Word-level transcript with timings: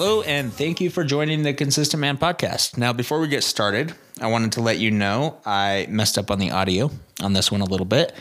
Hello, 0.00 0.22
and 0.22 0.52
thank 0.52 0.80
you 0.80 0.90
for 0.90 1.02
joining 1.02 1.42
the 1.42 1.52
Consistent 1.52 2.00
Man 2.00 2.18
podcast. 2.18 2.78
Now, 2.78 2.92
before 2.92 3.18
we 3.18 3.26
get 3.26 3.42
started, 3.42 3.92
I 4.20 4.28
wanted 4.28 4.52
to 4.52 4.60
let 4.60 4.78
you 4.78 4.92
know 4.92 5.40
I 5.44 5.88
messed 5.90 6.16
up 6.16 6.30
on 6.30 6.38
the 6.38 6.52
audio 6.52 6.92
on 7.20 7.32
this 7.32 7.50
one 7.50 7.62
a 7.62 7.64
little 7.64 7.84
bit. 7.84 8.14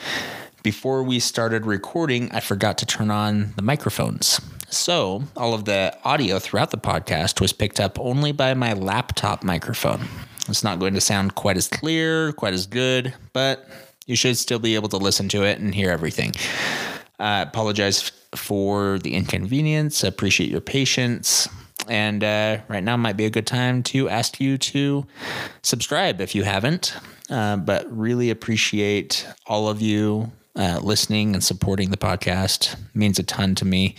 Before 0.63 1.03
we 1.03 1.19
started 1.19 1.67
recording, 1.67 2.31
I 2.31 2.39
forgot 2.39 2.79
to 2.79 2.87
turn 2.87 3.11
on 3.11 3.53
the 3.57 3.61
microphones. 3.61 4.41
So, 4.71 5.25
all 5.35 5.53
of 5.53 5.65
the 5.65 5.95
audio 6.03 6.39
throughout 6.39 6.71
the 6.71 6.79
podcast 6.79 7.39
was 7.39 7.53
picked 7.53 7.79
up 7.79 7.99
only 7.99 8.31
by 8.31 8.55
my 8.55 8.73
laptop 8.73 9.43
microphone. 9.43 10.07
It's 10.49 10.63
not 10.63 10.79
going 10.79 10.95
to 10.95 11.01
sound 11.01 11.35
quite 11.35 11.57
as 11.57 11.67
clear, 11.67 12.33
quite 12.33 12.55
as 12.55 12.65
good, 12.65 13.13
but 13.33 13.69
you 14.07 14.15
should 14.15 14.37
still 14.37 14.57
be 14.57 14.73
able 14.73 14.89
to 14.89 14.97
listen 14.97 15.29
to 15.29 15.43
it 15.43 15.59
and 15.59 15.75
hear 15.75 15.91
everything. 15.91 16.33
I 17.19 17.41
apologize 17.41 18.11
for 18.35 18.97
the 18.97 19.13
inconvenience. 19.13 20.03
I 20.03 20.07
appreciate 20.07 20.49
your 20.49 20.59
patience. 20.59 21.47
And 21.89 22.23
uh, 22.23 22.59
right 22.67 22.83
now 22.83 22.97
might 22.97 23.17
be 23.17 23.25
a 23.25 23.29
good 23.29 23.47
time 23.47 23.83
to 23.83 24.09
ask 24.09 24.39
you 24.39 24.57
to 24.57 25.05
subscribe 25.61 26.21
if 26.21 26.35
you 26.35 26.43
haven't. 26.43 26.95
Uh, 27.29 27.57
but 27.57 27.85
really 27.95 28.29
appreciate 28.29 29.27
all 29.47 29.67
of 29.67 29.81
you 29.81 30.31
uh, 30.55 30.79
listening 30.81 31.33
and 31.33 31.43
supporting 31.43 31.91
the 31.91 31.97
podcast. 31.97 32.73
It 32.73 32.95
means 32.95 33.19
a 33.19 33.23
ton 33.23 33.55
to 33.55 33.65
me. 33.65 33.95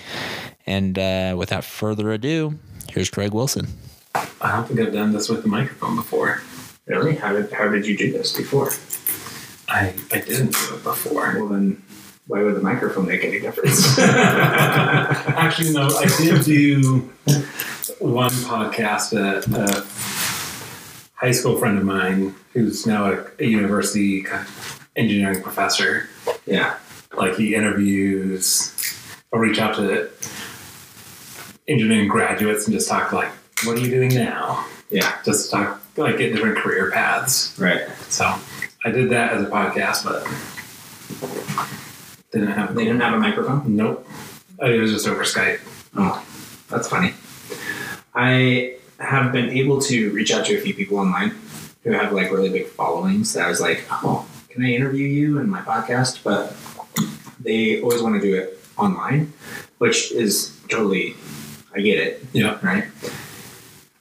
And 0.66 0.98
uh, 0.98 1.34
without 1.38 1.64
further 1.64 2.10
ado, 2.10 2.58
here's 2.90 3.10
Craig 3.10 3.32
Wilson. 3.32 3.68
I 4.14 4.56
don't 4.56 4.66
think 4.66 4.80
I've 4.80 4.92
done 4.92 5.12
this 5.12 5.28
with 5.28 5.42
the 5.42 5.48
microphone 5.48 5.96
before. 5.96 6.42
Really? 6.86 7.16
How 7.16 7.32
did 7.32 7.52
how 7.52 7.68
did 7.68 7.86
you 7.86 7.96
do 7.96 8.10
this 8.10 8.36
before? 8.36 8.70
I, 9.68 9.94
I 10.10 10.20
didn't 10.20 10.52
do 10.52 10.74
it 10.74 10.82
before. 10.82 11.34
Well 11.36 11.48
then, 11.48 11.82
why 12.26 12.42
would 12.42 12.56
the 12.56 12.62
microphone 12.62 13.06
make 13.06 13.24
any 13.24 13.40
difference? 13.40 13.98
Actually, 13.98 15.72
no, 15.72 15.88
I 15.88 16.06
did 16.18 16.44
do 16.44 17.10
one 18.00 18.30
podcast 18.30 19.12
at 19.18 19.46
a 19.48 19.84
high 21.14 21.32
school 21.32 21.56
friend 21.58 21.78
of 21.78 21.84
mine 21.84 22.34
who's 22.52 22.86
now 22.86 23.12
a, 23.12 23.24
a 23.40 23.44
university 23.44 24.24
engineering 24.96 25.42
professor. 25.42 26.08
yeah. 26.46 26.76
Like 27.16 27.36
he 27.36 27.54
interviews 27.54 28.74
or 29.32 29.40
reach 29.40 29.58
out 29.58 29.74
to 29.76 30.10
engineering 31.66 32.08
graduates 32.08 32.66
and 32.66 32.74
just 32.74 32.88
talk 32.88 33.12
like, 33.12 33.30
what 33.64 33.76
are 33.76 33.80
you 33.80 33.90
doing 33.90 34.14
now? 34.14 34.66
Yeah. 34.90 35.18
Just 35.24 35.50
talk 35.50 35.80
like 35.96 36.18
get 36.18 36.32
different 36.32 36.58
career 36.58 36.90
paths. 36.90 37.58
Right. 37.58 37.88
So 38.08 38.24
I 38.84 38.90
did 38.90 39.10
that 39.10 39.32
as 39.32 39.42
a 39.42 39.50
podcast, 39.50 40.04
but 40.04 40.24
didn't 42.30 42.52
have 42.52 42.74
They 42.74 42.84
didn't 42.84 43.00
have 43.00 43.14
a 43.14 43.18
microphone. 43.18 43.76
Nope. 43.76 44.06
It 44.60 44.80
was 44.80 44.92
just 44.92 45.08
over 45.08 45.22
Skype. 45.22 45.60
Oh, 45.96 46.24
that's 46.70 46.88
funny. 46.88 47.14
I 48.18 48.74
have 48.98 49.30
been 49.32 49.50
able 49.50 49.80
to 49.82 50.10
reach 50.10 50.32
out 50.32 50.44
to 50.46 50.56
a 50.56 50.60
few 50.60 50.74
people 50.74 50.98
online 50.98 51.30
who 51.84 51.92
have 51.92 52.12
like 52.12 52.32
really 52.32 52.50
big 52.50 52.66
followings. 52.66 53.32
That 53.34 53.46
I 53.46 53.48
was 53.48 53.60
like, 53.60 53.84
oh, 53.90 54.26
can 54.50 54.64
I 54.64 54.70
interview 54.72 55.06
you 55.06 55.38
in 55.38 55.48
my 55.48 55.60
podcast? 55.60 56.24
But 56.24 56.56
they 57.40 57.80
always 57.80 58.02
want 58.02 58.20
to 58.20 58.20
do 58.20 58.34
it 58.34 58.58
online, 58.76 59.32
which 59.78 60.10
is 60.10 60.58
totally. 60.68 61.14
I 61.74 61.80
get 61.80 61.98
it. 61.98 62.24
Yeah. 62.32 62.58
right? 62.62 62.84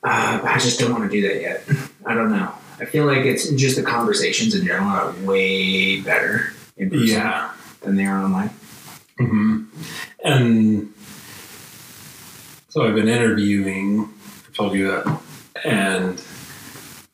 Uh, 0.03 0.39
I 0.43 0.57
just 0.57 0.79
don't 0.79 0.91
want 0.91 1.03
to 1.03 1.09
do 1.09 1.27
that 1.27 1.41
yet. 1.41 1.63
I 2.05 2.15
don't 2.15 2.31
know. 2.31 2.51
I 2.79 2.85
feel 2.85 3.05
like 3.05 3.19
it's 3.25 3.49
just 3.51 3.75
the 3.75 3.83
conversations 3.83 4.55
in 4.55 4.65
general 4.65 4.89
are 4.89 5.11
way 5.25 6.01
better 6.01 6.53
in 6.77 6.89
person 6.89 7.07
Yeah. 7.07 7.51
than 7.81 7.95
they 7.97 8.05
are 8.05 8.23
online. 8.23 8.49
Mm-hmm. 9.19 9.63
And 10.23 10.93
so 12.77 12.85
I've 12.85 12.93
been 12.93 13.07
interviewing. 13.07 14.07
I 14.47 14.55
told 14.55 14.75
you 14.75 14.91
that, 14.91 15.19
and 15.65 16.21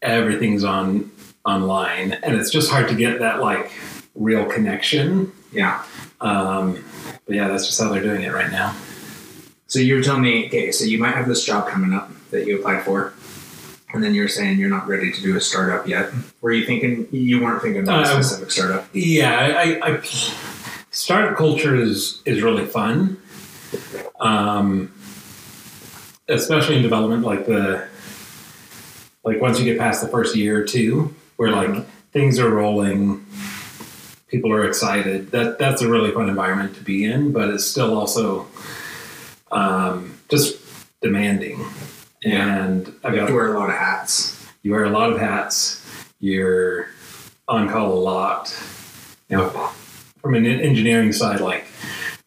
everything's 0.01 0.65
on 0.65 1.09
online, 1.45 2.11
and 2.21 2.35
it's 2.35 2.49
just 2.49 2.69
hard 2.69 2.89
to 2.89 2.95
get 2.95 3.19
that 3.19 3.39
like 3.39 3.71
real 4.13 4.43
connection. 4.43 5.31
Yeah. 5.53 5.81
Um, 6.19 6.83
but 7.25 7.37
yeah, 7.37 7.47
that's 7.47 7.65
just 7.65 7.79
how 7.79 7.87
they're 7.93 8.03
doing 8.03 8.23
it 8.23 8.33
right 8.33 8.51
now. 8.51 8.75
So 9.67 9.79
you 9.79 9.95
were 9.95 10.03
telling 10.03 10.23
me, 10.23 10.47
okay, 10.47 10.73
so 10.73 10.83
you 10.83 10.97
might 10.97 11.15
have 11.15 11.29
this 11.29 11.45
job 11.45 11.69
coming 11.69 11.93
up 11.93 12.11
that 12.31 12.45
you 12.45 12.59
applied 12.59 12.83
for, 12.83 13.13
and 13.93 14.03
then 14.03 14.13
you're 14.13 14.27
saying 14.27 14.59
you're 14.59 14.69
not 14.69 14.85
ready 14.85 15.13
to 15.13 15.21
do 15.21 15.37
a 15.37 15.39
startup 15.39 15.87
yet. 15.87 16.09
Were 16.41 16.51
you 16.51 16.65
thinking 16.65 17.07
you 17.09 17.41
weren't 17.41 17.61
thinking 17.61 17.83
about 17.83 18.05
a 18.05 18.09
Uh, 18.09 18.21
specific 18.21 18.51
startup? 18.51 18.89
Yeah, 18.91 19.39
I, 19.39 19.79
I, 19.79 19.93
I 19.93 20.01
startup 20.91 21.37
culture 21.37 21.73
is 21.73 22.21
is 22.25 22.43
really 22.43 22.65
fun, 22.65 23.15
um, 24.19 24.91
especially 26.27 26.77
in 26.77 26.81
development. 26.81 27.23
Like 27.23 27.45
the 27.45 27.87
like 29.23 29.41
once 29.41 29.59
you 29.59 29.65
get 29.65 29.77
past 29.77 30.01
the 30.01 30.07
first 30.07 30.35
year 30.35 30.61
or 30.61 30.63
two, 30.63 31.15
where 31.37 31.51
like 31.51 31.85
things 32.11 32.39
are 32.39 32.49
rolling, 32.49 33.25
people 34.27 34.51
are 34.51 34.65
excited. 34.65 35.31
That 35.31 35.59
that's 35.59 35.81
a 35.81 35.89
really 35.89 36.11
fun 36.11 36.29
environment 36.29 36.75
to 36.75 36.83
be 36.83 37.05
in, 37.05 37.31
but 37.31 37.49
it's 37.49 37.65
still 37.65 37.97
also 37.97 38.47
um, 39.51 40.17
just 40.29 40.59
demanding. 41.01 41.65
Yeah. 42.23 42.65
And 42.65 42.87
I've 43.03 43.15
got 43.15 43.27
to 43.27 43.33
wear 43.33 43.53
a 43.53 43.59
lot 43.59 43.69
of 43.69 43.75
hats. 43.75 44.39
you 44.61 44.71
wear 44.71 44.85
a 44.85 44.89
lot 44.89 45.11
of 45.11 45.19
hats. 45.19 45.81
You're 46.19 46.87
on 47.47 47.69
call 47.69 47.93
a 47.93 47.99
lot. 47.99 48.55
You 49.29 49.37
know, 49.37 49.49
from 50.21 50.35
an 50.35 50.45
engineering 50.45 51.11
side, 51.11 51.41
like 51.41 51.65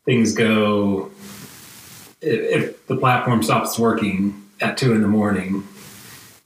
things 0.05 0.33
go. 0.35 1.11
If, 2.27 2.63
if 2.65 2.87
the 2.87 2.97
platform 2.97 3.43
stops 3.43 3.79
working 3.79 4.43
at 4.61 4.77
two 4.77 4.93
in 4.93 5.03
the 5.03 5.09
morning, 5.09 5.67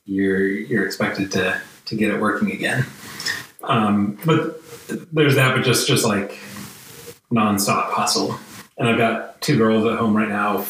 you're 0.05 0.47
you're 0.47 0.85
expected 0.85 1.33
to 1.33 1.61
to 1.87 1.97
get 1.97 2.11
it 2.13 2.21
working 2.21 2.51
again. 2.53 2.85
Um, 3.63 4.19
but 4.25 4.61
there's 5.13 5.35
that, 5.37 5.55
but 5.57 5.65
just 5.65 5.87
just 5.89 6.05
like 6.05 6.39
nonstop 7.33 7.91
hustle. 7.93 8.39
And 8.79 8.89
I've 8.89 8.99
got 8.99 9.41
two 9.41 9.57
girls 9.59 9.85
at 9.87 9.99
home 9.99 10.17
right 10.17 10.29
now, 10.29 10.65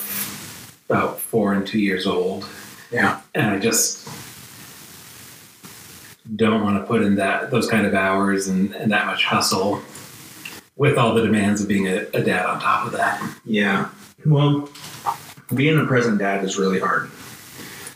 about 0.89 1.21
four 1.21 1.53
and 1.55 1.67
two 1.67 1.79
years 1.79 2.07
old 2.07 2.45
Yeah. 2.91 3.21
and 3.35 3.47
I 3.51 3.59
just 3.59 4.09
don't 6.37 6.63
want 6.63 6.77
to 6.81 6.87
put 6.87 7.03
in 7.03 7.17
that 7.17 7.51
those 7.51 7.69
kind 7.69 7.87
of 7.87 7.95
hours 7.95 8.47
and, 8.49 8.75
and 8.75 8.91
that 8.93 9.07
much 9.07 9.25
hustle 9.25 9.81
with 10.77 10.97
all 10.99 11.15
the 11.15 11.23
demands 11.23 11.61
of 11.63 11.69
being 11.69 11.87
a, 11.89 12.07
a 12.15 12.23
dad 12.23 12.47
on 12.47 12.61
top 12.61 12.87
of 12.87 12.93
that. 12.93 13.23
Yeah. 13.45 13.89
Well, 14.27 14.69
being 15.55 15.79
a 15.79 15.87
present 15.87 16.19
dad 16.19 16.45
is 16.45 16.59
really 16.59 16.81
hard, 16.81 17.11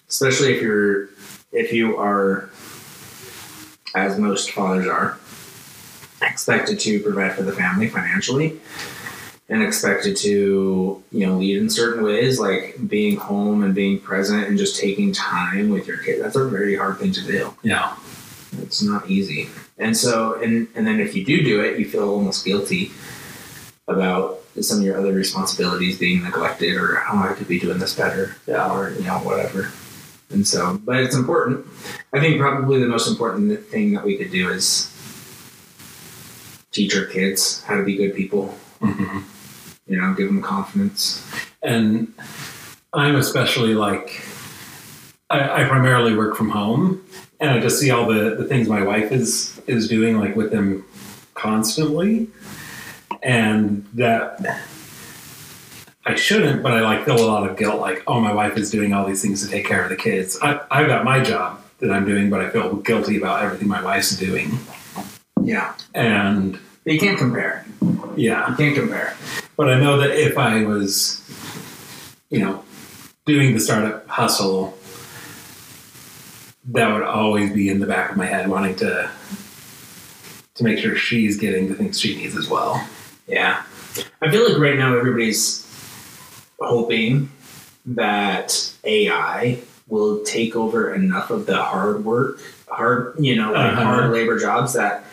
especially 0.09 0.55
if 0.55 0.63
you're 0.63 1.09
if 1.53 1.73
you 1.73 1.97
are, 1.99 2.51
as 3.95 4.19
most 4.19 4.51
fathers 4.51 4.87
are, 4.87 5.19
expected 6.23 6.81
to 6.81 7.01
provide 7.01 7.35
for 7.35 7.43
the 7.43 7.53
family 7.53 7.89
financially, 7.89 8.61
and 9.49 9.63
expected 9.63 10.17
to 10.19 11.03
you 11.13 11.27
know 11.27 11.37
lead 11.37 11.59
in 11.59 11.71
certain 11.71 12.03
ways, 12.03 12.41
like 12.41 12.77
being 12.89 13.17
home 13.17 13.63
and 13.63 13.75
being 13.75 14.01
present 14.01 14.49
and 14.49 14.59
just 14.59 14.81
taking 14.81 15.13
time 15.13 15.71
with 15.71 15.87
your 15.87 15.99
kid. 15.99 16.23
That's 16.23 16.37
a 16.37 16.49
very 16.49 16.77
hard 16.77 16.99
thing 16.99 17.13
to 17.13 17.23
do. 17.23 17.55
Yeah. 17.63 17.97
It's 18.63 18.83
not 18.83 19.11
easy. 19.11 19.49
And 19.79 19.97
so, 19.97 20.41
and 20.41 20.69
and 20.75 20.87
then 20.87 21.01
if 21.01 21.15
you 21.15 21.25
do 21.25 21.43
do 21.43 21.61
it, 21.61 21.79
you 21.79 21.89
feel 21.89 22.09
almost 22.09 22.45
guilty 22.45 22.93
about 23.89 24.44
some 24.63 24.79
of 24.79 24.85
your 24.85 24.99
other 24.99 25.13
responsibilities 25.13 25.99
being 25.99 26.23
neglected, 26.23 26.77
or 26.77 26.99
oh, 27.11 27.29
I 27.31 27.35
could 27.35 27.49
be 27.49 27.59
doing 27.59 27.79
this 27.79 27.95
better, 27.95 28.37
Yeah. 28.47 28.71
or 28.73 28.91
you 28.93 29.03
know 29.03 29.19
whatever. 29.19 29.71
And 30.31 30.47
so, 30.47 30.79
but 30.85 30.97
it's 30.97 31.15
important. 31.15 31.67
I 32.13 32.21
think 32.21 32.41
probably 32.41 32.81
the 32.81 32.87
most 32.89 33.09
important 33.09 33.65
thing 33.67 33.93
that 33.93 34.05
we 34.05 34.17
could 34.17 34.31
do 34.31 34.49
is 34.51 34.91
teach 36.73 36.97
our 36.97 37.05
kids 37.05 37.63
how 37.65 37.77
to 37.77 37.85
be 37.85 37.97
good 37.97 38.15
people. 38.15 38.49
hmm 38.81 39.21
You 39.87 40.01
know, 40.01 40.15
give 40.15 40.29
them 40.29 40.41
confidence. 40.43 41.25
And 41.63 42.13
I'm 42.93 43.17
especially 43.17 43.75
like, 43.75 44.23
I, 45.31 45.63
I 45.63 45.69
primarily 45.69 46.17
work 46.17 46.37
from 46.37 46.51
home, 46.51 47.05
and 47.41 47.51
I 47.51 47.61
just 47.61 47.79
see 47.79 47.91
all 47.91 48.07
the, 48.07 48.35
the 48.37 48.45
things 48.45 48.69
my 48.69 48.83
wife 48.83 49.13
is 49.13 49.61
is 49.67 49.89
doing, 49.89 50.19
like 50.19 50.37
with 50.37 50.51
them 50.51 50.85
constantly, 51.35 52.29
and 53.25 53.85
that 53.95 54.61
I 56.07 56.15
shouldn't, 56.15 56.63
but 56.63 56.73
I 56.73 56.81
like 56.81 57.05
feel 57.07 57.19
a 57.19 57.27
lot 57.27 57.49
of 57.49 57.57
guilt. 57.57 57.81
Like, 57.81 58.03
oh, 58.07 58.21
my 58.21 58.33
wife 58.33 58.57
is 58.59 58.71
doing 58.71 58.93
all 58.93 59.07
these 59.07 59.23
things 59.23 59.43
to 59.45 59.51
take 59.51 59.67
care 59.67 59.83
of 59.83 59.89
the 59.89 59.97
kids. 59.97 60.39
I, 60.43 60.61
I've 60.71 60.87
got 60.87 61.05
my 61.05 61.21
job 61.23 61.61
that 61.79 61.91
I'm 61.91 62.05
doing, 62.05 62.29
but 62.31 62.41
I 62.41 62.51
feel 62.51 62.77
guilty 62.77 63.17
about 63.17 63.43
everything 63.43 63.67
my 63.69 63.83
wife's 63.83 64.17
doing. 64.17 64.59
Yeah, 65.43 65.75
And 65.95 66.59
but 66.85 66.93
you 66.93 67.01
can't 67.01 67.19
compare. 67.19 67.65
yeah, 68.17 68.49
You 68.51 68.57
can't 68.57 68.75
compare. 68.77 69.17
but 69.57 69.69
I 69.71 69.81
know 69.81 69.97
that 69.99 70.11
if 70.11 70.37
I 70.39 70.65
was, 70.65 71.21
you 72.31 72.39
know, 72.41 72.63
doing 73.27 73.55
the 73.55 73.61
startup 73.61 74.07
hustle, 74.07 74.77
that 76.67 76.93
would 76.93 77.03
always 77.03 77.53
be 77.53 77.69
in 77.71 77.81
the 77.81 77.87
back 77.87 78.11
of 78.11 78.17
my 78.17 78.27
head, 78.27 78.49
wanting 78.49 78.77
to 78.77 79.11
to 80.55 80.63
make 80.65 80.79
sure 80.79 80.95
she's 80.95 81.37
getting 81.37 81.69
the 81.69 81.75
things 81.75 81.99
she 82.01 82.15
needs 82.17 82.37
as 82.37 82.49
well. 82.49 82.87
Yeah. 83.27 83.63
I 84.23 84.31
feel 84.31 84.49
like 84.49 84.59
right 84.61 84.77
now 84.77 84.97
everybody's 84.97 85.63
hoping 86.61 87.31
that 87.87 88.73
AI 88.85 89.59
will 89.89 90.23
take 90.25 90.57
over 90.57 90.95
enough 90.95 91.31
of 91.31 91.47
the 91.47 91.63
hard 91.63 92.05
work, 92.05 92.41
hard 92.69 93.15
you 93.19 93.37
know, 93.37 93.53
like 93.53 93.73
Uh-huh. 93.73 93.85
hard 93.85 94.11
labor 94.13 94.39
jobs 94.39 94.73
that 94.75 95.05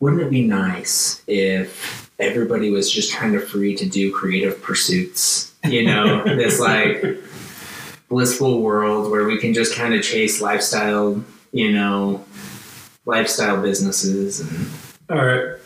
wouldn't 0.00 0.22
it 0.22 0.30
be 0.30 0.46
nice 0.46 1.22
if 1.26 2.10
everybody 2.20 2.70
was 2.70 2.90
just 2.90 3.12
kind 3.12 3.34
of 3.34 3.46
free 3.46 3.74
to 3.76 3.86
do 3.86 4.12
creative 4.12 4.62
pursuits? 4.62 5.52
You 5.64 5.84
know, 5.86 6.22
this 6.36 6.60
like 6.60 7.04
blissful 8.08 8.62
world 8.62 9.10
where 9.10 9.24
we 9.24 9.38
can 9.38 9.52
just 9.52 9.74
kind 9.74 9.92
of 9.94 10.02
chase 10.02 10.40
lifestyle, 10.40 11.22
you 11.52 11.72
know, 11.72 12.24
lifestyle 13.06 13.60
businesses 13.60 14.40
and 14.40 14.68
Or 15.18 15.57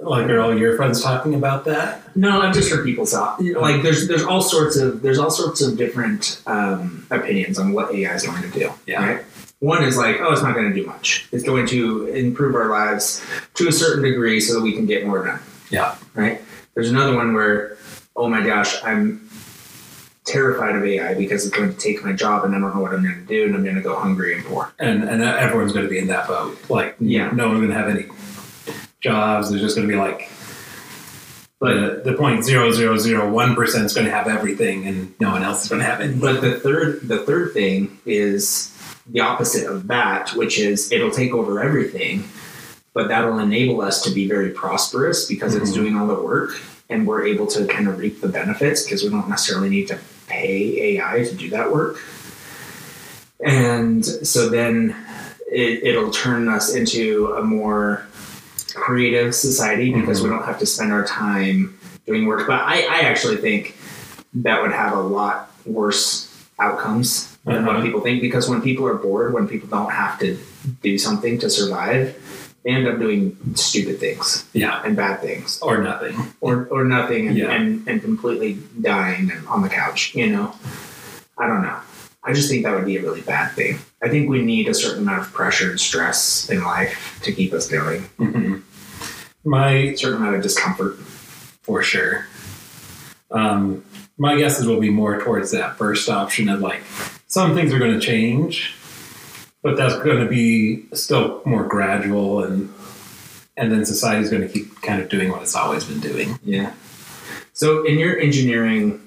like 0.00 0.28
are 0.30 0.40
all 0.40 0.56
your 0.56 0.76
friends 0.76 1.02
talking 1.02 1.34
about 1.34 1.64
that? 1.64 2.02
no, 2.16 2.40
I've 2.40 2.54
just 2.54 2.70
heard 2.70 2.84
people 2.84 3.04
talk. 3.06 3.40
Like 3.40 3.82
there's 3.82 4.06
there's 4.08 4.22
all 4.24 4.42
sorts 4.42 4.76
of 4.76 5.02
there's 5.02 5.18
all 5.18 5.30
sorts 5.30 5.60
of 5.60 5.76
different 5.76 6.40
um, 6.46 7.06
opinions 7.10 7.58
on 7.58 7.72
what 7.72 7.92
AI 7.94 8.14
is 8.14 8.24
going 8.24 8.42
to 8.42 8.50
do. 8.50 8.72
Yeah. 8.86 9.04
Right? 9.14 9.24
One 9.60 9.82
is 9.82 9.96
like, 9.96 10.16
oh, 10.20 10.32
it's 10.32 10.42
not 10.42 10.54
going 10.54 10.68
to 10.72 10.74
do 10.74 10.86
much. 10.86 11.28
It's 11.32 11.42
going 11.42 11.66
to 11.68 12.06
improve 12.06 12.54
our 12.54 12.68
lives 12.70 13.24
to 13.54 13.66
a 13.66 13.72
certain 13.72 14.04
degree 14.04 14.40
so 14.40 14.54
that 14.54 14.62
we 14.62 14.72
can 14.72 14.86
get 14.86 15.04
more 15.04 15.24
done. 15.24 15.40
Yeah. 15.70 15.96
Right. 16.14 16.40
There's 16.74 16.90
another 16.90 17.16
one 17.16 17.34
where, 17.34 17.76
oh 18.14 18.28
my 18.28 18.40
gosh, 18.46 18.80
I'm 18.84 19.28
terrified 20.24 20.76
of 20.76 20.84
AI 20.84 21.14
because 21.14 21.44
it's 21.44 21.56
going 21.56 21.72
to 21.72 21.76
take 21.78 22.04
my 22.04 22.12
job 22.12 22.44
and 22.44 22.54
I 22.54 22.60
don't 22.60 22.72
know 22.74 22.82
what 22.82 22.92
I'm 22.92 23.02
going 23.02 23.16
to 23.18 23.26
do 23.26 23.46
and 23.46 23.54
I'm 23.56 23.64
going 23.64 23.74
to 23.76 23.82
go 23.82 23.98
hungry 23.98 24.34
and 24.36 24.44
poor. 24.44 24.72
And 24.78 25.02
and 25.02 25.22
everyone's 25.22 25.72
going 25.72 25.86
to 25.86 25.90
be 25.90 25.98
in 25.98 26.06
that 26.08 26.28
boat. 26.28 26.56
Like 26.70 26.94
Yeah. 27.00 27.30
no 27.32 27.48
one's 27.48 27.58
going 27.60 27.70
to 27.70 27.76
have 27.76 27.88
any 27.88 28.04
jobs. 29.00 29.50
There's 29.50 29.62
just 29.62 29.76
going 29.76 29.86
to 29.88 29.92
be 29.92 29.98
like 29.98 30.30
but 31.60 32.04
the 32.04 32.12
point 32.12 32.44
zero 32.44 32.70
zero 32.70 32.96
zero 32.96 33.28
one 33.28 33.56
percent 33.56 33.84
is 33.84 33.92
going 33.92 34.06
to 34.06 34.12
have 34.12 34.28
everything, 34.28 34.86
and 34.86 35.12
no 35.18 35.32
one 35.32 35.42
else 35.42 35.64
is 35.64 35.68
going 35.68 35.80
to 35.80 35.86
have 35.86 36.00
it. 36.00 36.20
But 36.20 36.40
the 36.40 36.52
third 36.60 37.00
the 37.08 37.18
third 37.18 37.52
thing 37.52 37.98
is 38.06 38.72
the 39.10 39.20
opposite 39.20 39.66
of 39.68 39.88
that, 39.88 40.30
which 40.34 40.58
is 40.58 40.92
it'll 40.92 41.10
take 41.10 41.32
over 41.34 41.60
everything, 41.60 42.28
but 42.94 43.08
that'll 43.08 43.40
enable 43.40 43.80
us 43.80 44.02
to 44.02 44.10
be 44.10 44.28
very 44.28 44.50
prosperous 44.50 45.26
because 45.26 45.56
it's 45.56 45.70
Mhm. 45.70 45.74
doing 45.74 45.96
all 45.96 46.06
the 46.06 46.14
work 46.14 46.60
and 46.90 47.06
we're 47.08 47.24
able 47.24 47.46
to 47.48 47.66
kind 47.66 47.88
of 47.88 47.98
reap 47.98 48.20
the 48.20 48.28
benefits 48.28 48.84
because 48.84 49.02
we 49.02 49.08
don't 49.08 49.28
necessarily 49.28 49.68
need 49.68 49.88
to 49.88 49.98
pay 50.28 50.96
AI 50.96 51.24
to 51.24 51.34
do 51.34 51.50
that 51.50 51.72
work. 51.72 51.98
And 53.44 54.04
so 54.04 54.48
then 54.48 54.94
it, 55.50 55.82
it'll 55.84 56.10
turn 56.10 56.48
us 56.48 56.74
into 56.74 57.34
a 57.36 57.42
more 57.42 58.06
creative 58.78 59.34
society 59.34 59.92
because 59.92 60.22
we 60.22 60.28
don't 60.28 60.44
have 60.44 60.58
to 60.60 60.66
spend 60.66 60.92
our 60.92 61.04
time 61.04 61.78
doing 62.06 62.26
work. 62.26 62.46
But 62.46 62.60
I, 62.62 62.82
I 62.88 63.00
actually 63.00 63.36
think 63.36 63.76
that 64.34 64.62
would 64.62 64.72
have 64.72 64.92
a 64.96 65.00
lot 65.00 65.50
worse 65.66 66.26
outcomes 66.58 67.36
than 67.44 67.64
what 67.66 67.76
Uh-huh. 67.76 67.84
people 67.84 68.00
think 68.00 68.20
because 68.20 68.48
when 68.48 68.60
people 68.62 68.86
are 68.86 68.94
bored, 68.94 69.32
when 69.32 69.46
people 69.48 69.68
don't 69.68 69.90
have 69.92 70.18
to 70.20 70.38
do 70.82 70.98
something 70.98 71.38
to 71.38 71.48
survive, 71.50 72.16
they 72.64 72.70
end 72.70 72.88
up 72.88 72.98
doing 72.98 73.36
stupid 73.54 73.98
things 74.00 74.44
Yeah, 74.52 74.82
and 74.84 74.96
bad 74.96 75.20
things 75.20 75.58
or 75.62 75.78
nothing. 75.78 76.16
or, 76.40 76.66
or 76.70 76.84
nothing 76.84 77.28
and, 77.28 77.36
Yeah. 77.38 77.52
and, 77.52 77.86
and 77.88 78.02
completely 78.02 78.58
dying 78.80 79.30
on 79.48 79.62
the 79.62 79.68
couch, 79.68 80.14
you 80.14 80.26
know? 80.28 80.54
I 81.38 81.46
don't 81.46 81.62
know. 81.62 81.76
I 82.24 82.32
just 82.32 82.50
think 82.50 82.64
that 82.64 82.74
would 82.74 82.84
be 82.84 82.96
a 82.96 83.02
really 83.02 83.22
bad 83.22 83.52
thing. 83.52 83.78
I 84.02 84.08
think 84.08 84.28
we 84.28 84.42
need 84.42 84.68
a 84.68 84.74
certain 84.74 85.02
amount 85.04 85.20
of 85.20 85.32
pressure 85.32 85.70
and 85.70 85.80
stress 85.80 86.50
in 86.50 86.62
life 86.62 87.20
to 87.22 87.32
keep 87.32 87.52
us 87.54 87.68
going, 87.68 88.02
Mhm. 88.18 88.62
My 89.48 89.94
certain 89.94 90.18
amount 90.20 90.36
of 90.36 90.42
discomfort. 90.42 90.96
for 91.62 91.82
sure. 91.82 92.26
Um, 93.30 93.84
my 94.18 94.36
guesses 94.36 94.66
will 94.66 94.80
be 94.80 94.90
more 94.90 95.20
towards 95.20 95.50
that 95.52 95.76
first 95.76 96.08
option 96.08 96.48
of 96.48 96.60
like 96.60 96.82
some 97.28 97.54
things 97.54 97.72
are 97.72 97.78
going 97.78 97.98
to 97.98 98.04
change, 98.04 98.74
but 99.62 99.76
that's 99.76 99.94
going 99.96 100.18
to 100.18 100.28
be 100.28 100.84
still 100.94 101.40
more 101.44 101.64
gradual 101.64 102.44
and 102.44 102.72
and 103.56 103.72
then 103.72 103.84
society's 103.84 104.30
going 104.30 104.42
to 104.42 104.48
keep 104.48 104.80
kind 104.82 105.02
of 105.02 105.08
doing 105.08 105.30
what 105.30 105.42
it's 105.42 105.56
always 105.56 105.84
been 105.84 106.00
doing. 106.00 106.38
Yeah. 106.44 106.72
So, 107.54 107.84
in 107.84 107.98
your 107.98 108.18
engineering 108.18 109.00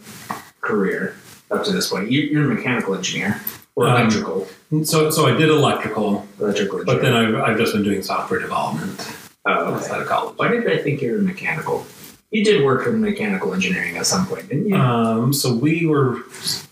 career 0.59 1.15
up 1.51 1.63
to 1.65 1.71
this 1.71 1.89
point, 1.89 2.11
you, 2.11 2.21
you're 2.21 2.51
a 2.51 2.53
mechanical 2.53 2.95
engineer 2.95 3.41
or 3.75 3.87
Um, 3.87 3.95
electrical, 3.95 4.47
So 4.83 5.09
so 5.09 5.25
I 5.27 5.37
did 5.37 5.49
electrical, 5.49 6.27
electrical 6.39 6.83
but 6.83 7.01
then 7.01 7.13
I've, 7.13 7.35
I've 7.35 7.57
just 7.57 7.73
been 7.73 7.83
doing 7.83 8.01
software 8.03 8.39
development 8.39 8.99
oh, 9.45 9.51
okay. 9.51 9.75
outside 9.75 10.01
of 10.01 10.07
college. 10.07 10.38
Why 10.38 10.49
did 10.49 10.69
I 10.69 10.77
think 10.77 11.01
you 11.01 11.13
were 11.13 11.21
mechanical? 11.21 11.85
You 12.31 12.43
did 12.43 12.63
work 12.63 12.88
in 12.88 13.01
mechanical 13.01 13.53
engineering 13.53 13.97
at 13.97 14.05
some 14.05 14.25
point, 14.25 14.47
didn't 14.49 14.69
you? 14.69 14.75
Um, 14.75 15.33
so 15.33 15.53
we 15.53 15.85
were 15.85 16.19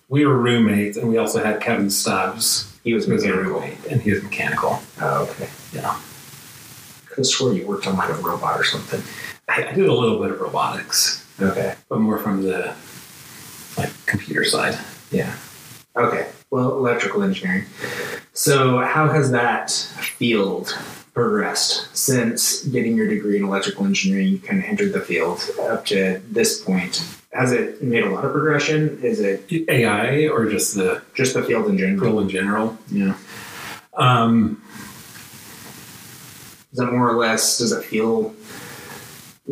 we 0.08 0.26
were 0.26 0.38
roommates, 0.38 0.98
and 0.98 1.10
we 1.10 1.18
also 1.18 1.44
had 1.44 1.62
Kevin 1.62 1.90
Stubbs 1.90 2.70
he 2.84 2.94
was 2.94 3.08
mechanical. 3.08 3.62
and 3.62 4.02
he 4.02 4.12
was 4.12 4.24
mechanical. 4.24 4.80
Oh, 5.02 5.24
okay. 5.30 5.50
Yeah. 5.74 6.00
Could 7.08 7.26
have 7.26 7.56
you 7.56 7.68
worked 7.68 7.88
on 7.88 7.98
like 7.98 8.10
a 8.10 8.14
robot 8.14 8.60
or 8.60 8.64
something. 8.64 9.02
I, 9.48 9.68
I 9.68 9.72
did 9.74 9.88
a 9.90 9.94
little 9.94 10.20
bit 10.20 10.32
of 10.32 10.40
robotics, 10.40 11.26
Okay. 11.42 11.76
but 11.90 12.00
more 12.00 12.18
from 12.18 12.44
the 12.44 12.74
like 13.78 13.92
computer 14.06 14.46
side. 14.46 14.78
Yeah. 15.12 15.36
Okay. 15.96 16.30
Well, 16.52 16.72
electrical 16.78 17.24
engineering. 17.24 17.66
So, 18.34 18.80
how 18.80 19.10
has 19.10 19.32
that 19.32 19.70
field 19.70 20.78
progressed 21.20 21.96
since 21.96 22.64
getting 22.64 22.96
your 22.96 23.08
degree 23.08 23.36
in 23.38 23.44
electrical 23.44 23.86
engineering? 23.86 24.28
You 24.28 24.40
kind 24.40 24.60
of 24.60 24.66
entered 24.66 24.94
the 24.94 25.02
field 25.02 25.42
up 25.60 25.86
to 25.88 26.22
this 26.32 26.62
point. 26.64 27.06
Has 27.34 27.52
it 27.52 27.84
made 27.84 28.04
a 28.06 28.10
lot 28.10 28.24
of 28.24 28.32
progression? 28.32 29.00
Is 29.04 29.20
it 29.20 29.52
AI 29.70 30.28
or 30.28 30.50
just 30.50 30.76
the 30.76 31.02
just 31.14 31.34
the 31.34 31.44
field 31.44 31.68
in 31.68 31.78
general? 31.78 32.12
role 32.12 32.20
in 32.22 32.30
general. 32.30 32.78
Yeah. 32.90 33.16
Um, 33.98 34.64
Is 36.72 36.80
it 36.80 36.86
more 36.86 37.10
or 37.10 37.18
less? 37.18 37.58
Does 37.58 37.74
it 37.74 37.84
feel 37.84 38.34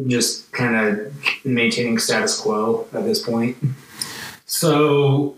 just 0.08 0.52
kind 0.54 0.76
of 0.76 1.14
maintaining 1.44 1.98
status 1.98 2.40
quo 2.40 2.88
at 2.94 3.04
this 3.04 3.22
point? 3.22 3.58
so 4.46 5.36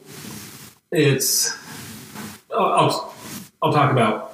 it's 0.91 1.57
I'll, 2.55 2.65
I'll 2.65 3.15
I'll 3.63 3.73
talk 3.73 3.91
about 3.91 4.28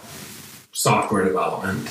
software 0.86 1.26
development. 1.26 1.90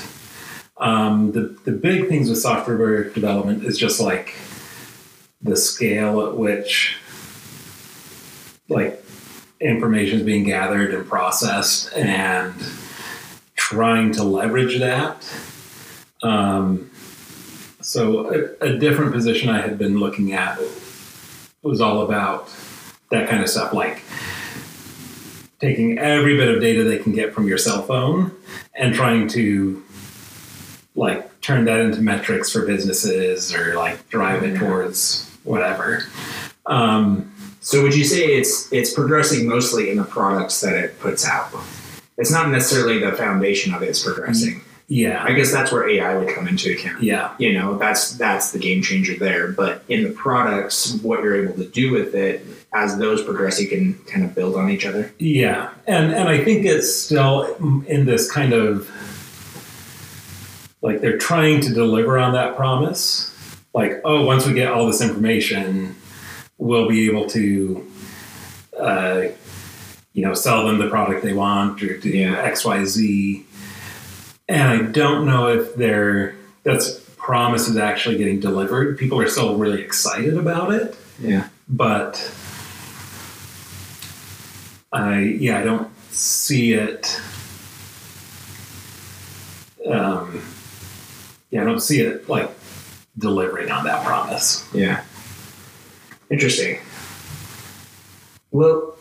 Um, 0.77 1.33
the 1.33 1.59
the 1.65 1.73
big 1.73 2.09
things 2.09 2.31
with 2.31 2.39
software 2.39 3.11
development 3.11 3.65
is 3.65 3.77
just 3.77 4.01
like 4.01 4.37
the 5.43 5.57
scale 5.57 6.25
at 6.25 6.37
which 6.37 6.97
like 8.69 9.05
information 9.61 10.21
is 10.21 10.25
being 10.25 10.45
gathered 10.45 10.95
and 10.95 11.05
processed 11.09 11.93
and 11.97 12.55
trying 13.57 14.13
to 14.13 14.23
leverage 14.23 14.79
that. 14.79 15.17
Um, 16.23 16.91
so 17.81 18.31
a, 18.33 18.67
a 18.69 18.79
different 18.79 19.13
position 19.13 19.49
I 19.49 19.61
had 19.61 19.77
been 19.77 19.99
looking 19.99 20.33
at 20.33 20.61
was 21.63 21.81
all 21.81 22.03
about 22.03 22.49
that 23.11 23.29
kind 23.29 23.43
of 23.43 23.49
stuff, 23.49 23.73
like 23.73 24.03
taking 25.61 25.99
every 25.99 26.37
bit 26.37 26.49
of 26.49 26.61
data 26.61 26.85
they 26.85 26.99
can 26.99 27.13
get 27.13 27.33
from 27.35 27.47
your 27.47 27.59
cell 27.59 27.83
phone 27.83 28.33
and 28.75 28.95
trying 28.95 29.29
to 29.29 29.83
like 30.95 31.41
turn 31.41 31.65
that 31.67 31.81
into 31.81 32.01
metrics 32.01 32.53
for 32.53 32.65
businesses 32.67 33.55
or 33.55 33.75
like 33.75 34.09
drive 34.09 34.43
it 34.43 34.57
towards 34.59 35.31
whatever. 35.45 36.05
Um, 36.67 37.31
So 37.61 37.83
would 37.83 37.95
you 37.97 38.05
say 38.05 38.27
it's 38.37 38.71
it's 38.73 38.93
progressing 38.93 39.49
mostly 39.49 39.91
in 39.91 39.97
the 39.97 40.05
products 40.05 40.61
that 40.61 40.75
it 40.75 40.99
puts 41.01 41.27
out? 41.27 41.51
It's 42.19 42.31
not 42.31 42.51
necessarily 42.51 42.99
the 43.01 43.13
foundation 43.13 43.73
of 43.75 43.83
it 43.83 43.89
is 43.89 44.03
progressing. 44.03 44.61
yeah, 44.87 45.25
I 45.25 45.33
guess 45.33 45.51
that's 45.51 45.73
where 45.73 45.89
AI 45.89 46.17
would 46.17 46.29
come 46.35 46.47
into 46.47 46.73
account. 46.73 47.03
yeah, 47.03 47.35
You 47.39 47.55
know, 47.55 47.77
that's 47.79 48.13
that's 48.19 48.53
the 48.53 48.59
game 48.59 48.83
changer 48.83 49.17
there. 49.19 49.49
But 49.49 49.83
in 49.89 50.05
the 50.05 50.11
products, 50.11 50.95
what 51.03 51.23
you're 51.23 51.43
able 51.43 51.55
to 51.55 51.65
do 51.67 51.91
with 51.91 52.15
it, 52.15 52.45
as 52.75 52.99
those 52.99 53.23
progress, 53.23 53.61
you 53.61 53.69
can 53.69 53.95
kind 54.05 54.25
of 54.25 54.35
build 54.35 54.57
on 54.57 54.69
each 54.69 54.85
other. 54.85 55.13
yeah, 55.19 55.71
and 55.87 56.13
and 56.13 56.29
I 56.29 56.43
think 56.45 56.67
it's 56.67 56.95
still 56.95 57.55
in 57.87 58.05
this 58.05 58.31
kind 58.31 58.53
of 58.53 58.91
like 60.83 61.01
they're 61.01 61.19
trying 61.19 61.61
to 61.63 61.73
deliver 61.73 62.19
on 62.19 62.33
that 62.35 62.57
promise. 62.57 63.31
Like, 63.73 64.01
oh, 64.05 64.25
once 64.25 64.47
we 64.47 64.53
get 64.55 64.69
all 64.73 64.87
this 64.87 65.01
information, 65.01 65.97
we'll 66.59 66.89
be 66.89 67.09
able 67.09 67.27
to, 67.31 67.91
uh, 68.79 69.23
you 70.13 70.23
know, 70.25 70.35
sell 70.35 70.67
them 70.67 70.79
the 70.79 70.89
product 70.89 71.25
they 71.25 71.33
want 71.33 71.83
or 71.83 71.97
do 71.99 72.09
Yeah. 72.11 72.41
X, 72.43 72.65
Y, 72.65 72.85
Z. 72.85 73.45
And 74.49 74.63
I 74.63 74.83
don't 74.91 75.27
know 75.27 75.49
if 75.49 75.75
they're 75.75 76.35
that's 76.65 77.01
promise 77.17 77.69
is 77.69 77.77
actually 77.79 78.19
getting 78.19 78.39
delivered. 78.39 78.99
People 78.99 79.19
are 79.21 79.29
still 79.29 79.57
really 79.57 79.81
excited 79.81 80.37
about 80.37 80.73
it, 80.73 80.95
Yeah. 81.19 81.49
but 81.69 82.31
I 84.95 85.19
yeah, 85.21 85.59
I 85.59 85.65
don't 85.65 85.91
see 86.13 86.73
it. 86.73 87.21
Um, 89.91 90.41
yeah, 91.51 91.63
I 91.63 91.65
don't 91.65 91.81
see 91.81 92.01
it 92.01 92.29
like 92.29 92.51
delivering 93.19 93.71
on 93.71 93.85
that 93.85 94.05
promise. 94.05 94.67
Yeah. 94.73 95.03
Interesting. 96.31 96.81
Well, 98.53 98.97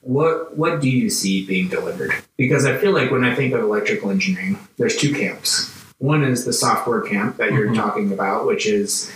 what 0.00 0.56
what 0.58 0.80
do 0.80 0.90
you 0.90 1.08
see 1.08 1.46
being 1.46 1.68
delivered? 1.68 2.12
Because 2.36 2.66
I 2.66 2.76
feel 2.76 2.92
like 2.92 3.10
when 3.12 3.24
I 3.24 3.34
think 3.34 3.54
of 3.54 3.60
electrical 3.60 4.10
engineering, 4.10 4.58
there's 4.76 4.96
two 4.96 5.14
camps. 5.14 5.72
One 5.98 6.24
is 6.24 6.44
the 6.44 6.52
software 6.52 7.00
camp 7.02 7.36
that 7.36 7.52
you're 7.52 7.68
Mhm. 7.68 7.76
talking 7.76 8.12
about, 8.12 8.46
which 8.46 8.66
is 8.66 9.10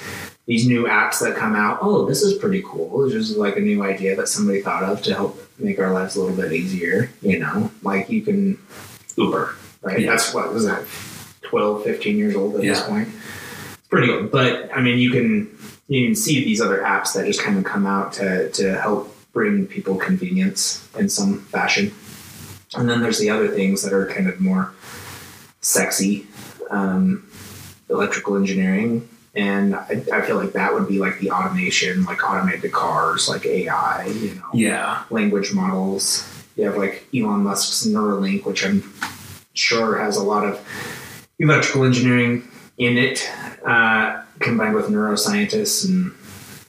these 0.47 0.67
new 0.67 0.85
apps 0.85 1.21
that 1.21 1.37
come 1.37 1.55
out. 1.55 1.79
Oh, 1.81 2.05
this 2.07 2.23
is 2.23 2.39
pretty 2.39 2.63
cool. 2.67 3.05
It's 3.05 3.15
just 3.15 3.37
like 3.37 3.57
a 3.57 3.61
new 3.61 3.83
idea 3.83 4.17
that 4.17 4.29
somebody 4.29 4.61
thought 4.61 4.83
of 4.83 5.03
to 5.03 5.15
help 5.15 5.39
make 5.59 5.79
our 5.79 5.93
lives 5.93 6.17
a 6.17 6.21
little 6.21 6.37
bit 6.37 6.53
easier. 6.53 7.11
You 7.21 7.39
know, 7.39 7.71
like 7.83 8.11
you 8.11 8.23
can 8.23 8.59
Uber, 9.17 9.55
right? 9.83 10.01
Yeah. 10.01 10.11
That's 10.11 10.35
what 10.35 10.53
was 10.53 10.65
that 10.65 10.85
12, 11.43 11.85
15 11.85 12.19
years 12.19 12.35
old 12.35 12.57
at 12.57 12.63
this 12.63 12.83
point. 12.83 13.09
It's 13.79 13.89
pretty 13.89 14.11
old, 14.11 14.31
but 14.31 14.75
I 14.77 14.81
mean, 14.81 14.99
you 14.99 15.11
can 15.11 15.57
you 15.89 16.07
can 16.07 16.15
see 16.15 16.45
these 16.45 16.61
other 16.61 16.79
apps 16.79 17.13
that 17.15 17.27
just 17.27 17.43
kind 17.43 17.59
of 17.59 17.65
come 17.65 17.87
out 17.87 18.13
to 18.15 18.51
to 18.51 18.81
help 18.81 19.15
bring 19.33 19.67
people 19.67 19.97
convenience 19.97 20.89
in 20.99 21.09
some 21.09 21.41
fashion. 21.41 21.93
And 22.75 22.89
then 22.89 23.03
there's 23.03 23.19
the 23.19 23.31
other 23.31 23.49
things 23.49 23.83
that 23.83 23.93
are 23.93 24.07
kind 24.07 24.29
of 24.29 24.41
more 24.41 24.73
sexy, 25.61 26.27
um, 26.71 27.29
electrical 27.89 28.37
engineering. 28.37 29.09
And 29.35 29.75
I, 29.75 30.03
I 30.13 30.21
feel 30.23 30.37
like 30.37 30.53
that 30.53 30.75
would 30.75 30.87
be 30.89 30.99
like 30.99 31.19
the 31.21 31.31
automation, 31.31 32.05
like 32.05 32.23
automated 32.29 32.73
cars, 32.73 33.29
like 33.29 33.47
AI, 33.47 34.07
you 34.07 34.35
know, 34.35 34.43
Yeah. 34.53 35.05
language 35.11 35.53
models. 35.55 36.29
You 36.57 36.65
have 36.67 36.77
like 36.77 37.07
Elon 37.15 37.43
Musk's 37.43 37.87
Neuralink, 37.87 38.45
which 38.45 38.65
I'm 38.65 38.93
sure 39.55 39.99
has 39.99 40.17
a 40.19 40.23
lot 40.23 40.45
of 40.45 40.61
electrical 41.39 41.85
engineering 41.85 42.47
in 42.77 42.99
it, 42.99 43.27
uh, 43.67 44.23
combined 44.39 44.75
with 44.75 44.87
neuroscientists, 44.89 45.89
and 45.89 46.13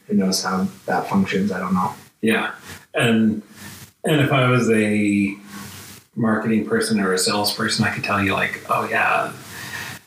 who 0.08 0.14
knows 0.16 0.42
how 0.44 0.68
that 0.86 1.10
functions. 1.10 1.52
I 1.52 1.60
don't 1.60 1.74
know. 1.74 1.94
Yeah. 2.22 2.52
And 2.94 3.42
and 4.06 4.22
if 4.22 4.32
I 4.32 4.48
was 4.50 4.70
a 4.70 5.36
marketing 6.16 6.66
person 6.68 7.00
or 7.00 7.12
a 7.14 7.18
salesperson, 7.18 7.84
I 7.86 7.90
could 7.94 8.04
tell 8.04 8.24
you 8.24 8.34
like, 8.34 8.62
oh 8.70 8.88
yeah, 8.88 9.34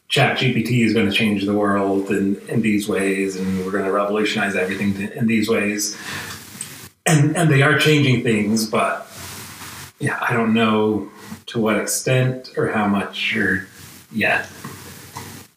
Chat 0.09 0.39
GPT 0.39 0.85
is 0.85 0.93
going 0.95 1.07
to 1.07 1.13
change 1.13 1.45
the 1.47 1.55
world 1.55 2.11
in, 2.11 2.37
in 2.49 2.63
these 2.63 2.89
ways, 2.89 3.37
and 3.37 3.65
we're 3.65 3.73
going 3.73 3.85
to 3.85 3.93
revolutionize 3.93 4.55
everything 4.55 5.11
in 5.17 5.27
these 5.27 5.49
ways. 5.49 5.97
And 7.07 7.37
and 7.37 7.51
they 7.51 7.63
are 7.63 7.79
changing 7.79 8.23
things, 8.23 8.69
but 8.69 9.07
yeah, 9.99 10.19
I 10.21 10.33
don't 10.33 10.55
know 10.55 11.11
to 11.47 11.61
what 11.61 11.77
extent 11.79 12.53
or 12.57 12.69
how 12.69 12.87
much 12.87 13.37
or 13.37 13.67
yet. 14.13 14.49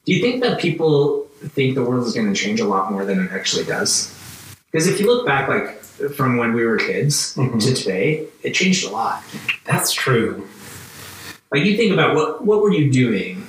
Do 0.05 0.13
you 0.13 0.21
think 0.21 0.41
that 0.43 0.59
people 0.59 1.27
think 1.49 1.75
the 1.75 1.83
world 1.83 2.05
is 2.07 2.13
going 2.13 2.31
to 2.33 2.39
change 2.39 2.59
a 2.59 2.65
lot 2.65 2.91
more 2.91 3.05
than 3.05 3.19
it 3.23 3.31
actually 3.31 3.65
does? 3.65 4.13
Because 4.71 4.87
if 4.87 4.99
you 4.99 5.07
look 5.07 5.25
back, 5.25 5.47
like 5.47 5.79
from 6.15 6.37
when 6.37 6.53
we 6.53 6.65
were 6.65 6.77
kids 6.77 7.35
Mhm. 7.35 7.59
to 7.61 7.73
today, 7.73 8.25
it 8.43 8.53
changed 8.53 8.85
a 8.85 8.89
lot. 8.89 9.23
That's 9.65 9.91
true. 9.91 10.47
Like 11.51 11.65
you 11.65 11.75
think 11.77 11.91
about 11.93 12.15
what 12.15 12.45
what 12.45 12.61
were 12.61 12.71
you 12.71 12.91
doing 12.91 13.45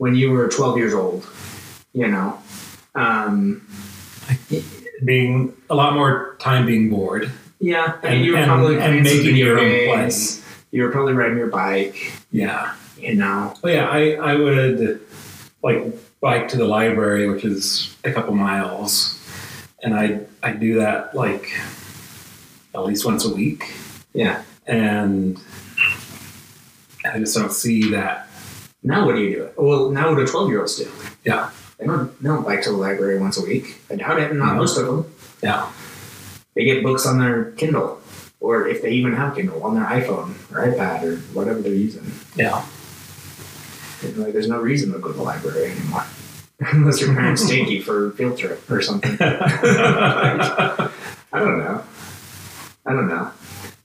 when 0.00 0.14
you 0.14 0.30
were 0.30 0.48
12 0.48 0.78
years 0.78 0.94
old? 0.94 1.26
You 1.92 2.08
know, 2.08 2.38
um, 2.94 3.66
Being 5.04 5.54
a 5.68 5.74
lot 5.74 5.94
more 5.94 6.36
time 6.40 6.64
being 6.66 6.88
bored. 6.90 7.30
yeah. 7.58 7.94
Mean, 8.02 8.12
And- 8.12 8.24
you 8.24 8.32
were 8.32 8.38
and- 8.38 8.46
probably 8.46 8.78
and 8.78 9.02
making 9.02 9.36
your 9.36 9.58
own 9.58 9.68
games. 9.68 10.42
You 10.72 10.84
were 10.84 10.90
probably 10.90 11.12
riding 11.14 11.36
your 11.38 11.48
bike. 11.48 12.12
Yeah. 12.30 12.72
You 12.98 13.14
know, 13.16 13.54
Oh 13.64 13.68
yeah, 13.68 13.88
I, 13.88 14.12
I 14.14 14.34
would 14.36 15.00
like 15.62 15.84
bike 16.20 16.48
to 16.48 16.56
the 16.58 16.64
library, 16.66 17.28
which 17.30 17.44
is 17.44 17.94
a 18.04 18.12
couple 18.12 18.34
miles, 18.34 19.18
and 19.82 19.94
I 19.94 20.20
I 20.42 20.52
do 20.52 20.74
that 20.80 21.14
like 21.14 21.50
at 22.74 22.84
least 22.84 23.04
once 23.06 23.24
a 23.24 23.32
week, 23.34 23.64
yeah. 24.12 24.42
and 24.66 25.40
I 27.10 27.18
just 27.18 27.34
don't 27.34 27.52
see 27.52 27.90
that. 27.92 28.28
Now 28.82 29.04
what 29.06 29.14
do 29.16 29.22
you 29.22 29.30
do? 29.36 29.48
Well, 29.56 29.90
now 29.90 30.08
what 30.10 30.16
do 30.18 30.26
12 30.26 30.48
year 30.48 30.60
olds 30.60 30.76
do? 30.76 30.90
Yeah, 31.24 31.50
They 31.78 31.86
don't, 31.86 32.22
they 32.22 32.28
don't 32.28 32.44
bike 32.44 32.62
to 32.62 32.70
the 32.70 32.76
library 32.76 33.18
once 33.18 33.36
a 33.38 33.42
week. 33.42 33.80
I 33.90 33.96
doubt 33.96 34.18
it. 34.20 34.32
Not 34.34 34.54
Mhm. 34.54 34.56
most 34.56 34.78
of 34.78 34.86
them. 34.86 35.04
yeah, 35.42 35.66
They 36.54 36.64
get 36.64 36.82
books 36.82 37.06
on 37.06 37.18
their 37.18 37.50
Kindle, 37.52 38.00
or 38.40 38.66
if 38.68 38.80
they 38.82 38.90
even 38.92 39.12
have 39.14 39.34
Kindle, 39.34 39.62
on 39.62 39.74
their 39.74 39.84
iPhone 39.84 40.34
or 40.52 40.66
iPad 40.66 41.02
or 41.04 41.16
whatever 41.34 41.60
they're 41.60 41.72
using. 41.74 42.10
yeah, 42.36 42.62
And, 44.02 44.16
Like, 44.16 44.32
there's 44.32 44.48
no 44.48 44.60
reason 44.60 44.92
to 44.92 44.98
go 44.98 45.08
to 45.08 45.14
the 45.14 45.22
library 45.22 45.70
anymore, 45.72 46.04
unless 46.60 47.00
your 47.00 47.14
parents 47.14 47.46
take 47.48 47.68
you 47.68 47.82
for 47.82 48.08
a 48.08 48.10
field 48.12 48.36
trip 48.38 48.70
or 48.70 48.80
something. 48.82 49.16
I 49.20 50.88
don't 51.38 51.58
know. 51.58 51.82
I 52.86 52.92
don't 52.92 53.08
know. 53.08 53.30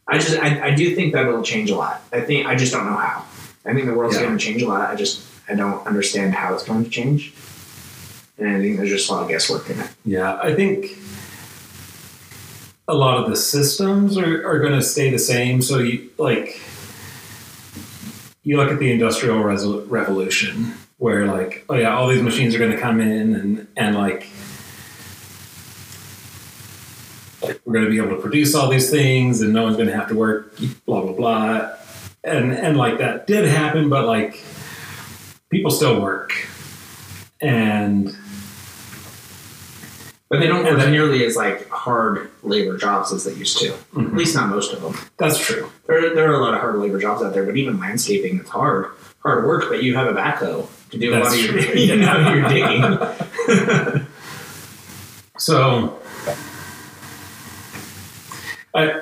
I 0.07 0.17
just 0.19 0.37
I, 0.39 0.67
I 0.67 0.71
do 0.75 0.95
think 0.95 1.13
that 1.13 1.25
it'll 1.27 1.43
change 1.43 1.69
a 1.69 1.75
lot. 1.75 2.01
I 2.13 2.21
think 2.21 2.47
I 2.47 2.55
just 2.55 2.71
don't 2.71 2.85
know 2.85 2.95
how. 2.97 3.25
I 3.65 3.73
think 3.73 3.85
the 3.87 3.93
world's 3.93 4.15
Yeah. 4.15 4.23
going 4.23 4.37
to 4.37 4.43
change 4.43 4.61
a 4.61 4.67
lot. 4.67 4.89
I 4.89 4.95
just 4.95 5.21
I 5.49 5.55
don't 5.55 5.85
understand 5.87 6.33
how 6.33 6.53
it's 6.53 6.63
going 6.63 6.83
to 6.83 6.89
change, 6.89 7.33
and 8.37 8.49
I 8.49 8.59
think 8.59 8.77
there's 8.77 8.89
just 8.89 9.09
a 9.09 9.13
lot 9.13 9.23
of 9.23 9.29
guesswork 9.29 9.69
in 9.69 9.79
it. 9.79 9.89
yeah. 10.05 10.39
I 10.41 10.53
think 10.53 10.97
a 12.87 12.93
lot 12.93 13.23
of 13.23 13.29
the 13.29 13.35
systems 13.35 14.17
are, 14.17 14.47
are 14.47 14.59
going 14.59 14.73
to 14.73 14.81
stay 14.83 15.09
the 15.09 15.17
same. 15.19 15.61
So 15.61 15.79
you 15.79 16.09
like 16.19 16.59
you 18.43 18.57
look 18.57 18.71
at 18.71 18.77
the 18.79 18.91
industrial 18.91 19.39
revolution 19.39 20.73
where 20.97 21.25
like 21.25 21.65
oh 21.69 21.75
yeah 21.75 21.95
all 21.97 22.07
these 22.07 22.21
machines 22.21 22.53
are 22.55 22.59
going 22.59 22.71
to 22.71 22.77
come 22.79 23.01
in 23.01 23.35
and 23.35 23.67
and 23.75 23.95
like 23.95 24.27
we're 27.41 27.73
going 27.73 27.85
to 27.85 27.91
be 27.91 27.97
able 27.97 28.15
to 28.15 28.21
produce 28.21 28.55
all 28.55 28.69
these 28.69 28.89
things 28.89 29.41
and 29.41 29.53
no 29.53 29.63
one's 29.63 29.75
going 29.75 29.87
to 29.89 29.95
have 29.95 30.07
to 30.07 30.15
work 30.15 30.55
blah 30.85 31.01
blah 31.01 31.11
blah 31.13 31.71
and 32.25 32.51
and 32.53 32.77
like 32.77 32.97
that 32.97 33.27
did 33.27 33.45
happen 33.47 33.89
but 33.89 34.05
like 34.05 34.43
people 35.49 35.71
still 35.71 36.01
work 36.01 36.33
and 37.41 38.15
But 40.29 40.39
they 40.39 40.47
don't 40.47 40.65
work 40.65 40.79
then- 40.79 40.91
nearly 40.91 41.23
as 41.25 41.35
like 41.35 41.69
hard 41.69 42.29
labor 42.43 42.77
jobs 42.77 43.13
as 43.13 43.23
they 43.25 43.33
used 43.33 43.59
to. 43.59 43.73
Mhm. 43.93 44.07
At 44.07 44.13
least 44.15 44.35
not 44.35 44.49
most 44.49 44.73
of 44.73 44.81
them. 44.81 44.95
that's 45.17 45.37
true 45.39 45.69
There, 45.87 46.13
there 46.15 46.31
are 46.31 46.35
a 46.35 46.39
lot 46.43 46.53
of 46.55 46.61
hard 46.61 46.77
labor 46.79 46.99
jobs 46.99 47.21
out 47.21 47.33
there, 47.33 47.43
but 47.45 47.55
even 47.57 47.79
landscaping, 47.79 48.39
it's 48.39 48.49
hard, 48.49 48.87
hard 49.21 49.45
work. 49.45 49.65
But 49.69 49.83
you 49.83 49.95
have 49.95 50.07
a 50.07 50.13
backhoe 50.19 50.67
to 50.91 50.97
do 50.97 51.13
a 51.13 51.19
lot 51.19 51.23
That's 51.29 51.35
of 51.35 51.41
your, 51.41 51.59
you 51.75 51.95
know, 51.97 52.33
your 52.33 52.49
digging. 52.55 54.07
So, 55.37 55.99
I, 58.73 59.01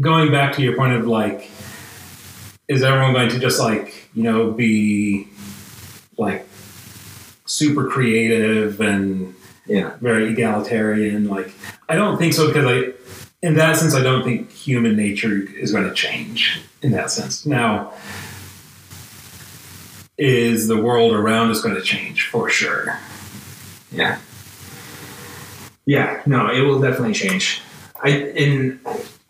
going 0.00 0.30
back 0.30 0.54
to 0.54 0.62
your 0.62 0.74
point 0.76 0.94
of 0.94 1.06
like, 1.06 1.50
is 2.68 2.82
everyone 2.82 3.14
going 3.14 3.30
to 3.30 3.38
just 3.38 3.58
like, 3.58 4.08
you 4.14 4.22
know, 4.22 4.50
be 4.50 5.26
like 6.18 6.46
super 7.46 7.88
creative 7.88 8.80
and 8.80 9.34
Yeah, 9.66 9.96
very 10.00 10.30
egalitarian? 10.32 11.28
Like, 11.28 11.52
I 11.88 11.94
don't 11.96 12.18
think 12.18 12.32
so 12.34 12.46
because 12.48 12.66
I, 12.66 12.92
in 13.46 13.54
that 13.54 13.76
sense, 13.76 13.94
I 13.94 14.02
don't 14.02 14.24
think 14.24 14.50
human 14.50 14.96
nature 14.96 15.42
is 15.58 15.72
going 15.72 15.84
to 15.84 15.94
change 15.94 16.62
in 16.82 16.92
that 16.92 17.10
sense. 17.10 17.46
Now, 17.46 17.92
is 20.16 20.66
the 20.68 20.80
world 20.80 21.12
around 21.12 21.50
us 21.50 21.60
going 21.62 21.74
to 21.74 21.82
change 21.82 22.28
for 22.28 22.50
sure? 22.50 22.98
yeah, 23.92 24.18
yeah. 25.86 26.22
No, 26.26 26.50
it 26.50 26.60
will 26.62 26.80
definitely 26.80 27.14
change. 27.14 27.60
I 28.02 28.10
and 28.10 28.80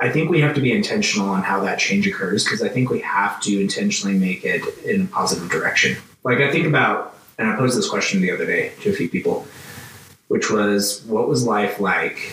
I 0.01 0.11
think 0.11 0.31
we 0.31 0.41
have 0.41 0.55
to 0.55 0.61
be 0.61 0.73
intentional 0.73 1.29
on 1.29 1.43
how 1.43 1.61
that 1.61 1.79
change 1.79 2.07
occurs 2.07 2.45
because 2.45 2.63
I 2.63 2.69
think 2.69 2.89
we 2.91 3.01
have 3.01 3.41
to 3.43 3.61
intentionally 3.61 4.17
make 4.17 4.45
it 4.45 4.63
in 4.85 5.03
a 5.03 5.07
positive 5.07 5.51
direction. 5.51 5.97
Like 6.23 6.39
I 6.39 6.51
think 6.53 6.67
about, 6.67 7.19
and 7.39 7.49
I 7.49 7.57
posed 7.57 7.77
this 7.77 7.89
question 7.89 8.21
the 8.21 8.31
other 8.31 8.47
day 8.47 8.73
to 8.83 8.91
a 8.91 8.93
few 8.93 9.09
people, 9.09 9.47
which 10.29 10.51
was, 10.51 11.03
what 11.05 11.29
was 11.29 11.45
life 11.45 11.81
like 11.81 12.33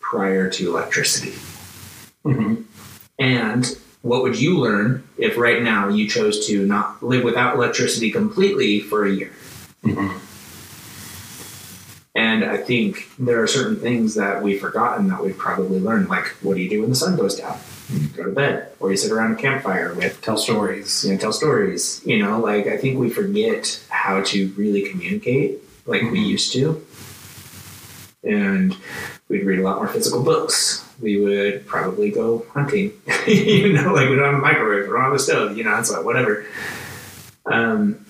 prior 0.00 0.48
to 0.50 0.68
electricity? 0.70 1.34
Mhm. 2.24 2.64
And 3.18 3.78
what 4.02 4.22
would 4.22 4.40
you 4.40 4.58
learn 4.58 5.02
if 5.18 5.36
right 5.36 5.62
now 5.62 5.88
you 5.88 6.08
chose 6.08 6.46
to 6.46 6.64
not 6.64 7.02
live 7.02 7.22
without 7.24 7.56
electricity 7.56 8.10
completely 8.10 8.80
for 8.80 9.04
a 9.04 9.10
year? 9.10 9.32
Mhm. 9.84 10.14
And 12.18 12.44
I 12.44 12.56
think 12.56 13.08
there 13.16 13.40
are 13.40 13.46
certain 13.46 13.76
things 13.76 14.16
that 14.16 14.42
we've 14.42 14.60
forgotten 14.60 15.06
that 15.08 15.22
we've 15.22 15.38
probably 15.38 15.78
learned. 15.78 16.08
Like, 16.08 16.26
what 16.42 16.54
do 16.56 16.60
you 16.60 16.68
do 16.68 16.80
when 16.80 16.90
the 16.90 16.96
sun 16.96 17.16
goes 17.16 17.36
down? 17.36 17.56
You 17.92 18.08
go 18.08 18.24
to 18.24 18.32
bed, 18.32 18.72
or 18.80 18.90
you 18.90 18.96
sit 18.96 19.12
around 19.12 19.32
a 19.34 19.36
campfire 19.36 19.94
with, 19.94 20.20
Tell 20.20 20.36
stories. 20.36 21.04
you 21.04 21.12
know, 21.12 21.18
tell 21.18 21.32
stories. 21.32 22.02
You 22.04 22.18
know, 22.18 22.40
like 22.40 22.66
I 22.66 22.76
think 22.76 22.98
we 22.98 23.08
forget 23.08 23.80
how 23.88 24.20
to 24.22 24.48
really 24.56 24.82
communicate 24.90 25.60
like 25.86 26.02
we 26.02 26.18
Mhm. 26.18 26.26
used 26.26 26.52
to. 26.54 26.84
And 28.24 28.76
we'd 29.28 29.44
read 29.46 29.60
a 29.60 29.62
lot 29.62 29.76
more 29.76 29.86
physical 29.86 30.22
books. 30.24 30.84
We 31.00 31.20
would 31.20 31.66
probably 31.68 32.10
go 32.10 32.44
hunting. 32.52 32.92
you 33.28 33.72
know, 33.74 33.92
like 33.94 34.08
we 34.10 34.16
don't 34.16 34.24
have 34.24 34.34
a 34.34 34.38
microwave, 34.38 34.86
we 34.88 34.92
don't 34.92 35.02
have 35.02 35.12
a 35.12 35.18
stove. 35.20 35.56
You 35.56 35.62
know, 35.64 35.76
it's 35.78 35.90
like 35.92 36.04
whatever. 36.04 36.44
Um, 37.46 38.04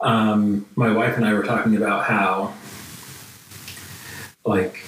um, 0.00 0.66
my 0.74 0.90
wife 0.92 1.16
and 1.16 1.24
I 1.24 1.32
were 1.32 1.44
talking 1.44 1.76
about 1.76 2.04
how, 2.06 2.54
like, 4.50 4.82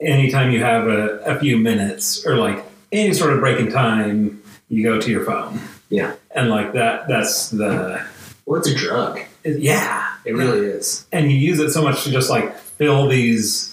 anytime 0.00 0.50
you 0.52 0.60
have 0.62 0.86
a, 0.86 1.18
a 1.20 1.38
few 1.38 1.56
minutes 1.58 2.24
or 2.26 2.36
like 2.36 2.64
any 2.92 3.12
sort 3.14 3.32
of 3.32 3.40
break 3.40 3.58
in 3.60 3.70
time, 3.70 4.42
you 4.68 4.82
go 4.82 5.00
to 5.00 5.10
your 5.10 5.24
phone. 5.24 5.60
Yeah. 5.88 6.14
And 6.32 6.50
like 6.50 6.72
that, 6.72 7.08
that's 7.08 7.50
the, 7.50 8.04
Well, 8.46 8.58
it's 8.60 8.68
a 8.68 8.74
drug. 8.74 9.20
yeah. 9.44 10.12
It 10.24 10.32
really 10.34 10.66
is. 10.66 11.06
And 11.12 11.30
you 11.30 11.38
use 11.38 11.60
it 11.60 11.70
so 11.70 11.82
much 11.82 12.02
to 12.04 12.10
just 12.10 12.30
like 12.30 12.56
fill 12.56 13.08
these 13.08 13.72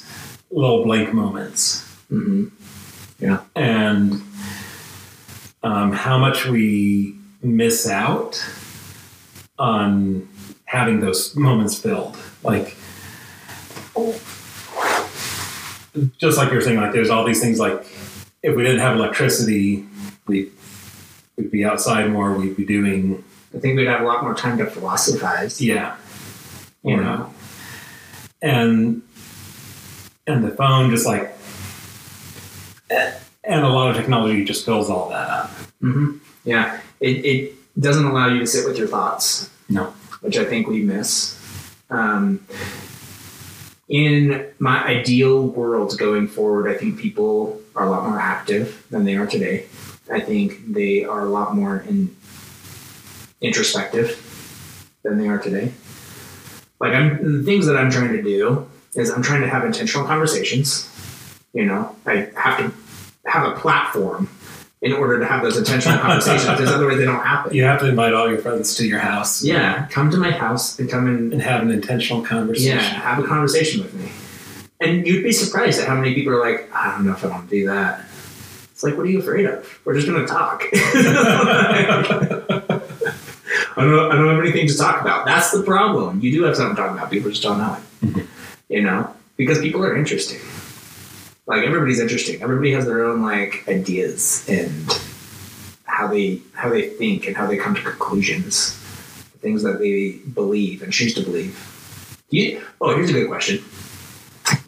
little 0.52 0.84
blank 0.84 1.14
moments. 1.14 1.82
hmm 2.10 2.46
Yeah. 3.20 3.42
and 3.56 4.22
um, 5.64 5.92
how 5.94 6.18
much 6.18 6.46
we 6.46 7.16
miss 7.42 7.88
out 7.88 8.44
on 9.58 10.28
having 10.66 11.00
those 11.00 11.36
moments 11.36 11.78
filled. 11.80 12.18
Like, 12.44 12.76
just 16.18 16.38
like 16.38 16.52
you're 16.52 16.62
saying, 16.62 16.80
like 16.80 16.92
there's 16.94 17.10
all 17.10 17.24
these 17.24 17.42
things. 17.42 17.60
Like, 17.60 17.86
if 18.42 18.56
we 18.56 18.64
didn't 18.64 18.80
have 18.82 18.96
electricity, 18.96 19.86
we 20.28 20.52
we'd 21.38 21.52
be 21.52 21.64
outside 21.66 22.10
more. 22.12 22.34
We'd 22.34 22.56
be 22.58 22.66
doing, 22.66 23.24
I 23.56 23.60
think 23.60 23.78
we'd 23.78 23.88
have 23.88 24.02
a 24.02 24.06
lot 24.06 24.24
more 24.24 24.34
time 24.36 24.58
to 24.60 24.66
philosophize. 24.66 25.62
yeah, 25.62 25.96
you 26.84 26.98
know, 26.98 27.34
and 28.42 29.02
and 30.28 30.44
the 30.44 30.52
phone 30.52 30.90
just 30.90 31.06
like. 31.06 31.36
And 33.46 33.66
a 33.66 33.68
lot 33.68 33.90
of 33.90 33.98
technology 33.98 34.46
just 34.46 34.64
fills 34.64 34.90
all 34.90 35.10
that 35.10 35.30
up. 35.30 35.50
hmm 35.82 36.18
Yeah. 36.46 36.80
It, 37.02 37.26
it 37.26 37.56
doesn't 37.78 38.06
allow 38.06 38.28
you 38.28 38.40
to 38.40 38.48
sit 38.48 38.66
with 38.66 38.78
your 38.78 38.88
thoughts. 38.88 39.50
No. 39.68 39.94
Which 40.22 40.38
I 40.38 40.46
think 40.46 40.68
we 40.68 40.82
miss. 40.82 41.38
Um, 41.90 42.46
in 43.90 44.48
my 44.60 44.84
ideal 44.86 45.48
world 45.48 45.98
going 45.98 46.28
forward, 46.28 46.70
I 46.70 46.78
think 46.78 47.00
people 47.00 47.62
are 47.75 47.86
a 47.86 47.90
lot 47.90 48.08
more 48.08 48.20
active 48.20 48.86
than 48.90 49.06
they 49.06 49.16
are 49.16 49.28
today. 49.28 49.66
I 50.12 50.20
think 50.20 50.74
they 50.74 51.04
are 51.04 51.22
a 51.22 51.30
lot 51.30 51.56
more 51.56 51.80
in, 51.88 52.16
introspective 53.42 54.20
than 55.04 55.18
they 55.18 55.28
are 55.28 55.38
today. 55.38 55.72
Like 56.80 56.94
I'm 56.94 57.40
the 57.40 57.44
things 57.44 57.66
that 57.68 57.78
I'm 57.78 57.92
trying 57.92 58.13
to 58.13 58.22
do 58.22 58.70
is 58.96 59.10
I'm 59.10 59.22
trying 59.22 59.42
to 59.42 59.48
have 59.48 59.66
intentional 59.66 60.06
conversations. 60.06 60.90
You 61.54 61.66
know, 61.66 61.96
I 62.06 62.30
have 62.36 62.58
to 62.58 62.74
have 63.25 63.52
a 63.52 63.56
platform 63.60 64.30
in 64.84 64.92
order 64.92 65.18
to 65.18 65.25
have 65.25 65.42
those 65.42 65.58
intentional 65.58 65.98
conversations 66.02 66.52
because 66.52 66.70
otherwise 66.70 66.98
they 66.98 67.06
don't 67.06 67.24
happen. 67.24 67.56
You 67.56 67.63
have 67.63 67.80
to 67.80 67.88
invite 67.88 68.13
all 68.13 68.30
your 68.30 68.40
friends 68.40 68.75
to 68.75 68.86
your 68.86 69.00
house. 69.00 69.42
Yeah, 69.44 69.88
come 69.88 70.12
to 70.12 70.18
my 70.18 70.32
house 70.32 70.78
and 70.78 70.90
come 70.90 71.08
and 71.08 71.34
and 71.34 71.42
have 71.42 71.62
an 71.63 71.72
intentional 71.72 72.22
conversation. 72.22 72.78
yeah, 72.78 72.84
have 72.84 73.24
a 73.24 73.28
conversation 73.28 73.82
with 73.82 73.94
me. 73.94 74.12
And 74.82 75.08
you'd 75.08 75.24
be 75.24 75.32
surprised 75.32 75.80
at 75.80 75.88
how 75.88 75.96
many 75.96 76.13
people 76.13 76.34
are 76.34 76.42
like, 76.42 76.70
I 76.75 76.92
don't 76.92 77.06
know 77.06 77.13
if 77.13 77.24
I 77.24 77.30
want 77.30 77.50
to 77.50 77.56
do 77.56 77.68
that. 77.68 78.04
It's 78.72 78.84
like, 78.84 78.98
what 78.98 79.06
are 79.06 79.10
you 79.10 79.20
afraid 79.20 79.46
of? 79.46 79.80
We're 79.86 79.94
just 79.94 80.08
going 80.08 80.20
to 80.20 80.28
talk. 80.28 80.66
I 83.75 83.82
don't. 83.82 84.12
I 84.12 84.16
don't 84.16 84.28
have 84.28 84.40
anything 84.40 84.68
to 84.68 84.78
talk 84.78 85.00
about. 85.02 85.25
That's 85.25 85.52
the 85.52 85.63
problem. 85.63 86.20
You 86.20 86.32
do 86.32 86.44
have 86.44 86.58
something 86.58 86.75
to 86.75 86.82
talk 86.82 86.92
about. 86.92 87.10
People 87.10 87.30
just 87.30 87.42
don't 87.42 87.58
know 87.58 87.75
it. 87.75 88.06
Mm-hmm. 88.06 88.22
You 88.68 88.82
know, 88.82 89.16
because 89.38 89.60
people 89.60 89.84
are 89.86 89.96
interesting. 89.96 90.42
Like 91.46 91.64
everybody's 91.64 92.00
interesting. 92.00 92.42
Everybody 92.42 92.72
has 92.72 92.86
their 92.86 93.04
own 93.04 93.22
like 93.22 93.68
ideas 93.68 94.46
and 94.48 94.72
how 95.84 96.08
they 96.08 96.40
how 96.54 96.70
they 96.70 96.90
think 96.90 97.28
and 97.28 97.36
how 97.36 97.46
they 97.48 97.58
come 97.58 97.76
to 97.76 97.82
conclusions, 97.82 98.74
things 99.40 99.64
that 99.64 99.80
they 99.80 100.20
believe 100.34 100.82
and 100.82 100.94
choose 100.94 101.14
to 101.16 101.22
believe. 101.22 101.70
You, 102.30 102.64
oh, 102.82 102.96
here's 102.96 103.10
a 103.10 103.14
good 103.14 103.28
question. 103.28 103.64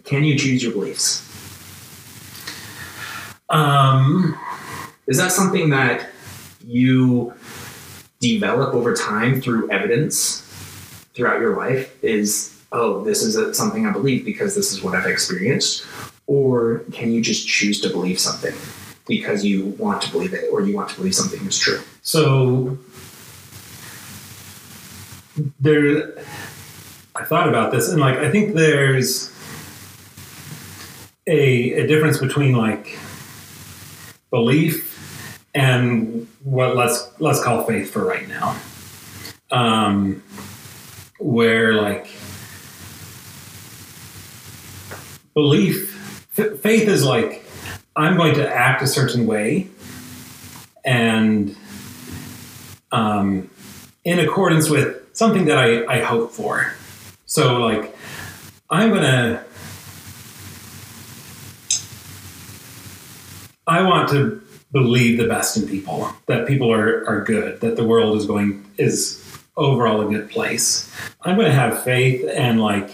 Can 0.03 0.23
you 0.23 0.37
choose 0.37 0.61
your 0.61 0.73
beliefs? 0.73 1.23
Um, 3.49 4.37
Is 5.07 5.17
that 5.17 5.31
something 5.31 5.69
that 5.69 6.09
you 6.65 7.33
develop 8.19 8.73
over 8.73 8.95
time 8.95 9.39
through 9.39 9.69
evidence 9.71 10.41
throughout 11.13 11.39
your 11.39 11.55
life? 11.55 12.03
Is, 12.03 12.55
oh, 12.71 13.03
this 13.03 13.23
is 13.23 13.35
a, 13.35 13.53
something 13.53 13.85
I 13.85 13.91
believe 13.91 14.25
because 14.25 14.55
this 14.55 14.71
is 14.71 14.83
what 14.83 14.95
I've 14.95 15.05
experienced? 15.05 15.85
Or 16.27 16.79
can 16.91 17.11
you 17.11 17.21
just 17.21 17.47
choose 17.47 17.79
to 17.81 17.89
believe 17.89 18.19
something 18.19 18.55
because 19.07 19.45
you 19.45 19.67
want 19.77 20.01
to 20.01 20.11
believe 20.11 20.33
it 20.33 20.49
or 20.51 20.61
you 20.61 20.75
want 20.75 20.89
to 20.89 20.95
believe 20.95 21.15
something 21.15 21.45
is 21.45 21.57
true? 21.57 21.81
so 22.01 22.77
there, 25.59 26.13
I 27.15 27.25
thought 27.25 27.49
about 27.49 27.71
this, 27.71 27.89
and 27.89 27.99
like 27.99 28.17
I 28.17 28.31
think 28.31 28.55
there's 28.55 29.31
a 31.27 31.73
a 31.73 31.87
difference 31.87 32.19
between 32.19 32.53
like 32.53 32.97
belief 34.29 34.91
and 35.53 36.27
what 36.43 36.75
let's 36.75 37.09
let's 37.19 37.43
call 37.43 37.63
faith 37.63 37.91
for 37.91 38.05
right 38.05 38.27
now. 38.27 38.55
Um, 39.51 40.23
where 41.19 41.73
like 41.73 42.07
belief, 45.33 45.91
faith 46.35 46.87
is 46.87 47.05
like 47.05 47.45
I'm 47.95 48.17
going 48.17 48.35
to 48.35 48.47
act 48.47 48.81
a 48.81 48.87
certain 48.87 49.25
way, 49.25 49.69
and 50.83 51.55
um, 52.91 53.49
in 54.03 54.19
accordance 54.19 54.69
with 54.69 55.15
something 55.15 55.45
that 55.45 55.57
I, 55.57 55.85
I 55.85 56.03
hope 56.03 56.31
for. 56.31 56.73
So 57.25 57.57
like 57.57 57.95
I'm 58.69 58.91
gonna 58.91 59.43
I 63.67 63.81
want 63.81 64.09
to 64.09 64.41
believe 64.71 65.17
the 65.17 65.27
best 65.27 65.57
in 65.57 65.67
people, 65.67 66.09
that 66.27 66.47
people 66.47 66.71
are, 66.71 67.07
are 67.07 67.23
good, 67.23 67.61
that 67.61 67.77
the 67.77 67.85
world 67.85 68.17
is 68.17 68.25
going 68.25 68.65
is 68.77 69.23
overall 69.57 70.05
a 70.05 70.09
good 70.11 70.29
place. 70.29 70.91
I'm 71.21 71.37
gonna 71.37 71.51
have 71.51 71.83
faith 71.83 72.29
and 72.35 72.61
like 72.61 72.91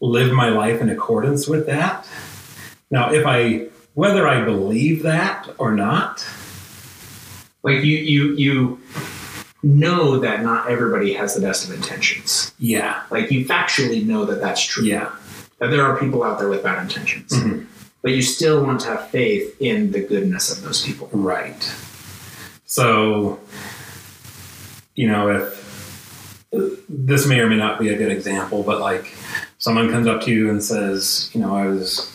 live 0.00 0.32
my 0.32 0.48
life 0.48 0.80
in 0.80 0.88
accordance 0.88 1.46
with 1.46 1.66
that. 1.66 2.08
Now 2.90 3.12
if 3.12 3.26
I 3.26 3.68
whether 3.94 4.28
I 4.28 4.44
believe 4.44 5.02
that 5.02 5.48
or 5.58 5.72
not, 5.74 6.24
Like 7.64 7.82
you, 7.84 7.96
you, 7.98 8.34
you 8.36 8.80
know 9.64 10.18
that 10.20 10.42
not 10.42 10.70
everybody 10.70 11.12
has 11.14 11.34
the 11.34 11.40
best 11.40 11.68
of 11.68 11.74
intentions. 11.74 12.52
yeah, 12.58 13.02
Like 13.10 13.30
you 13.32 13.44
factually 13.44 14.06
know 14.06 14.24
that 14.26 14.40
that's 14.40 14.62
true. 14.64 14.84
yeah. 14.84 15.10
That 15.58 15.70
there 15.72 15.84
are 15.84 15.98
people 15.98 16.22
out 16.22 16.38
there 16.38 16.48
with 16.48 16.62
bad 16.62 16.80
intentions. 16.80 17.32
Mhm. 17.32 17.66
But 18.02 18.12
you 18.12 18.22
still 18.22 18.62
want 18.64 18.80
to 18.82 18.86
have 18.88 19.10
faith 19.10 19.56
in 19.60 19.90
the 19.90 20.00
goodness 20.00 20.52
of 20.56 20.62
those 20.62 20.80
people. 20.86 21.10
Right. 21.12 21.60
So, 22.66 23.40
you 24.94 25.08
know, 25.08 25.28
if 25.30 26.84
this 26.88 27.26
may 27.26 27.40
or 27.40 27.48
may 27.48 27.56
not 27.56 27.80
be 27.80 27.88
a 27.88 27.96
good 27.98 28.12
example, 28.12 28.62
but 28.62 28.80
like 28.80 29.12
someone 29.58 29.90
comes 29.90 30.06
up 30.06 30.22
to 30.22 30.30
you 30.30 30.48
and 30.48 30.62
says, 30.62 31.28
you 31.34 31.40
know, 31.40 31.56
I 31.56 31.66
was, 31.66 32.08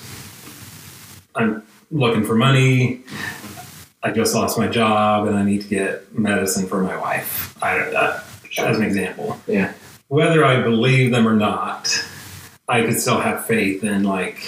I'm 1.35 1.63
looking 1.91 2.23
for 2.23 2.35
money. 2.35 3.01
I 4.01 4.11
just 4.11 4.35
lost 4.35 4.57
my 4.57 4.67
job 4.67 5.27
and 5.27 5.37
I 5.37 5.43
need 5.43 5.61
to 5.61 5.67
get 5.67 6.17
medicine 6.17 6.67
for 6.67 6.81
my 6.81 6.97
wife. 6.97 7.55
I 7.63 7.79
uh, 7.79 8.23
don't 8.55 8.55
that 8.57 8.71
as 8.71 8.77
an 8.77 8.83
example. 8.83 9.39
Yeah. 9.47 9.73
Whether 10.09 10.43
I 10.45 10.61
believe 10.61 11.11
them 11.11 11.27
or 11.27 11.33
not, 11.35 12.05
I 12.67 12.81
could 12.83 12.99
still 12.99 13.19
have 13.19 13.45
faith 13.45 13.83
in 13.83 14.03
like 14.03 14.45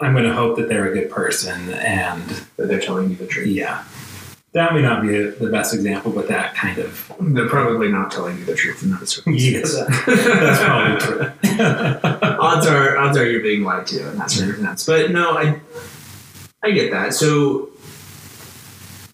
I'm 0.00 0.12
going 0.12 0.24
to 0.24 0.32
hope 0.34 0.56
that 0.58 0.68
they're 0.68 0.90
a 0.90 0.94
good 0.94 1.10
person 1.10 1.70
and 1.70 2.22
That 2.56 2.68
they're 2.68 2.80
telling 2.80 3.10
you 3.10 3.16
the 3.16 3.26
truth. 3.26 3.48
yeah. 3.48 3.84
That 4.52 4.72
may 4.72 4.80
not 4.80 5.02
be 5.02 5.14
a, 5.14 5.30
the 5.32 5.50
best 5.50 5.74
example, 5.74 6.10
but 6.10 6.28
that 6.28 6.54
kind 6.54 6.78
of. 6.78 7.12
They're 7.20 7.48
probably 7.48 7.88
not 7.88 8.10
telling 8.10 8.38
you 8.38 8.44
the 8.46 8.54
truth 8.54 8.82
in 8.82 8.90
those 8.90 9.20
Yes, 9.26 9.74
that's 10.06 10.64
probably 10.64 10.98
true. 11.00 11.32
odds 12.40 12.66
are 12.66 12.96
odds 12.96 13.18
are 13.18 13.30
you're 13.30 13.42
being 13.42 13.62
lied 13.62 13.86
to 13.88 14.10
in 14.10 14.18
that 14.18 14.30
circumstance. 14.30 14.86
But 14.86 15.10
no, 15.10 15.36
I 15.36 15.60
I 16.62 16.70
get 16.70 16.90
that. 16.92 17.12
So 17.12 17.70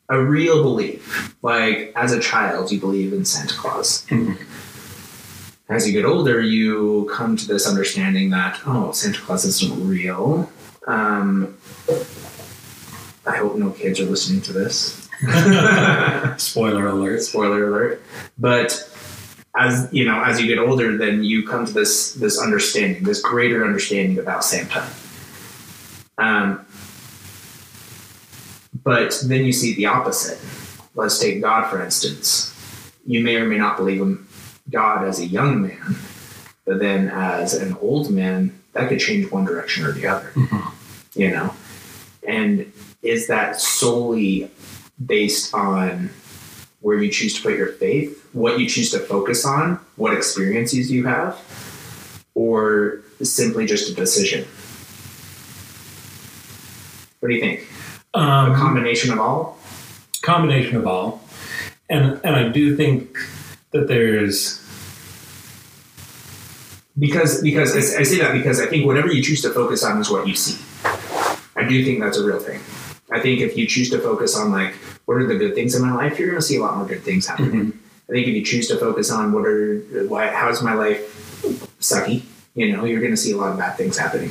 a 0.08 0.22
real 0.22 0.62
belief, 0.62 1.34
like 1.42 1.92
as 1.96 2.12
a 2.12 2.20
child, 2.20 2.70
you 2.70 2.78
believe 2.78 3.12
in 3.12 3.24
Santa 3.24 3.54
Claus. 3.54 4.06
Mhm. 4.06 4.38
As 5.68 5.86
you 5.86 5.92
get 5.92 6.04
older, 6.04 6.40
you 6.40 7.10
come 7.12 7.36
to 7.38 7.46
this 7.48 7.66
understanding 7.66 8.30
that 8.30 8.60
oh, 8.66 8.92
Santa 8.92 9.20
Claus 9.20 9.44
isn't 9.46 9.88
real. 9.88 10.48
Um, 10.86 11.56
I 13.26 13.36
hope 13.36 13.56
no 13.56 13.70
kids 13.70 13.98
are 13.98 14.04
listening 14.04 14.42
to 14.42 14.52
this. 14.52 15.03
Spoiler 16.38 16.86
alert. 16.86 17.22
spoiler 17.22 17.68
alert 17.68 18.02
but 18.38 18.90
as 19.56 19.88
you 19.92 20.04
know 20.04 20.22
as 20.22 20.40
you 20.40 20.46
get 20.46 20.58
older 20.58 20.96
then 20.96 21.22
you 21.22 21.46
come 21.46 21.64
to 21.66 21.72
this 21.72 22.14
this 22.14 22.40
understanding 22.40 23.02
this 23.04 23.20
greater 23.20 23.64
understanding 23.64 24.18
about 24.18 24.44
santa 24.44 24.86
um, 26.18 26.64
but 28.82 29.16
then 29.26 29.44
you 29.44 29.52
see 29.52 29.74
the 29.74 29.86
opposite 29.86 30.38
let's 30.94 31.18
take 31.18 31.40
god 31.40 31.68
for 31.70 31.82
instance 31.82 32.50
you 33.06 33.22
may 33.22 33.36
or 33.36 33.44
may 33.46 33.58
not 33.58 33.76
believe 33.76 34.00
in 34.00 34.26
god 34.70 35.04
as 35.06 35.20
a 35.20 35.26
young 35.26 35.62
man 35.62 35.96
But 36.66 36.78
then 36.78 37.10
as 37.10 37.52
an 37.52 37.76
old 37.82 38.10
man, 38.10 38.58
that 38.72 38.88
could 38.88 38.98
change 38.98 39.30
one 39.30 39.44
direction 39.44 39.84
or 39.84 39.92
the 39.92 40.06
other. 40.06 40.32
You 41.14 41.30
know? 41.30 41.54
And 42.26 42.72
is 43.02 43.26
that 43.28 43.60
solely 43.60 44.50
based 45.04 45.54
on 45.54 46.10
where 46.80 47.02
you 47.02 47.10
choose 47.10 47.34
to 47.36 47.42
put 47.42 47.56
your 47.56 47.68
faith, 47.68 48.28
what 48.32 48.58
you 48.58 48.68
choose 48.68 48.90
to 48.90 48.98
focus 48.98 49.44
on, 49.44 49.80
what 49.96 50.12
experiences 50.12 50.90
you 50.90 51.06
have, 51.06 51.38
or 52.34 53.00
simply 53.22 53.64
just 53.66 53.90
a 53.90 53.94
decision? 53.94 54.46
What 57.20 57.28
do 57.30 57.34
you 57.34 57.40
think? 57.40 57.66
A 58.14 58.18
Um, 58.18 58.54
combination 58.54 59.12
of 59.12 59.18
all? 59.20 59.58
combination 60.22 60.76
of 60.76 60.86
all, 60.86 61.20
and 61.90 62.18
and 62.24 62.34
I 62.36 62.48
do 62.48 62.76
think 62.76 63.16
that 63.72 63.88
there's 63.88 64.60
Because 66.98 67.42
because 67.42 67.74
I, 67.74 68.00
I 68.00 68.02
say 68.04 68.18
that 68.18 68.32
because 68.32 68.60
I 68.60 68.66
think 68.66 68.86
whatever 68.86 69.08
you 69.12 69.22
choose 69.22 69.42
to 69.42 69.50
focus 69.50 69.82
on 69.84 70.00
is 70.00 70.08
what 70.10 70.26
you 70.28 70.34
see. 70.34 70.56
I 71.56 71.64
do 71.68 71.84
think 71.84 72.00
that's 72.00 72.16
a 72.18 72.24
real 72.24 72.38
thing. 72.38 72.60
I 73.14 73.20
think 73.20 73.40
if 73.40 73.56
you 73.56 73.66
choose 73.66 73.90
to 73.90 73.98
focus 74.00 74.36
on 74.36 74.50
like 74.50 74.74
what 75.06 75.14
are 75.18 75.26
the 75.26 75.36
good 75.36 75.54
things 75.54 75.74
in 75.74 75.82
my 75.82 75.94
life, 75.94 76.18
you're 76.18 76.28
going 76.28 76.40
to 76.40 76.46
see 76.46 76.56
a 76.56 76.60
lot 76.60 76.76
more 76.76 76.86
good 76.86 77.02
things 77.02 77.26
happen. 77.26 77.78
I 78.08 78.12
think 78.12 78.26
if 78.26 78.34
you 78.34 78.44
choose 78.44 78.68
to 78.68 78.76
focus 78.76 79.10
on 79.10 79.32
what 79.32 79.46
are 79.46 79.78
why 80.08 80.26
how's 80.28 80.62
my 80.62 80.74
life 80.74 81.00
sucky, 81.80 82.22
you 82.54 82.72
know, 82.72 82.84
you're 82.84 83.00
going 83.00 83.12
to 83.12 83.16
see 83.16 83.32
a 83.32 83.36
lot 83.36 83.52
of 83.52 83.58
bad 83.58 83.76
things 83.76 83.96
happening. 83.96 84.30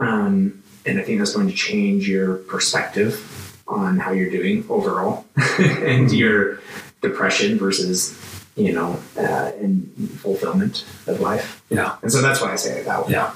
Um, 0.00 0.62
and 0.84 1.00
I 1.00 1.02
think 1.02 1.18
that's 1.18 1.34
going 1.34 1.48
to 1.48 1.54
change 1.54 2.08
your 2.08 2.36
perspective 2.36 3.62
on 3.66 3.98
how 3.98 4.12
you're 4.12 4.30
doing 4.30 4.64
overall, 4.68 5.26
and 5.58 6.12
your 6.12 6.60
depression 7.00 7.58
versus 7.58 8.16
you 8.54 8.72
know 8.72 8.98
uh, 9.18 9.50
and 9.60 9.90
fulfillment 10.20 10.84
of 11.06 11.20
life. 11.20 11.62
yeah 11.68 11.96
And 12.02 12.12
so 12.12 12.22
that's 12.22 12.40
why 12.40 12.52
I 12.52 12.56
say 12.56 12.80
it 12.80 12.84
that 12.84 13.06
way. 13.06 13.12
yeah, 13.12 13.34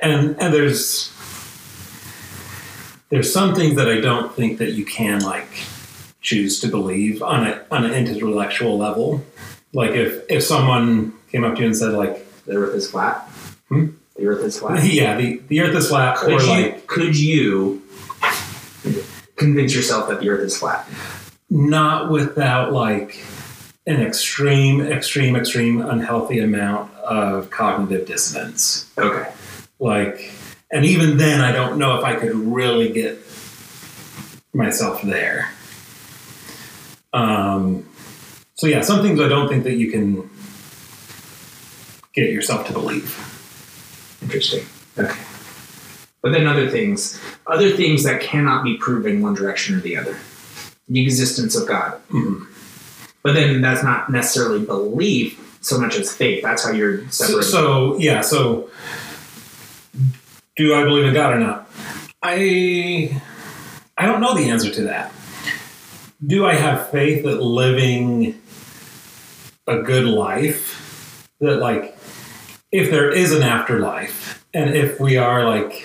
and 0.00 0.36
and 0.40 0.54
there's 0.54 1.12
there's 3.10 3.32
some 3.32 3.54
things 3.54 3.76
that 3.76 3.88
I 3.88 4.00
don't 4.00 4.34
think 4.34 4.58
that 4.58 4.72
you 4.72 4.84
can 4.84 5.20
like 5.20 5.48
choose 6.20 6.60
to 6.60 6.68
believe 6.68 7.22
on 7.22 7.46
a 7.46 7.64
on 7.70 7.84
an 7.84 7.92
intellectual 7.92 8.76
level. 8.76 9.24
Like 9.72 9.92
if 9.92 10.24
if 10.30 10.42
someone 10.44 11.14
came 11.30 11.44
up 11.44 11.54
to 11.56 11.60
you 11.60 11.66
and 11.66 11.76
said 11.76 11.92
like, 11.92 12.26
The 12.44 12.56
Earth 12.56 12.74
is 12.74 12.90
flat. 12.90 13.28
Hmm? 13.68 13.88
The 14.16 14.26
Earth 14.26 14.44
is 14.44 14.58
flat. 14.58 14.84
yeah, 14.92 15.16
the 15.16 15.40
the 15.48 15.60
Earth 15.60 15.76
is 15.76 15.88
flat, 15.88 16.16
Could 16.16 16.32
or 16.32 16.42
you, 16.42 16.50
like 16.50 16.86
could 16.86 17.16
you 17.16 17.82
convince 19.36 19.74
yourself 19.74 20.08
that 20.08 20.20
the 20.20 20.28
Earth 20.28 20.40
is 20.40 20.56
flat? 20.58 20.86
not 21.50 22.10
without 22.10 22.72
like 22.72 23.24
an 23.86 24.00
extreme, 24.02 24.82
extreme, 24.82 25.34
extreme 25.34 25.80
unhealthy 25.80 26.40
amount 26.40 26.94
of 26.96 27.48
cognitive 27.50 28.06
dissonance. 28.06 28.90
Okay. 28.98 29.30
Like, 29.78 30.30
and 30.70 30.84
even 30.84 31.16
then, 31.16 31.40
I 31.40 31.52
don't 31.52 31.78
know 31.78 31.98
if 31.98 32.04
I 32.04 32.14
could 32.16 32.34
really 32.34 32.90
get 32.92 33.18
myself 34.52 35.02
there. 35.02 35.50
Um, 37.12 37.88
so 38.54 38.66
yeah, 38.66 38.82
some 38.82 39.02
things 39.02 39.20
I 39.20 39.28
don't 39.28 39.48
think 39.48 39.64
that 39.64 39.74
you 39.76 39.90
can 39.90 40.28
get 42.14 42.30
yourself 42.30 42.66
to 42.66 42.72
believe. 42.72 43.16
Interesting. 44.22 44.64
Okay. 44.98 45.18
But 46.22 46.32
then 46.32 46.46
other 46.46 46.68
things, 46.68 47.20
other 47.46 47.70
things 47.70 48.02
that 48.04 48.20
cannot 48.20 48.64
be 48.64 48.76
proven 48.76 49.22
one 49.22 49.34
direction 49.34 49.76
or 49.76 49.80
the 49.80 49.96
other. 49.96 50.16
The 50.88 51.02
existence 51.02 51.54
of 51.56 51.68
God. 51.68 52.00
Mhm. 52.10 52.46
But 53.22 53.34
then 53.34 53.60
that's 53.60 53.82
not 53.82 54.10
necessarily 54.10 54.64
belief 54.64 55.38
so 55.60 55.78
much 55.78 55.96
as 55.96 56.12
faith. 56.12 56.42
That's 56.42 56.64
how 56.64 56.72
you're 56.72 57.02
So, 57.10 57.24
separating. 57.26 57.50
so 57.50 57.98
yeah, 57.98 58.20
so 58.22 58.68
do 60.58 60.74
I 60.74 60.82
believe 60.84 61.06
in 61.06 61.14
God 61.14 61.32
or 61.34 61.38
not? 61.38 61.70
I 62.22 63.20
I 63.96 64.04
don't 64.06 64.20
know 64.20 64.34
the 64.34 64.50
answer 64.50 64.70
to 64.70 64.82
that. 64.82 65.12
Do 66.26 66.44
I 66.46 66.54
have 66.54 66.90
faith 66.90 67.24
that 67.24 67.40
living 67.40 68.40
a 69.66 69.78
good 69.82 70.04
life 70.04 71.28
that 71.40 71.56
like 71.58 71.96
if 72.72 72.90
there 72.90 73.10
is 73.10 73.32
an 73.32 73.42
afterlife 73.42 74.44
and 74.52 74.74
if 74.74 74.98
we 75.00 75.16
are 75.16 75.44
like 75.48 75.84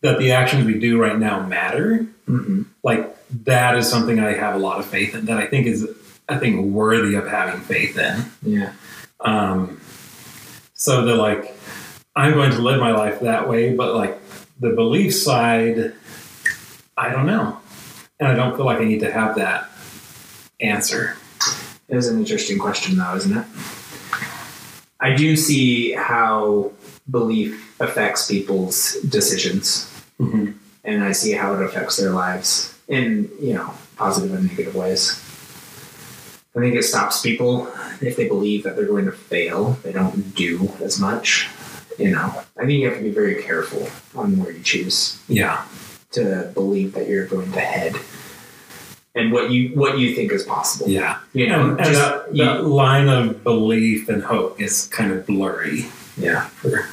that 0.00 0.18
the 0.18 0.32
actions 0.32 0.64
we 0.66 0.78
do 0.78 1.00
right 1.00 1.18
now 1.18 1.46
matter 1.46 2.06
Mhm. 2.28 2.66
like 2.82 3.14
that 3.44 3.76
is 3.76 3.88
something 3.88 4.18
I 4.18 4.32
have 4.34 4.54
a 4.54 4.58
lot 4.58 4.78
of 4.78 4.86
faith 4.86 5.14
in 5.14 5.26
that 5.26 5.38
I 5.38 5.46
think 5.46 5.66
is 5.66 5.86
I 6.28 6.38
think 6.38 6.64
worthy 6.72 7.14
of 7.16 7.28
having 7.28 7.60
faith 7.60 7.98
in. 7.98 8.24
Yeah. 8.42 8.72
Um, 9.20 9.78
so 10.84 11.02
they're 11.06 11.16
like 11.16 11.56
I'm 12.14 12.34
going 12.34 12.50
to 12.52 12.58
live 12.58 12.78
my 12.78 12.92
life 12.92 13.20
that 13.20 13.48
way, 13.48 13.74
but 13.74 13.94
like 13.94 14.18
the 14.60 14.70
belief 14.70 15.14
side, 15.14 15.94
I 16.96 17.08
don't 17.10 17.26
know, 17.26 17.58
and 18.20 18.28
I 18.28 18.34
don't 18.34 18.54
feel 18.54 18.66
like 18.66 18.80
I 18.80 18.84
need 18.84 19.00
to 19.00 19.10
have 19.10 19.34
that 19.36 19.68
answer. 20.60 21.16
It 21.88 21.96
was 21.96 22.06
an 22.08 22.18
interesting 22.18 22.58
question, 22.58 22.96
though, 22.98 23.16
isn't 23.16 23.36
it? 23.36 23.46
I 25.00 25.14
do 25.16 25.36
see 25.36 25.92
how 25.92 26.72
belief 27.10 27.74
affects 27.80 28.28
people's 28.28 28.94
decisions, 29.08 29.90
Mm-hmm. 30.20 30.52
and 30.84 31.02
I 31.02 31.12
see 31.12 31.32
how 31.32 31.54
it 31.54 31.62
affects 31.62 31.96
their 31.96 32.10
lives 32.10 32.72
in 32.88 33.28
you 33.40 33.54
know 33.54 33.72
positive 33.96 34.32
and 34.34 34.46
negative 34.46 34.74
ways. 34.76 35.18
I 36.56 36.60
think 36.60 36.76
it 36.76 36.84
stops 36.84 37.20
people 37.20 37.68
if 38.00 38.16
they 38.16 38.28
believe 38.28 38.62
that 38.62 38.76
they're 38.76 38.86
going 38.86 39.06
to 39.06 39.12
fail. 39.12 39.70
They 39.82 39.92
don't 39.92 40.34
do 40.36 40.70
as 40.80 41.00
much. 41.00 41.48
You 41.98 42.10
know, 42.10 42.42
I 42.56 42.66
think 42.66 42.80
you 42.80 42.88
have 42.88 42.98
to 42.98 43.02
be 43.04 43.10
very 43.10 43.42
careful 43.42 43.88
on 44.20 44.38
where 44.38 44.52
you 44.52 44.62
choose 44.62 45.20
Yeah, 45.28 45.64
to 46.12 46.50
believe 46.54 46.92
that 46.94 47.08
you're 47.08 47.26
going 47.26 47.50
to 47.52 47.60
head 47.60 47.96
and 49.16 49.32
what 49.32 49.50
you 49.50 49.68
what 49.76 49.98
you 49.98 50.14
think 50.14 50.32
is 50.32 50.42
possible. 50.42 50.88
yeah. 50.88 51.18
You 51.32 51.48
know, 51.48 51.60
And, 51.70 51.70
and 51.80 51.86
just- 51.86 52.00
that, 52.00 52.34
you- 52.34 52.44
that 52.44 52.64
line 52.64 53.08
of 53.08 53.42
belief 53.44 54.08
and 54.08 54.22
hope 54.22 54.60
is 54.60 54.86
kind 54.88 55.12
of 55.12 55.24
blurry. 55.26 55.86
Yeah. 56.16 56.46
For, 56.48 56.88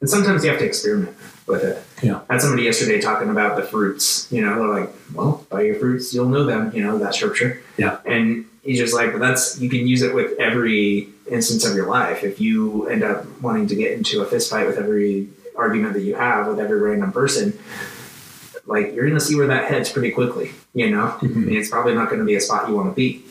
And 0.00 0.08
sometimes 0.10 0.42
you 0.44 0.50
have 0.50 0.58
to 0.60 0.66
experiment 0.66 1.14
with 1.46 1.62
it. 1.64 1.82
Yeah. 2.02 2.20
I 2.28 2.34
had 2.34 2.42
somebody 2.42 2.64
yesterday 2.64 2.98
talking 3.00 3.28
about 3.30 3.56
the 3.56 3.62
fruits. 3.62 4.26
You 4.30 4.42
know, 4.44 4.58
they're 4.58 4.80
like, 4.80 4.90
well, 5.14 5.46
by 5.50 5.62
your 5.62 5.76
fruits, 5.76 6.12
you'll 6.14 6.28
know 6.28 6.44
them, 6.44 6.70
you 6.74 6.82
know, 6.82 6.98
that 6.98 7.14
scripture. 7.14 7.62
Yeah. 7.76 7.98
And 8.06 8.46
he's 8.66 8.78
just 8.78 8.94
like, 8.94 9.12
but 9.12 9.20
that's, 9.20 9.58
you 9.60 9.68
can 9.70 9.86
use 9.86 10.02
it 10.02 10.14
with 10.14 10.38
every 10.38 11.08
instance 11.30 11.64
of 11.64 11.74
your 11.74 11.86
life. 11.88 12.22
If 12.24 12.40
you 12.40 12.86
end 12.88 13.02
up 13.02 13.24
wanting 13.40 13.66
to 13.68 13.74
get 13.76 13.92
into 13.92 14.20
a 14.22 14.26
fist 14.26 14.50
fight 14.50 14.66
with 14.66 14.76
every 14.78 15.28
argument 15.56 15.94
that 15.94 16.02
you 16.02 16.14
have 16.16 16.46
with 16.48 16.58
every 16.60 16.78
random 16.80 17.12
person, 17.12 17.58
like 18.66 18.92
you're 18.94 19.06
going 19.06 19.18
to 19.18 19.24
see 19.24 19.36
where 19.36 19.46
that 19.46 19.64
heads 19.70 19.90
pretty 19.90 20.10
quickly, 20.10 20.50
you 20.74 20.90
know? 20.90 21.06
I 21.06 21.24
Mhm. 21.24 21.46
mean, 21.46 21.56
it's 21.56 21.70
probably 21.70 21.94
not 21.94 22.08
going 22.08 22.18
to 22.18 22.24
be 22.26 22.34
a 22.34 22.40
spot 22.40 22.68
you 22.68 22.74
want 22.74 22.90
to 22.90 22.94
be. 22.94 23.24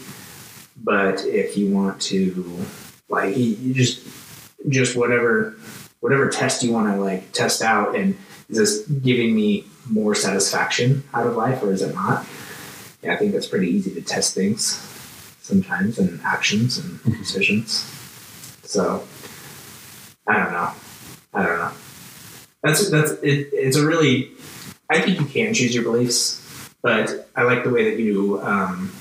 But 0.84 1.26
if 1.26 1.58
you 1.58 1.72
want 1.72 2.02
to, 2.04 2.66
like, 3.10 3.36
you, 3.38 3.74
just, 3.74 4.02
just 4.70 4.96
whatever 4.96 5.56
whatever 6.00 6.30
test 6.30 6.62
you 6.64 6.72
want 6.72 6.94
to 6.94 7.02
like 7.02 7.32
test 7.32 7.62
out 7.64 7.96
and 7.96 8.16
is 8.50 8.58
this 8.58 8.88
giving 8.88 9.34
me 9.36 9.64
more 9.90 10.14
satisfaction 10.14 11.04
out 11.16 11.26
of 11.26 11.36
life 11.36 11.62
or 11.64 11.72
is 11.72 11.82
it 11.82 11.94
not 11.96 12.26
yeah 13.02 13.14
i 13.14 13.16
think 13.16 13.34
it's 13.34 13.48
pretty 13.48 13.68
easy 13.70 13.92
to 13.92 14.02
test 14.02 14.36
things 14.36 14.78
sometimes 15.46 16.00
and 16.00 16.20
actions 16.24 16.78
and 16.78 17.18
decisions 17.18 17.72
so 18.64 19.06
i 20.28 20.38
don't 20.38 20.52
know 20.52 20.72
i 21.34 21.46
don't 21.46 21.60
know 21.60 21.72
that's 22.64 22.90
that's 22.90 23.12
it, 23.22 23.50
it's 23.54 23.78
a 23.78 23.86
really 23.86 24.32
i 24.90 25.00
think 25.00 25.20
you 25.20 25.26
can 25.26 25.54
choose 25.54 25.74
your 25.74 25.84
beliefs 25.84 26.42
but 26.82 27.28
i 27.36 27.44
like 27.44 27.64
the 27.64 27.70
way 27.70 27.90
that 27.90 28.00
you 28.00 28.42
um 28.42 28.92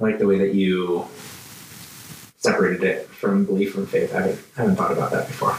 i 0.00 0.04
like 0.04 0.18
the 0.18 0.26
way 0.26 0.38
that 0.38 0.54
you 0.54 1.06
separated 2.42 2.82
it 2.82 3.08
from 3.08 3.44
belief 3.44 3.72
from 3.72 3.86
faith. 3.86 4.12
I 4.12 4.22
haven't, 4.22 4.40
I 4.56 4.60
haven't 4.62 4.76
thought 4.76 4.90
about 4.90 5.12
that 5.12 5.28
before. 5.28 5.52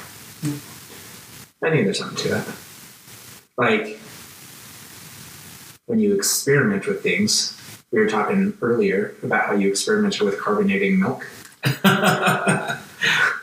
I 1.64 1.72
think 1.72 1.86
there's 1.86 1.98
something 1.98 2.18
to 2.18 2.30
that. 2.30 2.48
Like 3.56 4.02
when 5.86 6.00
you 6.00 6.14
experiment 6.14 6.86
with 6.86 7.02
things, 7.02 7.58
we 7.94 8.00
were 8.00 8.08
talking 8.10 8.58
earlier 8.62 9.14
about 9.22 9.46
how 9.46 9.54
you 9.54 9.70
experimented 9.70 10.24
with 10.24 10.40
carbonating 10.40 11.00
milk. 11.00 11.26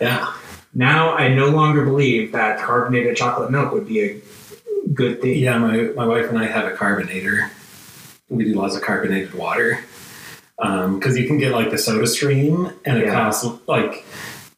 yeah, 0.01 0.35
Now 0.75 1.15
I 1.15 1.29
no 1.29 1.47
longer 1.51 1.85
believe 1.85 2.33
that 2.33 2.59
carbonated 2.59 3.17
chocolate 3.17 3.51
milk 3.53 3.73
would 3.73 3.87
be 3.87 4.01
a 4.03 4.21
good 4.93 5.23
thing. 5.23 5.39
yeah. 5.39 5.57
My 5.57 5.77
my 5.95 6.05
wife 6.05 6.29
and 6.29 6.37
I 6.39 6.47
have 6.47 6.71
a 6.71 6.77
carbonator. 6.77 7.51
We 8.29 8.45
do 8.45 8.55
lots 8.55 8.75
of 8.77 8.83
carbonated 8.83 9.35
water 9.35 9.79
um, 10.59 10.99
because 10.99 11.17
you 11.17 11.27
can 11.29 11.39
get 11.39 11.53
like 11.53 11.71
the 11.71 11.79
Soda 11.79 12.07
Stream, 12.09 12.73
and 12.85 12.99
it 12.99 13.07
Yeah. 13.07 13.15
costs 13.15 13.47
like 13.69 14.05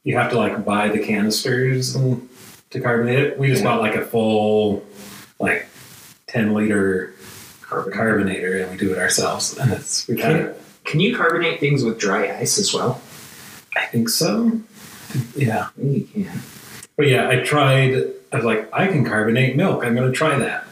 you 0.05 0.17
have 0.17 0.31
to 0.31 0.39
like 0.39 0.65
buy 0.65 0.89
the 0.89 0.99
canisters 1.01 1.95
and, 1.95 2.29
to 2.71 2.81
carbonate 2.81 3.19
it. 3.19 3.39
We 3.39 3.49
just 3.49 3.63
Yeah. 3.63 3.69
bought 3.73 3.81
like 3.83 3.95
a 3.95 4.03
full 4.05 4.85
like 5.39 5.67
ten 6.27 6.55
liter 6.55 7.12
Carbon. 7.73 7.93
carbonator, 7.93 8.59
and 8.59 8.71
we 8.71 8.77
do 8.77 8.93
it 8.93 8.99
ourselves. 8.99 9.57
And 9.59 9.73
it's 9.73 10.07
had 10.07 10.19
Can, 10.19 10.37
it. 10.37 10.63
Can 10.85 11.01
you 11.01 11.17
carbonate 11.17 11.61
things 11.61 11.85
with 11.85 11.99
dry 11.99 12.37
ice 12.39 12.59
as 12.59 12.73
well? 12.75 13.01
I 13.77 13.87
think 13.87 14.09
so. 14.09 14.61
Yeah. 15.37 15.69
I 15.79 15.81
think 15.81 16.17
you 16.17 16.25
can. 16.25 16.41
But 16.97 17.09
yeah, 17.09 17.29
I 17.29 17.37
tried. 17.37 17.95
I 18.33 18.37
was 18.37 18.45
like, 18.45 18.69
I 18.73 18.87
can 18.89 19.05
carbonate 19.05 19.57
milk. 19.57 19.85
I'm 19.85 19.95
going 19.95 20.11
to 20.11 20.17
try 20.17 20.37
that. 20.39 20.67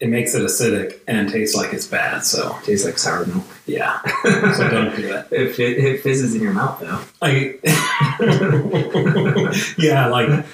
It 0.00 0.08
makes 0.10 0.32
it 0.34 0.42
acidic 0.42 1.00
and 1.08 1.28
tastes 1.28 1.56
like 1.56 1.72
it's 1.72 1.86
bad. 1.86 2.24
So 2.24 2.56
Tastes 2.62 2.86
like 2.86 2.98
sour 2.98 3.26
milk. 3.26 3.44
yeah. 3.66 3.98
So 4.56 4.68
don't 4.70 4.94
do 4.94 5.08
that. 5.08 5.26
It, 5.32 5.58
it, 5.58 5.78
it 5.84 6.02
fizzes 6.02 6.34
in 6.36 6.42
your 6.42 6.52
mouth 6.52 6.78
though. 6.80 7.00
I 7.20 7.58
yeah, 9.78 10.06
like 10.06 10.44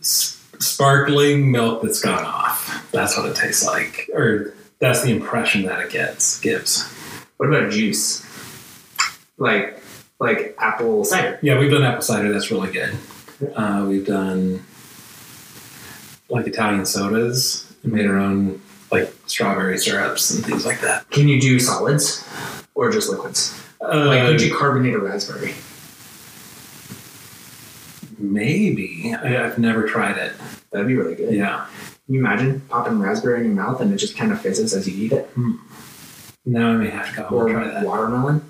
sparkling 0.00 1.50
milk 1.50 1.82
that's 1.82 2.00
gone 2.00 2.24
off. 2.24 2.86
That's 2.92 3.16
what 3.16 3.26
it 3.26 3.36
tastes 3.36 3.66
like, 3.66 4.10
or 4.14 4.54
that's 4.82 5.02
the 5.02 5.10
impression 5.12 5.62
that 5.62 5.78
it 5.80 5.90
gets 5.90 6.40
gives. 6.40 6.82
What 7.38 7.48
about 7.48 7.70
juice? 7.70 8.26
Like 9.38 9.80
like 10.18 10.54
apple 10.58 11.04
cider. 11.04 11.38
Yeah, 11.40 11.58
we've 11.58 11.70
done 11.70 11.82
apple 11.84 12.02
cider. 12.02 12.32
That's 12.32 12.50
really 12.50 12.70
good. 12.72 12.96
Uh, 13.56 13.86
we've 13.88 14.06
done 14.06 14.64
like 16.28 16.46
Italian 16.46 16.84
sodas. 16.84 17.72
and 17.84 17.92
Made 17.92 18.06
our 18.06 18.18
own 18.18 18.60
like 18.90 19.12
strawberry 19.26 19.78
syrups 19.78 20.34
and 20.34 20.44
things 20.44 20.66
like 20.66 20.80
that. 20.80 21.08
Can 21.10 21.28
you 21.28 21.40
do 21.40 21.58
solids 21.58 22.28
or 22.74 22.90
just 22.90 23.08
liquids? 23.08 23.58
Uh, 23.80 24.06
Like 24.06 24.22
could 24.26 24.42
you 24.42 24.54
carbonate 24.54 24.94
a 24.94 24.98
raspberry? 24.98 25.54
maybe 28.18 29.12
I, 29.14 29.44
I've 29.44 29.58
never 29.58 29.88
tried 29.88 30.16
it. 30.18 30.32
That'd 30.70 30.86
be 30.86 30.94
really 30.94 31.16
good. 31.16 31.34
Yeah. 31.34 31.66
Can 32.12 32.18
you 32.20 32.26
imagine 32.26 32.60
popping 32.68 32.98
raspberry 32.98 33.38
in 33.40 33.46
your 33.46 33.54
mouth 33.54 33.80
and 33.80 33.90
it 33.90 33.96
just 33.96 34.18
kind 34.18 34.32
of 34.32 34.38
fizzes 34.42 34.74
as 34.74 34.86
you 34.86 35.02
eat 35.06 35.12
it? 35.12 35.28
Hmm. 35.28 35.52
Now 36.44 36.68
I 36.72 36.76
may 36.76 36.90
have 36.90 37.08
to 37.08 37.22
go 37.22 37.22
Or 37.28 37.48
try 37.48 37.66
that. 37.66 37.86
watermelon. 37.86 38.44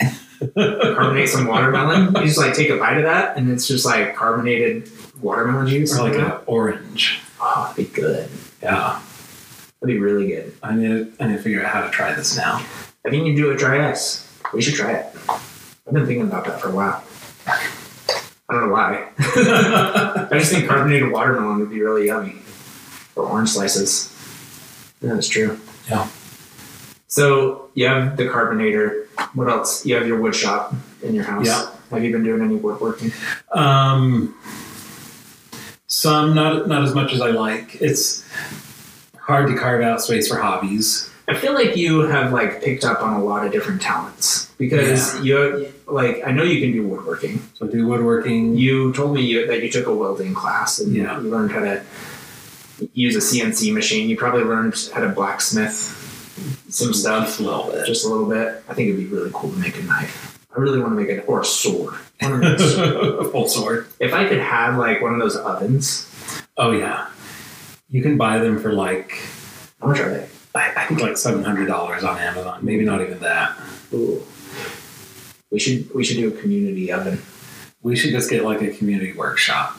Carbonate 0.54 1.28
some 1.28 1.48
watermelon. 1.48 2.14
You 2.14 2.20
just 2.28 2.38
like 2.38 2.54
take 2.54 2.70
a 2.70 2.76
bite 2.76 2.98
of 2.98 3.02
that 3.02 3.36
and 3.36 3.50
it's 3.50 3.66
just 3.66 3.84
like 3.84 4.14
carbonated 4.14 4.88
watermelon 5.20 5.66
juice. 5.66 5.98
or 5.98 6.08
like 6.08 6.16
an 6.16 6.30
orange. 6.46 7.18
Oh, 7.40 7.72
that'd 7.76 7.92
be 7.92 7.92
good. 7.92 8.28
Yeah. 8.62 9.02
That'd 9.80 9.96
be 9.96 9.98
really 9.98 10.28
good. 10.28 10.54
I 10.62 10.72
need 10.76 10.86
to, 10.86 11.12
I 11.24 11.26
need 11.26 11.38
to 11.38 11.42
figure 11.42 11.64
out 11.64 11.72
how 11.72 11.80
to 11.80 11.90
try 11.90 12.14
this 12.14 12.36
now. 12.36 12.64
I 13.04 13.10
think 13.10 13.26
you 13.26 13.34
do 13.34 13.50
a 13.50 13.56
dry 13.56 13.90
ice. 13.90 14.32
We 14.54 14.62
should 14.62 14.74
try 14.74 14.92
it. 14.92 15.06
I've 15.28 15.92
been 15.92 16.06
thinking 16.06 16.22
about 16.28 16.44
that 16.44 16.60
for 16.60 16.68
a 16.68 16.72
while. 16.72 17.02
I 17.48 18.54
don't 18.54 18.68
know 18.68 18.72
why. 18.72 19.08
I 19.18 20.28
just 20.38 20.52
think 20.52 20.68
carbonated 20.68 21.10
watermelon 21.10 21.58
would 21.58 21.70
be 21.70 21.80
really 21.82 22.06
yummy. 22.06 22.36
Or 23.16 23.24
orange 23.24 23.50
slices. 23.50 24.08
Yeah, 25.00 25.14
that's 25.14 25.28
true. 25.28 25.58
Yeah. 25.90 26.08
So 27.08 27.68
you 27.74 27.86
have 27.86 28.16
the 28.16 28.28
carbonator. 28.28 29.06
What 29.34 29.48
else? 29.48 29.84
You 29.84 29.94
have 29.96 30.06
your 30.06 30.20
wood 30.20 30.34
shop 30.34 30.74
in 31.02 31.14
your 31.14 31.24
house. 31.24 31.46
Yeah. 31.46 31.70
Have 31.90 32.02
you 32.04 32.10
been 32.12 32.24
doing 32.24 32.40
any 32.40 32.56
woodworking? 32.56 33.12
Um, 33.52 34.34
some 35.86 36.34
not 36.34 36.68
not 36.68 36.82
as 36.84 36.94
much 36.94 37.12
as 37.12 37.20
I 37.20 37.30
like. 37.30 37.80
It's 37.82 38.24
hard 39.18 39.48
to 39.48 39.56
carve 39.56 39.82
out 39.82 40.00
space 40.00 40.28
for 40.28 40.38
hobbies. 40.38 41.10
I 41.28 41.34
feel 41.34 41.52
like 41.54 41.76
you 41.76 42.00
have 42.00 42.32
like 42.32 42.62
picked 42.62 42.84
up 42.84 43.02
on 43.02 43.14
a 43.20 43.22
lot 43.22 43.46
of 43.46 43.52
different 43.52 43.80
talents 43.82 44.50
because 44.58 45.20
you 45.24 45.72
like 45.86 46.22
I 46.26 46.30
know 46.32 46.42
you 46.42 46.60
can 46.60 46.72
do 46.72 46.86
woodworking. 46.86 47.42
So 47.54 47.68
I 47.68 47.70
do 47.70 47.86
woodworking. 47.86 48.56
You 48.56 48.92
told 48.94 49.14
me 49.14 49.22
you, 49.22 49.46
that 49.46 49.62
you 49.62 49.70
took 49.70 49.86
a 49.86 49.94
welding 49.94 50.34
class 50.34 50.78
and 50.78 50.94
Yeah. 50.94 51.20
you 51.20 51.28
learned 51.28 51.52
how 51.52 51.60
to 51.60 51.82
use 52.94 53.16
a 53.16 53.18
CNC 53.18 53.72
machine. 53.72 54.08
You 54.08 54.16
probably 54.16 54.44
learned 54.44 54.74
how 54.92 55.00
to 55.00 55.08
blacksmith 55.08 55.98
some 56.68 56.88
hmm, 56.88 56.92
stuff, 56.94 57.26
Just 57.26 57.40
a 57.40 57.42
little 57.42 57.70
bit. 57.70 57.86
just 57.86 58.04
a 58.04 58.08
little 58.08 58.28
bit. 58.28 58.62
I 58.68 58.74
think 58.74 58.88
it'd 58.88 59.00
be 59.00 59.06
really 59.06 59.30
cool 59.32 59.50
to 59.50 59.56
make 59.56 59.76
a 59.78 59.82
knife. 59.82 60.38
I 60.54 60.60
really 60.60 60.80
want 60.80 60.92
to 60.92 61.00
make 61.00 61.08
it 61.08 61.24
or 61.26 61.40
a 61.40 61.44
sword. 61.44 61.94
Those. 62.20 63.30
Full 63.32 63.48
sword. 63.48 63.88
if 63.98 64.12
I 64.12 64.28
could 64.28 64.38
have 64.38 64.76
like 64.76 65.00
one 65.02 65.12
of 65.14 65.20
those 65.20 65.36
ovens, 65.36 66.08
Oh 66.56 66.70
yeah, 66.70 67.08
you 67.88 68.02
can 68.02 68.16
buy 68.16 68.38
them 68.38 68.58
for 68.60 68.72
like 68.72 69.12
how 69.80 69.88
much 69.88 69.98
are 70.00 70.10
they? 70.10 70.28
I, 70.54 70.72
I 70.76 70.84
think 70.86 71.00
like 71.00 71.16
seven 71.16 71.42
hundred 71.42 71.66
dollars 71.66 72.04
on 72.04 72.18
Amazon. 72.18 72.60
Maybe 72.62 72.84
not 72.84 73.00
even 73.00 73.18
that. 73.20 73.56
Ooh. 73.92 74.22
We 75.50 75.58
should 75.58 75.92
we 75.94 76.04
should 76.04 76.16
do 76.18 76.28
a 76.28 76.40
community 76.40 76.92
oven. 76.92 77.20
We 77.82 77.96
should 77.96 78.10
just 78.10 78.30
get 78.30 78.44
like 78.44 78.62
a 78.62 78.70
community 78.70 79.12
workshop. 79.12 79.76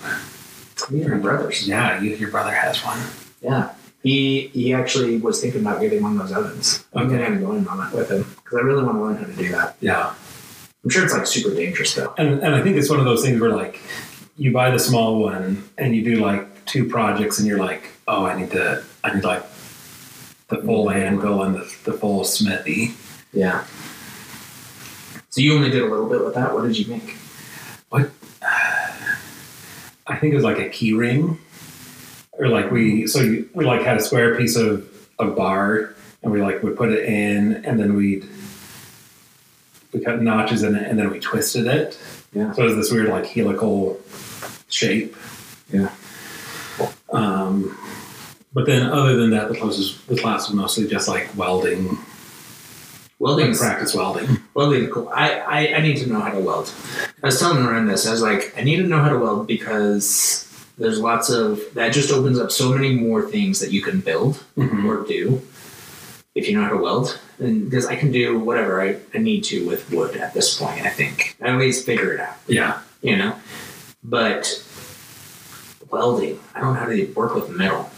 Me 0.92 1.02
and 1.02 1.12
my 1.12 1.18
brothers. 1.18 1.68
Yeah, 1.68 2.00
you, 2.02 2.16
your 2.16 2.30
brother 2.32 2.52
has 2.52 2.84
one. 2.84 3.00
Yeah. 3.42 3.74
He 4.04 4.48
he 4.48 4.74
actually 4.74 5.18
was 5.18 5.40
thinking 5.42 5.62
about 5.62 5.80
getting 5.80 6.04
one 6.04 6.14
of 6.14 6.28
those 6.28 6.32
ovens. 6.38 6.84
I'm 6.94 7.08
Okay. 7.08 7.24
gonna 7.24 7.40
go 7.40 7.54
in 7.54 7.68
on 7.68 7.88
it 7.88 7.96
with 7.96 8.10
him 8.12 8.26
because 8.44 8.58
I 8.58 8.62
really 8.62 8.84
want 8.84 8.98
to 8.98 9.02
learn 9.04 9.16
how 9.18 9.26
to 9.26 9.34
do 9.34 9.50
that. 9.54 9.78
Yeah, 9.80 10.14
I'm 10.84 10.90
sure 10.90 11.06
it's 11.06 11.14
like 11.14 11.26
super 11.26 11.56
dangerous 11.56 11.94
though. 11.96 12.14
and 12.18 12.42
and 12.42 12.54
I 12.54 12.62
think 12.62 12.76
it's 12.76 12.90
one 12.90 13.00
of 13.00 13.06
those 13.06 13.24
things 13.24 13.40
where 13.40 13.52
like 13.52 13.80
you 14.36 14.52
buy 14.52 14.72
the 14.72 14.80
small 14.80 15.20
one 15.22 15.64
and 15.78 15.96
you 15.96 16.04
do 16.04 16.16
like 16.22 16.66
two 16.66 16.90
projects 16.90 17.40
and 17.40 17.48
you're 17.48 17.60
like, 17.60 17.92
oh, 18.08 18.26
I 18.26 18.38
need 18.40 18.52
to, 18.52 18.84
I 19.04 19.14
need 19.14 19.24
like 19.24 19.44
the 20.50 20.58
full 20.66 20.90
anvil 20.90 21.44
and 21.44 21.56
the, 21.56 21.76
the 21.86 21.94
full 21.94 22.24
smithy. 22.26 22.94
Yeah. 23.32 23.64
So 25.30 25.40
you 25.42 25.56
only 25.56 25.70
did 25.70 25.82
a 25.82 25.88
little 25.88 26.10
bit 26.10 26.24
with 26.26 26.34
that. 26.36 26.54
What 26.54 26.64
did 26.64 26.78
you 26.78 26.88
make? 26.94 27.16
I 30.08 30.18
think 30.18 30.34
it 30.34 30.36
was 30.36 30.44
like 30.44 30.60
a 30.60 30.70
key 30.70 30.94
ring, 30.94 31.40
or 32.34 32.48
like 32.48 32.72
we 32.72 33.08
so 33.08 33.22
you, 33.22 33.50
we 33.54 33.66
like 33.66 33.82
had 33.82 33.98
a 33.98 34.02
square 34.02 34.36
piece 34.36 34.56
of 34.56 34.90
a 35.20 35.26
bar 35.26 35.96
and 36.22 36.32
we 36.32 36.42
like 36.42 36.64
would 36.64 36.76
put 36.76 36.92
it 36.92 37.06
in 37.06 37.64
and 37.66 37.80
then 37.80 37.96
we'd 37.96 38.28
we 39.94 40.00
cut 40.00 40.22
notches 40.22 40.64
in 40.64 40.76
it 40.76 40.88
and 40.90 40.98
then 40.98 41.12
we 41.12 41.20
twisted 41.20 41.68
it. 41.68 41.98
Yeah. 42.34 42.52
So 42.54 42.64
it 42.64 42.66
was 42.66 42.76
this 42.76 42.92
weird 42.92 43.10
like 43.10 43.26
helical 43.28 44.00
shape. 44.70 45.16
Yeah. 45.72 45.92
Um, 47.12 47.78
but 48.54 48.66
then 48.66 48.84
other 48.88 49.16
than 49.16 49.32
that, 49.32 49.48
the 49.50 49.54
the 50.08 50.20
class 50.20 50.48
was 50.48 50.56
mostly 50.56 50.88
just 50.88 51.08
like 51.08 51.30
welding, 51.38 51.98
Welding. 53.24 53.56
practice 53.56 53.96
welding. 53.96 54.38
Welding. 54.54 54.90
Cool. 54.90 55.10
I, 55.14 55.40
I 55.40 55.76
I 55.78 55.82
need 55.82 55.98
to 55.98 56.08
know 56.10 56.20
how 56.20 56.32
to 56.32 56.40
weld. 56.40 56.72
I 57.24 57.28
was 57.28 57.40
telling 57.40 57.64
Loren 57.64 57.88
this. 57.88 58.06
I 58.08 58.12
was 58.12 58.22
like, 58.22 58.54
I 58.58 58.62
need 58.64 58.78
to 58.78 58.84
know 58.84 59.00
how 59.02 59.10
to 59.10 59.18
weld 59.18 59.48
because 59.48 60.48
there's 60.78 61.00
lots 61.00 61.30
of 61.30 61.62
that 61.76 61.94
just 61.94 62.12
opens 62.12 62.38
up 62.40 62.52
so 62.52 62.70
many 62.74 62.94
more 62.96 63.22
things 63.30 63.60
that 63.62 63.72
you 63.72 63.82
can 63.82 64.02
build 64.02 64.44
Mhm. 64.58 64.86
or 64.86 65.06
do 65.08 65.42
if 66.36 66.48
you 66.50 66.56
know 66.58 66.64
how 66.64 66.72
to 66.72 66.78
weld. 66.78 67.20
And 67.40 67.70
because 67.70 67.86
I 67.86 67.96
can 67.96 68.12
do 68.12 68.40
whatever 68.40 68.82
I, 68.82 68.98
I 69.14 69.20
need 69.20 69.44
to 69.46 69.66
with 69.68 69.90
wood 69.92 70.16
at 70.18 70.34
this 70.34 70.58
point, 70.58 70.82
I 70.82 70.90
think. 70.90 71.36
I 71.42 71.50
at 71.50 71.58
least 71.60 71.86
figure 71.86 72.12
it 72.14 72.20
out. 72.20 72.36
Yeah. 72.48 72.80
you 73.02 73.16
know. 73.18 73.36
But 74.04 74.64
welding, 75.90 76.40
I 76.56 76.60
don't 76.60 76.74
know 76.74 76.80
how 76.80 76.88
to 76.88 77.06
work 77.14 77.36
with 77.36 77.50
metal. 77.50 77.90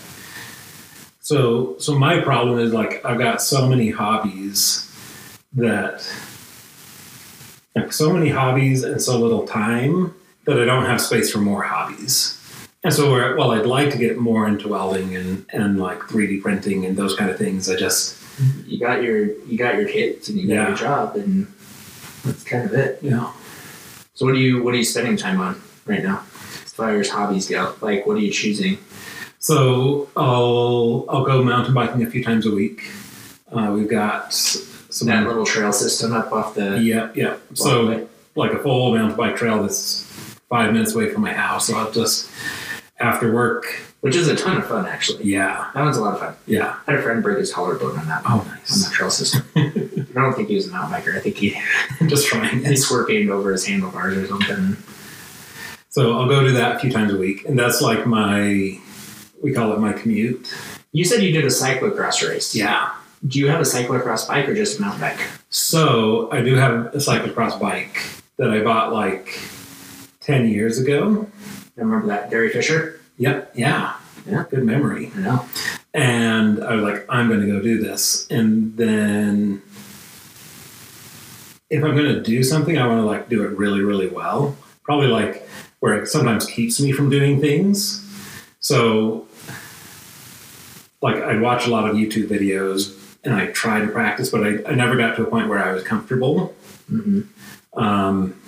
So 1.22 1.78
so 1.80 1.98
my 1.98 2.20
problem 2.22 2.60
is 2.60 2.74
like 2.74 3.04
I've 3.04 3.18
got 3.18 3.42
so 3.42 3.68
many 3.68 3.90
hobbies 3.90 4.84
that 5.56 6.08
like 7.76 7.92
so 7.94 8.12
many 8.14 8.30
hobbies 8.30 8.84
and 8.84 9.02
so 9.02 9.20
little 9.20 9.46
time 9.48 10.14
that 10.46 10.60
I 10.60 10.66
don't 10.66 10.86
have 10.86 11.02
space 11.02 11.32
for 11.32 11.40
more 11.40 11.64
hobbies. 11.64 12.40
And 12.84 12.94
so 12.94 13.12
where 13.12 13.36
well 13.36 13.52
I'd 13.52 13.66
like 13.66 13.90
to 13.92 13.98
get 13.98 14.18
more 14.18 14.48
into 14.48 14.68
welding 14.68 15.16
and, 15.16 15.46
and 15.52 15.80
like 15.80 16.00
3D 16.02 16.42
printing 16.42 16.86
and 16.86 16.96
those 16.98 17.16
kind 17.16 17.30
of 17.32 17.38
things. 17.38 17.70
I 17.70 17.76
just 17.76 18.18
You 18.68 18.80
got 18.80 19.02
your 19.02 19.26
you 19.46 19.58
got 19.58 19.76
your 19.76 19.88
kids 19.88 20.30
and 20.30 20.38
you 20.38 20.48
got 20.48 20.54
Yeah. 20.54 20.68
your 20.70 20.78
job, 20.78 21.16
and 21.16 21.48
that's 22.24 22.44
kind 22.44 22.66
of 22.66 22.74
it. 22.74 23.00
you 23.02 23.10
know 23.12 23.32
So 24.14 24.26
what 24.26 24.36
are 24.36 24.40
you 24.40 24.62
what 24.64 24.74
are 24.74 24.78
you 24.78 24.84
spending 24.86 25.18
time 25.18 25.40
on 25.42 25.62
right 25.86 26.04
now? 26.04 26.24
As 26.64 26.74
far 26.74 26.92
as 27.00 27.10
hobbies 27.10 27.50
go, 27.50 27.74
like 27.82 28.06
what 28.06 28.18
are 28.18 28.22
you 28.22 28.32
choosing? 28.32 28.78
so 29.40 30.10
I'll 30.18 31.06
I'll 31.10 31.24
go 31.26 31.44
mountain 31.44 31.74
biking 31.74 32.04
a 32.04 32.10
few 32.10 32.24
times 32.24 32.46
a 32.46 32.52
week. 32.52 32.84
Uh, 33.52 33.72
we've 33.76 33.90
got 33.90 34.34
some 34.96 35.08
That 35.10 35.28
little 35.28 35.46
trail 35.46 35.74
system 35.74 36.14
up 36.14 36.32
off 36.32 36.56
the 36.56 36.80
yeah 36.82 37.12
yeah 37.16 37.36
so 37.54 38.08
like 38.36 38.54
a 38.54 38.60
full 38.60 38.94
mountain 38.96 39.18
bike 39.18 39.36
trail 39.36 39.62
that's 39.62 40.04
five 40.50 40.72
minutes 40.72 40.94
away 40.96 41.10
from 41.12 41.22
my 41.24 41.34
house. 41.34 41.68
So 41.68 41.78
I'll 41.78 41.92
just 41.92 42.30
after 43.00 43.34
work 43.34 43.66
which 44.02 44.16
is 44.16 44.28
a 44.28 44.36
ton 44.36 44.58
of 44.58 44.68
fun 44.68 44.86
actually. 44.86 45.24
Yeah, 45.26 45.72
That 45.74 45.82
one's 45.84 45.98
a 45.98 46.02
lot 46.02 46.14
of 46.14 46.20
fun. 46.20 46.36
yeah. 46.46 46.76
I 46.88 46.92
had 46.92 47.00
a 47.00 47.04
friend 47.04 47.24
break 47.24 47.40
his 47.40 47.52
collarbone 47.52 47.98
on 47.98 48.08
that 48.08 48.22
Oh, 48.26 48.40
on 48.40 48.80
that 48.82 48.92
trail 48.94 49.10
system. 49.10 49.44
I 49.56 50.22
don't 50.22 50.34
think 50.36 50.48
he 50.48 50.56
was 50.56 50.68
a 50.68 50.72
mountain 50.72 50.92
biker. 51.02 51.18
I 51.18 51.20
think 51.22 51.36
he 51.38 51.60
Just 52.08 52.28
trying 52.28 52.60
he 52.64 52.74
it. 52.74 52.78
scorpioned 52.78 53.32
over 53.32 53.52
his 53.52 53.66
handlebars 53.66 54.16
or 54.18 54.28
something. 54.28 54.78
So 55.90 56.14
I'll 56.20 56.28
go 56.28 56.42
do 56.42 56.52
that 56.54 56.76
a 56.76 56.80
few 56.80 56.92
times 56.92 57.14
a 57.14 57.18
week, 57.18 57.46
and 57.46 57.58
that's 57.58 57.82
like 57.82 58.06
my 58.06 58.80
we 59.42 59.54
call 59.54 59.74
it 59.74 59.80
my 59.80 59.94
commute. 59.94 60.54
You 60.92 61.04
said 61.04 61.24
you 61.24 61.32
did 61.32 61.44
a 61.46 61.48
cyclocross 61.48 62.28
race. 62.28 62.54
Yeah. 62.56 62.92
Do 63.28 63.40
you 63.40 63.48
have 63.48 63.60
a 63.60 63.64
cyclocross 63.64 64.28
bike 64.28 64.48
or 64.48 64.54
just 64.54 64.78
a 64.80 64.82
mountain 64.82 65.02
bike? 65.02 65.20
So 65.50 66.30
I 66.32 66.42
do 66.42 66.56
have 66.56 66.88
a 66.94 66.98
cyclocross 66.98 67.60
bike 67.60 67.98
that 68.38 68.52
I 68.52 68.62
bought 68.62 68.94
like 68.94 69.40
ten 70.20 70.48
years 70.50 70.78
ago. 70.80 71.28
I 71.78 71.82
remember 71.82 72.08
that 72.08 72.30
Gary 72.30 72.50
Fisher. 72.50 73.00
Yep. 73.18 73.54
Yeah. 73.56 73.96
Yeah. 74.28 74.46
Good 74.50 74.64
memory. 74.64 75.12
I 75.16 75.20
know. 75.20 75.46
And 75.94 76.64
I 76.64 76.76
was 76.76 76.84
like, 76.84 77.06
I'm 77.08 77.30
going 77.30 77.42
to 77.42 77.48
go 77.48 77.62
do 77.62 77.82
this, 77.82 78.28
and 78.30 78.76
then 78.76 79.62
if 81.70 81.84
I'm 81.84 81.96
going 81.96 82.14
to 82.14 82.22
do 82.22 82.44
something, 82.44 82.78
I 82.78 82.86
want 82.86 83.00
to 83.00 83.06
like 83.06 83.30
do 83.30 83.44
it 83.44 83.58
really, 83.58 83.82
really 83.82 84.08
well. 84.08 84.56
Probably 84.84 85.08
like 85.08 85.48
where 85.80 85.98
it 86.02 86.08
sometimes 86.08 86.46
keeps 86.46 86.80
me 86.80 86.92
from 86.92 87.10
doing 87.10 87.40
things. 87.42 88.02
So, 88.60 89.28
like, 91.02 91.16
I'd 91.16 91.42
watch 91.42 91.66
a 91.66 91.70
lot 91.70 91.90
of 91.90 91.96
YouTube 91.96 92.28
videos 92.28 92.95
and 93.26 93.34
I 93.34 93.48
tried 93.48 93.82
to 93.82 93.88
practice, 93.88 94.30
but 94.30 94.44
I, 94.46 94.60
I 94.72 94.76
never 94.76 94.96
got 94.96 95.16
to 95.18 95.24
a 95.24 95.30
point 95.30 95.50
where 95.50 95.60
I 95.64 95.72
was 95.74 95.84
comfortable. 95.84 96.54
hmm 96.88 97.22
Um, 97.74 98.40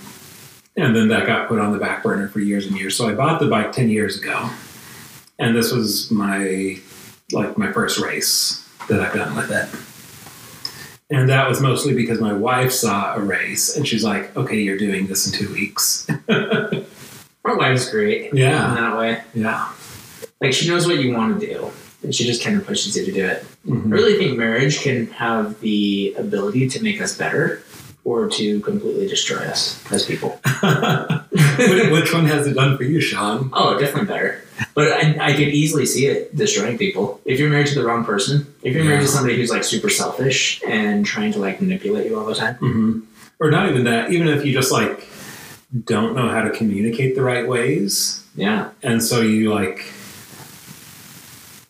and 0.77 0.95
then 0.95 1.07
that 1.09 1.25
got 1.25 1.47
put 1.47 1.59
on 1.59 1.71
the 1.73 1.79
back 1.79 2.03
burner 2.03 2.27
for 2.29 2.39
years 2.39 2.67
and 2.67 2.77
years. 2.77 2.95
So 2.95 3.09
I 3.09 3.13
bought 3.15 3.39
the 3.39 3.47
bike 3.47 3.71
10 3.73 3.89
years 3.89 4.21
ago. 4.21 4.49
And 5.39 5.55
this 5.55 5.71
was 5.71 6.09
my 6.11 6.77
like 7.31 7.57
my 7.57 7.71
first 7.73 7.99
race 7.99 8.63
that 8.87 9.01
I've 9.01 9.13
done 9.13 9.35
with 9.35 9.51
it. 9.51 9.67
And 11.09 11.29
that 11.29 11.47
was 11.49 11.61
mostly 11.61 11.93
because 11.95 12.19
my 12.21 12.33
wife 12.33 12.71
saw 12.71 13.15
a 13.15 13.19
race 13.19 13.75
and 13.75 13.87
she's 13.87 14.03
like, 14.03 14.35
okay, 14.37 14.59
you're 14.59 14.77
doing 14.77 15.07
this 15.07 15.25
in 15.27 15.33
two 15.33 15.51
weeks. 15.53 16.07
My 16.27 17.53
wife's 17.55 17.89
great 17.89 18.33
Yeah. 18.33 18.69
in 18.69 18.75
that 18.75 18.97
way. 18.97 19.21
Yeah. 19.33 19.71
Like 20.41 20.51
she 20.53 20.67
knows 20.69 20.85
what 20.85 20.97
you 20.99 21.13
want 21.15 21.39
to 21.39 21.45
do, 21.47 21.71
and 22.03 22.13
she 22.13 22.25
just 22.25 22.43
kind 22.43 22.55
of 22.57 22.65
pushes 22.65 22.95
you 22.95 23.05
to 23.05 23.12
do 23.12 23.25
it. 23.25 23.43
I 23.65 23.69
Mhm. 23.71 23.91
really 23.91 24.17
think 24.17 24.38
marriage 24.38 24.81
can 24.81 25.07
have 25.07 25.60
the 25.62 26.13
ability 26.17 26.69
to 26.69 26.83
make 26.83 27.01
us 27.01 27.17
better 27.17 27.62
or 28.03 28.29
to 28.29 28.60
completely 28.62 29.07
destroy 29.07 29.39
us 29.39 29.79
as 29.91 30.05
people. 30.05 30.39
Which- 31.91 32.13
one 32.13 32.25
has 32.25 32.47
it 32.47 32.53
done 32.53 32.77
for 32.77 32.83
you, 32.83 33.01
Sean? 33.01 33.49
Oh, 33.53 33.77
definitely 33.77 34.07
better. 34.07 34.41
But 34.73 34.93
I, 34.93 35.17
I 35.19 35.31
could 35.33 35.49
easily 35.49 35.86
see 35.86 36.05
it 36.07 36.36
destroying 36.36 36.77
people. 36.77 37.19
If 37.25 37.39
you're 37.39 37.49
married 37.49 37.67
to 37.67 37.75
the 37.75 37.83
wrong 37.86 38.05
person, 38.05 38.47
if 38.63 38.73
you're 38.73 38.83
married 38.86 39.01
to 39.01 39.07
somebody 39.07 39.36
who's 39.36 39.49
like 39.51 39.63
super 39.63 39.89
selfish 39.89 40.62
and 40.67 41.05
trying 41.05 41.33
to 41.33 41.39
like 41.39 41.60
manipulate 41.62 42.05
you 42.07 42.17
all 42.17 42.25
the 42.25 42.33
time. 42.36 42.55
hmm 42.55 42.99
Or 43.39 43.51
not 43.51 43.69
even 43.69 43.83
that, 43.83 44.12
even 44.12 44.27
if 44.29 44.45
you 44.45 44.53
just 44.53 44.71
like 44.71 45.07
don't 45.86 46.15
know 46.15 46.29
how 46.29 46.41
to 46.41 46.49
communicate 46.51 47.15
the 47.15 47.21
right 47.23 47.47
ways, 47.47 48.23
Yeah. 48.36 48.69
and 48.81 49.03
so 49.03 49.21
you 49.21 49.53
like 49.53 49.83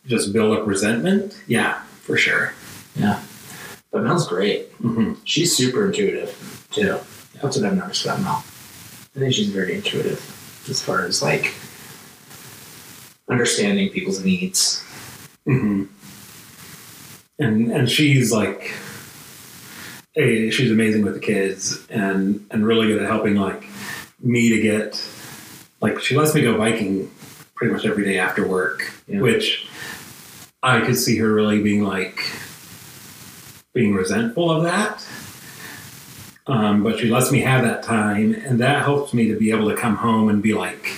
just 0.08 0.34
build 0.34 0.58
up 0.58 0.66
resentment. 0.68 1.38
Yeah, 1.48 1.82
for 2.02 2.18
sure. 2.18 2.54
Yeah. 2.96 3.22
But 3.92 4.04
Mel's 4.04 4.28
great. 4.28 4.70
hmm 4.82 5.14
She's 5.24 5.56
super 5.56 5.86
intuitive 5.88 6.68
too. 6.72 6.98
That's 7.42 7.58
what 7.58 7.66
I've 7.66 7.78
noticed 7.78 8.06
about 8.06 8.22
Mel. 8.22 8.44
I 9.16 9.20
think 9.20 9.34
she's 9.34 9.50
very 9.50 9.76
intuitive 9.76 10.20
as 10.70 10.82
far 10.82 11.06
as 11.06 11.22
like 11.22 11.54
understanding 13.30 13.90
people's 13.90 14.24
needs. 14.24 14.84
hmm 15.46 15.86
And 17.40 17.72
and 17.72 17.90
she's 17.90 18.32
like, 18.32 18.74
hey, 20.16 20.50
she's 20.50 20.72
amazing 20.72 21.04
with 21.04 21.14
the 21.14 21.20
kids 21.20 21.86
and 21.90 22.46
and 22.52 22.66
really 22.66 22.88
good 22.88 23.02
at 23.02 23.08
helping 23.08 23.36
like 23.36 23.64
me 24.22 24.50
to 24.50 24.62
get 24.62 25.02
like 25.82 26.00
she 26.00 26.16
lets 26.18 26.34
me 26.34 26.42
go 26.42 26.58
biking 26.58 27.10
pretty 27.56 27.74
much 27.74 27.86
every 27.86 28.04
day 28.06 28.18
after 28.20 28.48
work, 28.48 28.92
Yeah. 29.08 29.22
which 29.22 29.67
I 30.68 30.82
could 30.82 30.98
see 30.98 31.18
her 31.18 31.34
really 31.34 31.62
being 31.64 31.84
like 31.84 32.20
being 33.74 33.94
resentful 33.94 34.52
of 34.52 34.64
that. 34.64 35.06
Um, 36.48 36.84
but 36.84 37.00
she 37.00 37.10
lets 37.10 37.32
me 37.32 37.42
have 37.42 37.64
that 37.64 37.84
time, 37.84 38.34
and 38.34 38.60
that 38.60 38.84
helps 38.84 39.14
me 39.14 39.28
to 39.30 39.38
be 39.38 39.52
able 39.52 39.70
to 39.70 39.76
come 39.76 39.96
home 39.96 40.30
and 40.30 40.42
be 40.42 40.54
like 40.54 40.92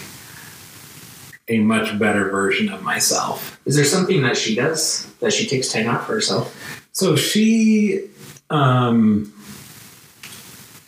a 1.47 1.59
much 1.59 1.97
better 1.97 2.29
version 2.29 2.69
of 2.69 2.83
myself. 2.83 3.59
Is 3.65 3.75
there 3.75 3.85
something 3.85 4.21
that 4.23 4.37
she 4.37 4.55
does 4.55 5.11
that 5.19 5.33
she 5.33 5.47
takes 5.47 5.71
time 5.71 5.87
out 5.87 6.05
for 6.05 6.13
herself? 6.13 6.55
So 6.91 7.15
she 7.15 8.09
um, 8.49 9.33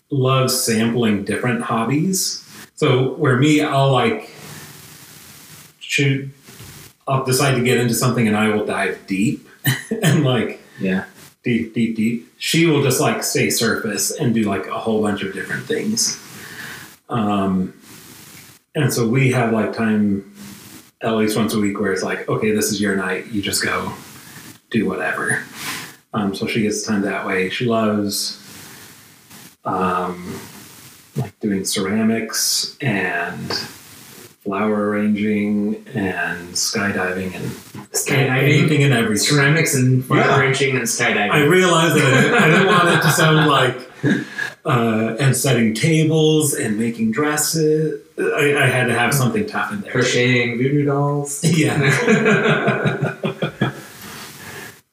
loves 0.09 0.59
sampling 0.59 1.23
different 1.23 1.63
hobbies. 1.63 2.47
So 2.75 3.13
where 3.13 3.37
me, 3.37 3.61
I'll 3.61 3.91
like 3.91 4.31
shoot, 5.79 6.29
I'll 7.07 7.23
decide 7.25 7.55
to 7.55 7.63
get 7.63 7.77
into 7.77 7.93
something 7.93 8.27
and 8.27 8.35
I 8.37 8.49
will 8.49 8.65
dive 8.65 8.99
deep 9.07 9.47
and 10.03 10.23
like 10.23 10.61
Yeah. 10.79 11.05
deep, 11.43 11.73
deep, 11.73 11.95
deep. 11.95 12.31
She 12.37 12.65
will 12.65 12.83
just 12.83 12.99
like 13.01 13.23
stay 13.23 13.49
surface 13.49 14.11
and 14.11 14.33
do 14.33 14.43
like 14.43 14.67
a 14.67 14.79
whole 14.79 15.01
bunch 15.01 15.23
of 15.23 15.33
different 15.33 15.65
things. 15.65 16.19
Um, 17.09 17.73
and 18.75 18.93
so 18.93 19.07
we 19.07 19.31
have 19.31 19.51
like 19.51 19.73
time 19.73 20.33
at 21.01 21.15
least 21.15 21.35
once 21.35 21.53
a 21.53 21.59
week 21.59 21.79
where 21.79 21.91
it's 21.91 22.03
like, 22.03 22.29
okay, 22.29 22.51
this 22.51 22.71
is 22.71 22.79
your 22.79 22.95
night. 22.95 23.27
You 23.27 23.41
just 23.41 23.63
go 23.63 23.91
do 24.69 24.87
whatever. 24.87 25.43
Um, 26.13 26.35
so 26.35 26.45
she 26.47 26.61
gets 26.61 26.83
time 26.83 27.01
that 27.01 27.25
way. 27.25 27.49
She 27.49 27.65
loves 27.65 28.37
um, 29.65 30.39
like 31.17 31.37
doing 31.39 31.65
ceramics 31.65 32.77
and 32.81 33.51
flower 34.43 34.89
arranging 34.89 35.75
and 35.93 36.49
skydiving 36.53 37.35
and 37.35 37.45
Skydiving, 37.91 38.43
anything 38.43 38.83
and 38.83 38.93
everything. 38.93 39.17
ceramics, 39.27 39.75
and 39.75 40.03
fire 40.05 40.19
Yeah. 40.19 40.39
wrenching 40.39 40.75
and 40.77 40.85
skydiving. 40.85 41.29
I 41.31 41.43
realized 41.43 41.95
that 41.95 42.05
I 42.13 42.21
didn't, 42.21 42.33
I 42.43 42.47
didn't 42.49 42.67
want 42.67 42.89
it 42.89 43.01
to 43.03 43.11
sound 43.11 43.47
like 43.49 43.77
uh, 44.65 45.15
and 45.19 45.35
setting 45.35 45.73
tables 45.75 46.53
and 46.53 46.77
making 46.79 47.11
dresses. 47.11 48.01
I, 48.17 48.55
I 48.57 48.65
had 48.67 48.85
to 48.87 48.93
have 48.93 49.13
something 49.13 49.45
tough 49.45 49.71
in 49.73 49.81
there. 49.81 49.91
Crocheting 49.91 50.57
voodoo 50.57 50.85
dolls. 50.85 51.43
Yeah. 51.43 51.77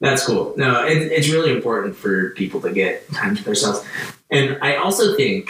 That's 0.01 0.25
cool. 0.25 0.53
No, 0.57 0.85
it, 0.85 0.97
it's 1.11 1.29
really 1.29 1.51
important 1.51 1.95
for 1.95 2.29
people 2.31 2.61
to 2.61 2.71
get 2.71 3.11
time 3.11 3.35
to 3.35 3.43
themselves. 3.43 3.83
And 4.31 4.57
I 4.61 4.75
also 4.75 5.15
think, 5.17 5.49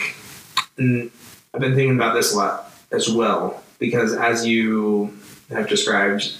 I've 0.80 1.60
been 1.62 1.76
thinking 1.76 1.96
about 1.96 2.14
this 2.16 2.34
a 2.34 2.38
lot 2.38 2.72
as 2.92 3.10
well, 3.10 3.62
because 3.80 4.14
as 4.14 4.46
you 4.46 5.18
have 5.50 5.68
described, 5.68 6.34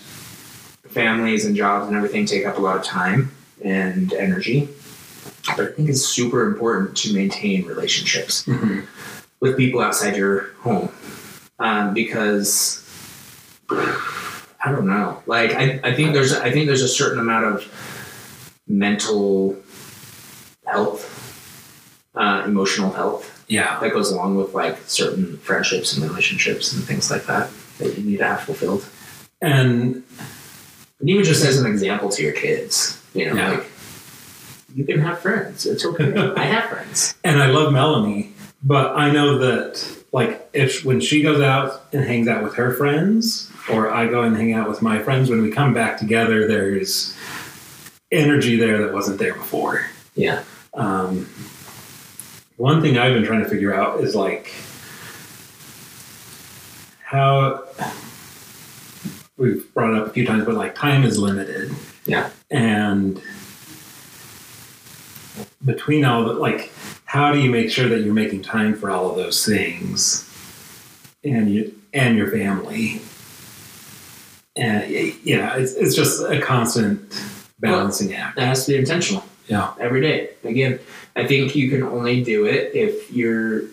families 0.90 1.46
and 1.46 1.56
jobs 1.56 1.88
and 1.88 1.96
everything 1.96 2.26
take 2.26 2.46
up 2.46 2.58
a 2.58 2.62
lot 2.62 2.76
of 2.78 2.84
time 2.84 3.32
and 3.64 4.14
energy. 4.14 4.68
But 5.56 5.60
I 5.70 5.72
think 5.72 5.90
it's 5.90 6.02
super 6.06 6.46
important 6.48 6.96
to 6.98 7.14
maintain 7.14 7.66
relationships 7.66 8.44
Mhm. 8.46 8.86
with 9.40 9.56
people 9.58 9.82
outside 9.82 10.16
your 10.16 10.50
home 10.60 10.90
um, 11.60 11.94
because 11.94 12.84
I 13.72 14.72
don't 14.72 14.88
know. 14.88 15.22
Like 15.26 15.52
I, 15.54 15.80
I 15.84 15.94
think 15.96 16.14
there's 16.14 16.34
I 16.34 16.52
think 16.52 16.68
there's 16.68 16.82
a 16.82 16.88
certain 16.88 17.20
amount 17.20 17.46
of 17.46 17.66
mental 18.68 19.56
health, 20.66 21.06
uh, 22.16 22.44
emotional 22.46 22.92
health 22.92 23.39
Yeah. 23.50 23.80
that 23.82 23.92
goes 23.92 24.12
along 24.12 24.36
with 24.38 24.54
like 24.54 24.78
certain 24.88 25.38
friendships 25.40 25.96
and 25.98 26.08
relationships 26.10 26.72
and 26.72 26.84
things 26.84 27.12
like 27.12 27.26
that 27.26 27.50
that 27.80 27.98
you 27.98 28.04
need 28.04 28.18
to 28.18 28.26
have 28.26 28.42
fulfilled. 28.44 28.86
And 29.42 30.04
even 31.02 31.24
just 31.24 31.44
as 31.46 31.60
an 31.60 31.66
example 31.70 32.10
to 32.10 32.24
your 32.24 32.34
kids, 32.34 33.02
you 33.14 33.26
know, 33.26 33.34
Yeah. 33.36 33.50
like 33.52 33.66
you 34.76 34.86
can 34.86 35.00
have 35.02 35.20
friends. 35.20 35.66
It's 35.66 35.84
okay. 35.86 36.14
I 36.38 36.44
have 36.46 36.70
friends. 36.70 37.16
and 37.24 37.42
I 37.42 37.48
love 37.48 37.74
Melanie, 37.74 38.34
but 38.64 38.96
I 38.96 39.12
know 39.12 39.38
that 39.40 39.84
like 40.12 40.48
if 40.54 40.84
when 40.86 41.00
she 41.02 41.22
goes 41.22 41.42
out 41.42 41.84
and 41.94 42.04
hangs 42.04 42.28
out 42.28 42.44
with 42.44 42.56
her 42.56 42.74
friends, 42.74 43.50
or 43.72 43.92
I 43.92 44.08
go 44.08 44.24
and 44.24 44.36
hang 44.36 44.54
out 44.54 44.68
with 44.70 44.82
my 44.82 45.00
friends, 45.00 45.30
when 45.30 45.42
we 45.42 45.52
come 45.52 45.74
back 45.74 45.98
together, 46.00 46.48
there's 46.48 47.16
energy 48.12 48.58
there 48.58 48.80
that 48.84 48.94
wasn't 48.94 49.20
there 49.20 49.34
before. 49.36 49.86
Yeah. 50.16 50.44
Um, 50.74 51.30
one 52.60 52.82
thing 52.82 52.98
I've 52.98 53.14
been 53.14 53.24
trying 53.24 53.42
to 53.42 53.50
figure 53.50 53.74
out 53.74 54.02
is 54.02 54.16
like 54.16 54.54
how 57.02 57.64
we've 59.38 59.74
brought 59.74 59.94
it 59.94 60.02
up 60.02 60.08
a 60.08 60.10
few 60.10 60.26
times, 60.26 60.44
but 60.44 60.56
like 60.56 60.76
time 60.76 61.04
is 61.04 61.18
limited. 61.18 61.72
Yeah. 62.06 62.30
And 62.52 63.22
between 65.64 66.04
all 66.04 66.26
the 66.26 66.34
like, 66.34 66.74
how 67.06 67.32
do 67.32 67.40
you 67.40 67.50
make 67.50 67.72
sure 67.72 67.88
that 67.88 68.02
you're 68.02 68.14
making 68.14 68.42
time 68.42 68.76
for 68.76 68.92
all 68.92 69.10
of 69.10 69.16
those 69.16 69.46
things, 69.46 70.30
and 71.24 71.50
you 71.50 71.74
and 71.94 72.18
your 72.18 72.30
family? 72.30 73.02
And 74.58 74.92
yeah, 75.24 75.56
it's 75.56 75.76
it's 75.76 75.96
just 75.96 76.22
a 76.24 76.42
constant 76.42 77.00
balancing 77.60 78.14
act. 78.14 78.36
That 78.36 78.48
has 78.48 78.66
to 78.66 78.74
be 78.74 78.78
intentional. 78.78 79.24
Yeah. 79.48 79.74
Every 79.80 80.02
day. 80.02 80.32
Again, 80.44 80.80
I 81.16 81.28
think 81.28 81.56
you 81.56 81.70
can 81.70 81.84
only 81.84 82.24
do 82.24 82.46
it 82.46 82.76
if 82.76 83.12
you're 83.12 83.64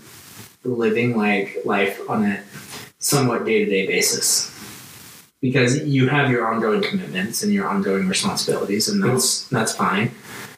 living 0.64 1.16
like 1.16 1.58
life 1.64 2.00
on 2.08 2.24
a 2.24 2.42
somewhat 2.98 3.44
day 3.44 3.64
to 3.64 3.70
day 3.70 3.86
basis. 3.86 4.52
Because 5.40 5.84
you 5.84 6.08
have 6.08 6.30
your 6.30 6.46
ongoing 6.48 6.82
commitments 6.82 7.42
and 7.42 7.52
your 7.52 7.68
ongoing 7.68 8.08
responsibilities, 8.08 8.88
and 8.88 9.02
that's 9.04 9.46
that's 9.48 9.72
fine. 9.76 10.10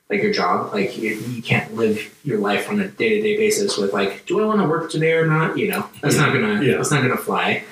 Like 0.09 0.23
your 0.23 0.33
job, 0.33 0.73
like 0.73 0.97
you, 0.97 1.11
you 1.17 1.43
can't 1.43 1.75
live 1.75 2.01
your 2.25 2.39
life 2.39 2.71
on 2.71 2.81
a 2.81 2.89
day 2.89 3.17
to 3.17 3.23
day 3.23 3.37
basis 3.37 3.77
with 3.77 3.93
like, 3.93 4.25
do 4.25 4.41
I 4.41 4.47
want 4.47 4.61
to 4.61 4.67
work 4.67 4.91
today 4.91 5.13
or 5.13 5.27
not? 5.27 5.59
You 5.59 5.69
know, 5.69 5.91
that's 6.01 6.17
not 6.17 6.33
gonna 6.33 6.63
Yeah. 6.63 6.77
that's 6.77 6.91
not 6.91 7.03
gonna 7.03 7.17
fly. 7.19 7.65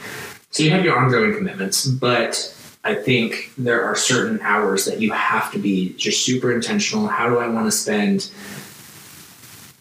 So 0.51 0.63
you 0.63 0.71
have 0.71 0.85
your 0.85 0.99
ongoing 0.99 1.35
commitments, 1.35 1.87
but 1.87 2.53
I 2.85 2.95
think 2.95 3.53
there 3.57 3.83
are 3.85 3.95
certain 3.97 4.41
hours 4.43 4.85
that 4.85 5.01
you 5.01 5.13
have 5.13 5.51
to 5.53 5.59
be 5.59 5.95
just 5.95 6.25
super 6.25 6.53
intentional. 6.53 7.07
How 7.07 7.29
do 7.29 7.39
I 7.39 7.49
want 7.49 7.67
to 7.67 7.73
spend 7.73 8.31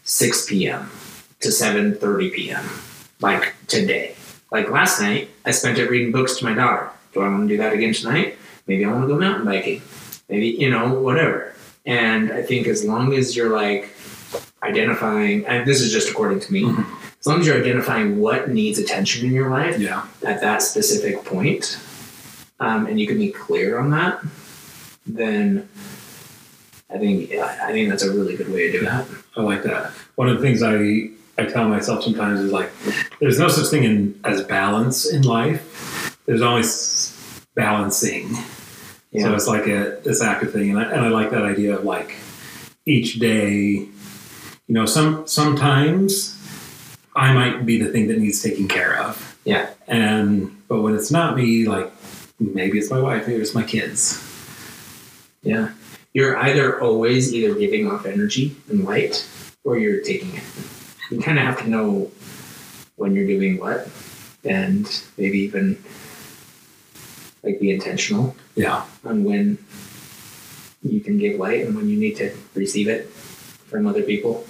6 0.06 0.46
p.m. 0.46 0.90
to 1.40 1.48
7:30 1.48 2.32
p.m. 2.32 2.64
Like 3.20 3.54
today. 3.66 4.14
Like 4.52 4.70
last 4.70 5.00
night, 5.00 5.28
I 5.44 5.50
spent 5.50 5.78
it 5.78 5.90
reading 5.90 6.12
books 6.12 6.36
to 6.38 6.44
my 6.44 6.54
daughter. 6.54 6.88
Do 7.12 7.20
I 7.22 7.28
want 7.28 7.48
to 7.48 7.54
do 7.54 7.58
that 7.58 7.72
again 7.72 7.92
tonight? 7.92 8.38
Maybe 8.66 8.84
I 8.84 8.88
want 8.92 9.02
to 9.02 9.08
go 9.08 9.18
mountain 9.18 9.44
biking. 9.44 9.82
Maybe 10.28 10.48
you 10.48 10.70
know 10.70 10.94
whatever. 10.94 11.52
And 11.84 12.32
I 12.32 12.42
think 12.42 12.66
as 12.68 12.84
long 12.84 13.14
as 13.14 13.36
you're 13.36 13.50
like 13.54 13.90
identifying, 14.62 15.44
and 15.46 15.66
this 15.66 15.80
is 15.80 15.92
just 15.92 16.08
according 16.10 16.40
to 16.40 16.52
me, 16.52 16.64
as 17.20 17.26
long 17.26 17.40
as 17.40 17.46
you're 17.46 17.58
identifying 17.58 18.18
what 18.20 18.48
needs 18.50 18.78
attention 18.78 19.26
in 19.26 19.32
your 19.32 19.50
life 19.50 19.78
Yeah. 19.78 20.04
at 20.24 20.40
that 20.40 20.62
specific 20.62 21.24
point, 21.24 21.78
um, 22.60 22.86
and 22.86 22.98
you 23.00 23.06
can 23.06 23.18
be 23.18 23.30
clear 23.30 23.78
on 23.78 23.90
that, 23.90 24.20
then 25.06 25.68
I 26.90 26.98
think 26.98 27.30
yeah, 27.30 27.58
I 27.62 27.72
think 27.72 27.88
that's 27.88 28.02
a 28.02 28.12
really 28.12 28.36
good 28.36 28.48
way 28.48 28.70
to 28.70 28.78
do 28.78 28.84
that. 28.84 29.06
I 29.36 29.42
like 29.42 29.62
that. 29.64 29.90
One 30.14 30.28
of 30.28 30.36
the 30.36 30.42
things 30.42 30.62
I 30.62 31.10
I 31.38 31.46
tell 31.46 31.68
myself 31.68 32.02
sometimes 32.04 32.40
is 32.40 32.52
like, 32.52 32.70
there's 33.20 33.38
no 33.38 33.48
such 33.48 33.68
thing 33.68 33.84
in, 33.84 34.18
as 34.24 34.42
balance 34.42 35.10
in 35.10 35.22
life. 35.22 36.18
There's 36.24 36.42
always 36.42 37.14
balancing. 37.54 38.30
Yeah. 39.12 39.24
So 39.24 39.34
it's 39.34 39.46
like 39.46 39.66
a 39.66 40.00
this 40.04 40.22
active 40.22 40.52
thing, 40.52 40.70
and 40.70 40.78
I, 40.78 40.84
and 40.84 41.00
I 41.04 41.08
like 41.08 41.30
that 41.30 41.42
idea 41.42 41.76
of 41.76 41.84
like 41.84 42.14
each 42.84 43.18
day. 43.18 43.86
You 44.68 44.74
know, 44.74 44.86
some 44.86 45.26
sometimes 45.26 46.36
I 47.14 47.32
might 47.32 47.64
be 47.64 47.80
the 47.80 47.90
thing 47.90 48.08
that 48.08 48.18
needs 48.18 48.42
taking 48.42 48.68
care 48.68 48.98
of. 48.98 49.38
Yeah. 49.44 49.70
And 49.86 50.56
but 50.68 50.82
when 50.82 50.94
it's 50.94 51.10
not 51.10 51.36
me, 51.36 51.66
like 51.66 51.90
maybe 52.40 52.78
it's 52.78 52.90
my 52.90 53.00
wife, 53.00 53.26
maybe 53.26 53.40
it's 53.40 53.54
my 53.54 53.62
kids. 53.62 54.22
Yeah. 55.42 55.70
You're 56.16 56.38
either 56.38 56.80
always 56.80 57.34
either 57.34 57.54
giving 57.54 57.86
off 57.90 58.06
energy 58.06 58.56
and 58.70 58.86
light 58.86 59.28
or 59.64 59.76
you're 59.76 60.00
taking 60.00 60.34
it. 60.34 60.42
You 61.10 61.20
kind 61.20 61.38
of 61.38 61.44
have 61.44 61.58
to 61.58 61.68
know 61.68 62.10
when 62.96 63.14
you're 63.14 63.26
doing 63.26 63.58
what 63.58 63.86
and 64.42 64.88
maybe 65.18 65.40
even 65.40 65.76
like 67.42 67.60
be 67.60 67.70
intentional 67.70 68.34
Yeah. 68.54 68.86
on 69.04 69.24
when 69.24 69.58
you 70.82 71.00
can 71.00 71.18
give 71.18 71.38
light 71.38 71.66
and 71.66 71.76
when 71.76 71.86
you 71.90 71.98
need 71.98 72.16
to 72.16 72.34
receive 72.54 72.88
it 72.88 73.10
from 73.68 73.86
other 73.86 74.02
people. 74.02 74.46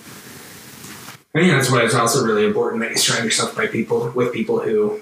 I 1.35 1.41
think 1.41 1.51
that's 1.51 1.69
why 1.69 1.83
it's 1.85 1.97
also 1.97 2.25
really 2.25 2.45
important 2.47 2.81
that 2.83 2.93
you 2.93 2.97
surround 2.97 3.25
yourself 3.25 3.57
by 3.57 3.67
people 3.67 4.13
with 4.15 4.33
people 4.33 4.61
who 4.61 5.01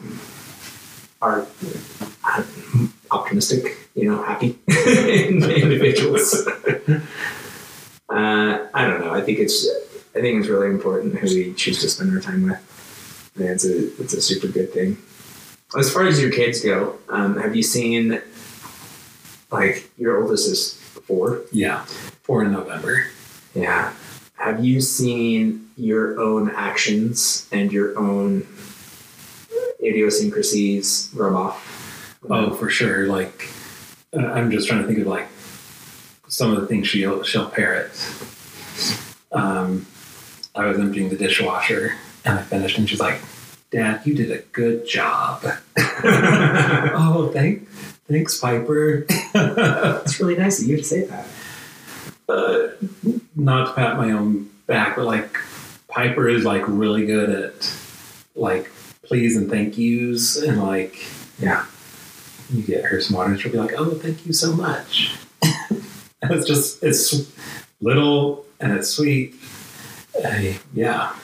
are 1.21 1.47
uh, 2.25 2.43
optimistic, 3.15 3.77
you 3.95 4.11
know, 4.11 4.23
happy 4.23 4.59
individuals. 4.69 6.47
uh, 8.09 8.69
I 8.75 8.87
don't 8.87 9.01
know. 9.01 9.13
I 9.15 9.23
think 9.23 9.39
it's 9.39 9.67
I 10.15 10.21
think 10.21 10.41
it's 10.41 10.49
really 10.49 10.69
important 10.69 11.19
who 11.19 11.27
we 11.27 11.55
choose 11.55 11.81
to 11.81 11.89
spend 11.89 12.13
our 12.15 12.21
time 12.21 12.43
with. 12.45 12.61
It's 13.37 13.65
a 13.65 14.01
it's 14.01 14.15
a 14.15 14.21
super 14.21 14.49
good 14.49 14.73
thing. 14.73 14.99
As 15.77 15.93
far 15.93 16.07
as 16.07 16.21
your 16.21 16.31
kids 16.31 16.61
go, 16.61 16.99
um, 17.09 17.37
have 17.41 17.57
you 17.57 17.63
seen 17.63 18.21
like 19.51 19.91
your 19.97 20.23
oldest 20.23 20.49
is 20.51 20.75
four? 21.07 21.43
Yeah. 21.53 21.85
four 22.23 22.45
in 22.45 22.53
November. 22.53 23.07
Yeah. 23.55 23.93
Have 24.35 24.65
you 24.65 24.81
seen 24.81 25.71
your 25.77 26.21
own 26.21 26.51
actions 26.51 27.49
and 27.51 27.73
your 27.73 27.99
own 27.99 28.47
idiosyncrasies 29.83 31.11
rub 31.15 31.35
off? 31.35 31.84
Oh, 32.31 32.55
for 32.55 32.71
sure. 32.71 33.07
Like, 33.07 33.49
I'm 34.17 34.51
just 34.51 34.69
trying 34.69 34.83
to 34.83 34.87
think 34.87 35.01
of 35.01 35.07
like 35.07 35.27
some 36.29 36.53
of 36.55 36.61
the 36.61 36.67
things 36.67 36.87
she'll 36.89 37.23
she'll 37.23 37.49
parrot. 37.49 37.91
Um, 39.33 39.87
I 40.55 40.67
was 40.67 40.79
emptying 40.79 41.09
the 41.09 41.17
dishwasher 41.17 41.95
and 42.25 42.39
I 42.39 42.43
finished, 42.43 42.79
and 42.79 42.89
she's 42.89 43.01
like, 43.01 43.21
"Dad, 43.71 44.03
you 44.07 44.15
did 44.15 44.31
a 44.31 44.39
good 44.53 44.87
job." 44.87 45.45
oh, 46.05 47.31
thank, 47.35 47.69
thanks, 48.09 48.39
Piper. 48.39 49.07
It's 49.35 50.21
really 50.21 50.37
nice 50.37 50.63
of 50.63 50.69
you 50.69 50.77
to 50.77 50.85
say 50.85 51.05
that. 51.07 51.27
uh, 52.29 52.69
not 53.35 53.67
to 53.69 53.73
pat 53.75 53.97
my 53.97 54.13
own 54.13 54.49
back, 54.67 54.97
but 54.97 55.05
like 55.05 55.37
Piper 55.89 56.29
is 56.29 56.45
like 56.45 56.63
really 56.69 57.05
good 57.07 57.31
at 57.31 57.77
like 58.37 58.71
please 59.03 59.37
and 59.37 59.51
thank 59.51 59.77
yous 59.77 60.37
and 60.41 60.63
like 60.63 61.05
Yeah. 61.39 61.67
You 62.53 62.63
get 62.63 62.85
her 62.85 63.01
some 63.01 63.17
water 63.17 63.31
and 63.31 63.41
she'll 63.41 63.53
be 63.53 63.59
like, 63.59 63.75
oh, 63.77 63.91
thank 63.95 64.27
you 64.27 64.33
so 64.33 64.53
much. 64.53 65.17
and 65.43 65.83
it's 66.31 66.47
just, 66.47 66.83
it's 66.83 67.33
little 67.81 68.45
and 68.61 68.73
it's 68.73 68.89
sweet. 68.89 69.35
Yeah. 70.73 71.15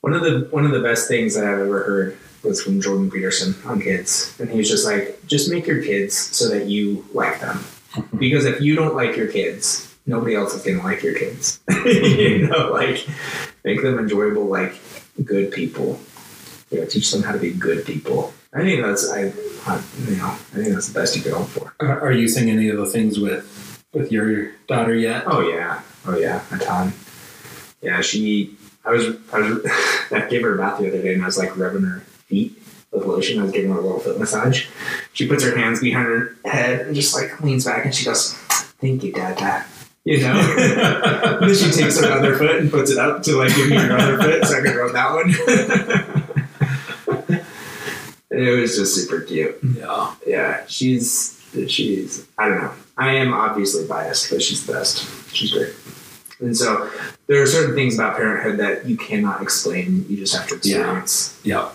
One 0.00 0.14
of 0.14 0.22
the 0.22 0.48
one 0.50 0.64
of 0.64 0.70
the 0.70 0.80
best 0.80 1.08
things 1.08 1.34
that 1.34 1.44
I've 1.44 1.58
ever 1.58 1.82
heard 1.82 2.18
was 2.42 2.62
from 2.62 2.80
Jordan 2.80 3.10
Peterson 3.10 3.54
on 3.66 3.80
kids, 3.80 4.34
and 4.38 4.48
he 4.48 4.58
was 4.58 4.68
just 4.68 4.86
like, 4.86 5.24
just 5.26 5.50
make 5.50 5.66
your 5.66 5.82
kids 5.82 6.16
so 6.16 6.48
that 6.48 6.66
you 6.66 7.04
like 7.12 7.40
them, 7.40 7.64
because 8.18 8.44
if 8.44 8.60
you 8.60 8.76
don't 8.76 8.94
like 8.94 9.16
your 9.16 9.26
kids, 9.26 9.94
nobody 10.06 10.34
else 10.34 10.54
is 10.54 10.62
gonna 10.62 10.82
like 10.82 11.02
your 11.02 11.14
kids. 11.14 11.60
you 11.68 11.74
mm-hmm. 11.76 12.46
know, 12.46 12.72
like 12.72 13.06
make 13.64 13.82
them 13.82 13.98
enjoyable, 13.98 14.44
like 14.44 14.74
good 15.24 15.52
people. 15.52 16.00
You 16.70 16.80
know, 16.80 16.86
teach 16.86 17.10
them 17.10 17.22
how 17.22 17.32
to 17.32 17.38
be 17.38 17.50
good 17.52 17.84
people. 17.84 18.32
I 18.54 18.60
think 18.60 18.82
that's 18.82 19.10
I, 19.10 19.32
I 19.66 19.82
you 20.08 20.16
know, 20.16 20.28
I 20.28 20.54
think 20.54 20.68
that's 20.68 20.88
the 20.88 20.98
best 20.98 21.16
you 21.16 21.22
could 21.22 21.34
hope 21.34 21.48
for. 21.48 21.74
Are, 21.80 22.00
are 22.00 22.12
you 22.12 22.28
seeing 22.28 22.50
any 22.50 22.68
of 22.68 22.78
the 22.78 22.86
things 22.86 23.18
with 23.18 23.84
with 23.92 24.10
your 24.10 24.52
daughter 24.66 24.94
yet? 24.94 25.24
Oh 25.26 25.40
yeah, 25.40 25.82
oh 26.06 26.16
yeah, 26.16 26.42
a 26.50 26.58
ton. 26.58 26.92
Yeah, 27.82 28.00
she. 28.00 28.56
I 28.84 28.92
was. 28.92 29.16
I 29.32 29.40
was. 29.40 29.66
I 30.10 30.26
gave 30.28 30.42
her 30.42 30.54
a 30.54 30.58
bath 30.58 30.80
the 30.80 30.88
other 30.88 31.02
day, 31.02 31.12
and 31.12 31.22
I 31.22 31.26
was 31.26 31.38
like 31.38 31.56
rubbing 31.56 31.82
her 31.82 32.00
feet 32.00 32.60
with 32.90 33.04
lotion. 33.04 33.38
I 33.38 33.42
was 33.42 33.52
giving 33.52 33.70
her 33.70 33.78
a 33.78 33.82
little 33.82 34.00
foot 34.00 34.18
massage. 34.18 34.66
She 35.12 35.28
puts 35.28 35.44
her 35.44 35.56
hands 35.56 35.80
behind 35.80 36.06
her 36.06 36.36
head 36.44 36.86
and 36.86 36.94
just 36.94 37.14
like 37.14 37.40
leans 37.42 37.66
back, 37.66 37.84
and 37.84 37.94
she 37.94 38.06
goes, 38.06 38.32
"Thank 38.80 39.04
you, 39.04 39.12
Dad, 39.12 39.36
Dad." 39.36 39.66
You 40.04 40.22
know. 40.22 40.30
and 41.40 41.50
then 41.50 41.54
she 41.54 41.70
takes 41.70 42.00
her 42.00 42.10
other 42.10 42.36
foot 42.38 42.56
and 42.56 42.70
puts 42.70 42.90
it 42.90 42.98
up 42.98 43.22
to 43.24 43.36
like 43.36 43.54
give 43.54 43.68
me 43.68 43.76
her 43.76 43.96
other 43.96 44.16
foot, 44.16 44.46
so 44.46 44.58
I 44.58 44.62
can 44.62 44.74
rub 44.74 44.92
that 44.92 45.14
one. 45.14 46.44
It 48.30 48.60
was 48.60 48.76
just 48.76 48.94
super 48.94 49.20
cute 49.20 49.58
Yeah. 49.74 50.14
yeah, 50.26 50.64
she's 50.66 51.40
she's 51.66 52.26
I 52.36 52.48
don't 52.48 52.60
know. 52.62 52.72
I 52.96 53.14
am 53.14 53.32
obviously 53.32 53.86
biased, 53.86 54.30
but 54.30 54.42
she's 54.42 54.66
the 54.66 54.72
best. 54.72 55.06
She's 55.34 55.52
great. 55.52 55.74
And 56.40 56.56
so 56.56 56.90
there 57.26 57.42
are 57.42 57.46
certain 57.46 57.74
things 57.74 57.94
about 57.94 58.16
parenthood 58.16 58.58
that 58.58 58.86
you 58.86 58.96
cannot 58.96 59.40
explain. 59.42 60.04
You 60.08 60.16
just 60.16 60.36
have 60.36 60.46
to 60.48 60.56
experience. 60.56 61.40
Yeah. 61.42 61.70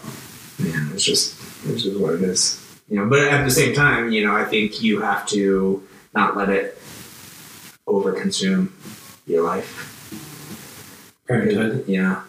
Yeah, 0.60 0.94
it's 0.94 1.04
just 1.04 1.40
it's 1.66 1.84
just 1.84 2.00
what 2.00 2.14
it 2.16 2.22
is. 2.22 2.60
You 2.90 2.98
know, 2.98 3.10
but 3.10 3.20
at 3.20 3.44
the 3.44 3.52
same 3.52 3.74
time, 3.74 4.12
you 4.12 4.26
know, 4.26 4.36
I 4.36 4.46
think 4.46 4.82
you 4.84 5.02
have 5.02 5.26
to 5.30 5.82
not 6.14 6.38
let 6.38 6.50
it 6.50 6.78
overconsume 7.88 8.70
your 9.26 9.44
life. 9.44 9.90
Parenthood. 11.28 11.86
Yeah, 11.88 12.24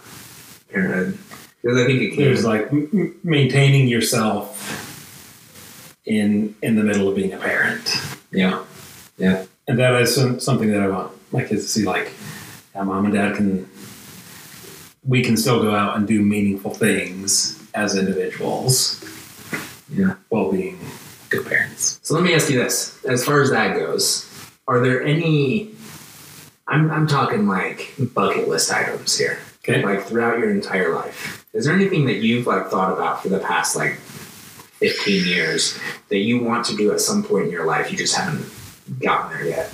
parenthood. 0.70 1.18
Because 1.64 1.78
I 1.78 1.86
think 1.86 2.02
it 2.02 2.10
can. 2.10 2.24
There's 2.24 2.44
like 2.44 2.70
m- 2.70 3.18
maintaining 3.24 3.88
yourself 3.88 4.82
in 6.04 6.54
in 6.62 6.76
the 6.76 6.82
middle 6.84 7.08
of 7.08 7.16
being 7.16 7.32
a 7.32 7.38
parent. 7.38 7.88
yeah, 8.30 8.62
yeah, 9.16 9.46
And 9.66 9.78
that 9.78 9.98
is 10.02 10.14
some, 10.14 10.38
something 10.40 10.70
that 10.72 10.82
I 10.82 10.88
want 10.88 11.12
my 11.32 11.42
kids 11.42 11.62
to 11.62 11.68
see. 11.68 11.84
Like, 11.86 12.12
yeah, 12.74 12.82
mom 12.82 13.06
and 13.06 13.14
dad 13.14 13.36
can, 13.36 13.66
we 15.06 15.22
can 15.22 15.38
still 15.38 15.62
go 15.62 15.74
out 15.74 15.96
and 15.96 16.06
do 16.06 16.20
meaningful 16.20 16.74
things 16.74 17.58
as 17.74 17.96
individuals 17.96 19.02
yeah. 19.90 20.16
while 20.28 20.52
being 20.52 20.78
good 21.30 21.46
parents. 21.46 21.98
So 22.02 22.12
let 22.14 22.24
me 22.24 22.34
ask 22.34 22.50
you 22.50 22.58
this: 22.58 23.02
as 23.06 23.24
far 23.24 23.40
as 23.40 23.48
that 23.50 23.74
goes, 23.74 24.28
are 24.68 24.80
there 24.80 25.02
any? 25.02 25.70
I'm 26.68 26.90
I'm 26.90 27.06
talking 27.06 27.46
like 27.48 27.94
bucket 28.12 28.48
list 28.48 28.70
items 28.70 29.16
here. 29.16 29.38
Okay. 29.66 29.82
Like 29.82 30.04
throughout 30.04 30.38
your 30.38 30.50
entire 30.50 30.94
life, 30.94 31.43
is 31.54 31.64
there 31.64 31.74
anything 31.74 32.04
that 32.06 32.16
you've 32.16 32.46
like 32.46 32.66
thought 32.66 32.92
about 32.92 33.22
for 33.22 33.28
the 33.28 33.38
past 33.38 33.76
like 33.76 33.94
15 33.94 35.24
years 35.24 35.78
that 36.08 36.18
you 36.18 36.42
want 36.42 36.66
to 36.66 36.76
do 36.76 36.92
at 36.92 37.00
some 37.00 37.22
point 37.22 37.46
in 37.46 37.50
your 37.50 37.64
life? 37.64 37.92
You 37.92 37.96
just 37.96 38.16
haven't 38.16 38.44
gotten 38.98 39.32
there 39.32 39.46
yet. 39.46 39.72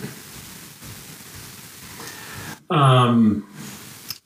Um, 2.68 3.48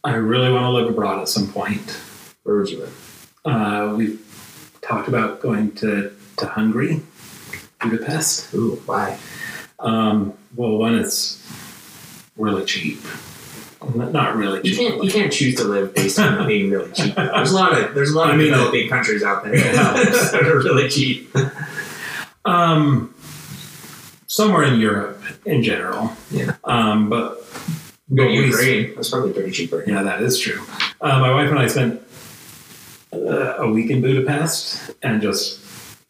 I 0.02 0.14
really 0.16 0.52
want 0.52 0.64
to 0.64 0.70
live 0.70 0.88
abroad 0.88 1.20
at 1.20 1.28
some 1.28 1.50
point. 1.50 1.98
Where 2.42 2.56
would 2.56 2.68
you 2.68 2.80
live? 2.80 3.30
Uh, 3.44 3.94
we've 3.96 4.20
talked 4.82 5.08
about 5.08 5.40
going 5.40 5.72
to, 5.76 6.12
to 6.38 6.46
Hungary, 6.46 7.02
Budapest. 7.80 8.52
Ooh, 8.52 8.82
why? 8.84 9.18
Um, 9.78 10.34
well, 10.56 10.76
one, 10.76 10.96
it's 10.96 11.40
really 12.36 12.64
cheap. 12.64 12.98
Not 13.94 14.12
not 14.12 14.36
really 14.36 14.60
You 14.68 14.76
can't 14.76 15.02
you 15.04 15.10
can't 15.10 15.32
choose 15.32 15.56
to 15.56 15.64
live 15.64 15.94
based 15.94 16.18
on 16.18 16.46
being 16.46 16.70
really 16.70 16.90
cheap. 16.92 17.14
There's 17.16 17.52
a 17.52 17.54
lot 17.54 17.78
of 17.78 17.94
there's 17.94 18.10
a 18.10 18.16
lot 18.16 18.30
of 18.30 18.34
I 18.34 18.38
mean, 18.38 18.50
developing 18.50 18.88
countries 18.88 19.22
out 19.22 19.44
there 19.44 19.54
it 19.54 19.62
that 19.74 20.42
are 20.42 20.58
really 20.58 20.88
cheap. 20.88 21.34
Um, 22.44 23.14
somewhere 24.26 24.64
in 24.64 24.80
Europe 24.80 25.22
in 25.46 25.62
general. 25.62 26.12
Yeah. 26.30 26.56
Um, 26.64 27.08
but 27.08 27.44
But 28.08 28.16
Go 28.16 28.28
Ukraine. 28.28 28.94
That's 28.94 29.10
probably 29.10 29.32
pretty 29.32 29.50
cheaper. 29.50 29.84
Yeah, 29.86 30.02
that 30.02 30.22
is 30.22 30.38
true. 30.38 30.62
Uh, 31.00 31.18
my 31.20 31.32
wife 31.32 31.50
and 31.50 31.58
I 31.58 31.66
spent 31.66 32.02
uh, 33.12 33.56
a 33.58 33.70
week 33.70 33.90
in 33.90 34.02
Budapest 34.02 34.90
and 35.02 35.22
just 35.22 35.60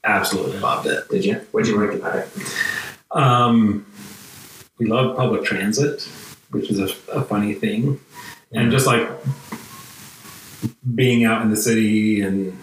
absolutely 0.03 0.59
loved 0.59 0.87
it. 0.87 1.09
Did 1.09 1.25
you? 1.25 1.35
What'd 1.53 1.69
you 1.69 1.81
like 1.81 1.97
about 1.97 2.17
it? 2.17 2.29
Um, 3.11 3.87
we 4.79 4.87
love 4.87 5.17
public 5.17 5.45
transit, 5.45 6.09
which 6.55 6.71
is 6.71 6.79
a, 6.79 6.89
a 7.13 7.23
funny 7.23 7.53
thing, 7.55 8.01
and 8.53 8.71
just 8.71 8.87
like 8.87 9.09
being 10.95 11.25
out 11.25 11.43
in 11.43 11.51
the 11.51 11.57
city, 11.57 12.21
and 12.23 12.57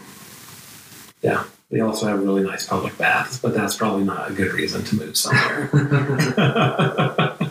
yeah, 1.21 1.43
they 1.69 1.81
also 1.81 2.07
have 2.07 2.19
really 2.23 2.43
nice 2.43 2.65
public 2.65 2.97
baths, 2.97 3.37
but 3.37 3.53
that's 3.53 3.75
probably 3.75 4.03
not 4.05 4.31
a 4.31 4.33
good 4.33 4.53
reason 4.53 4.83
to 4.85 4.95
move 4.95 5.15
somewhere. 5.17 5.69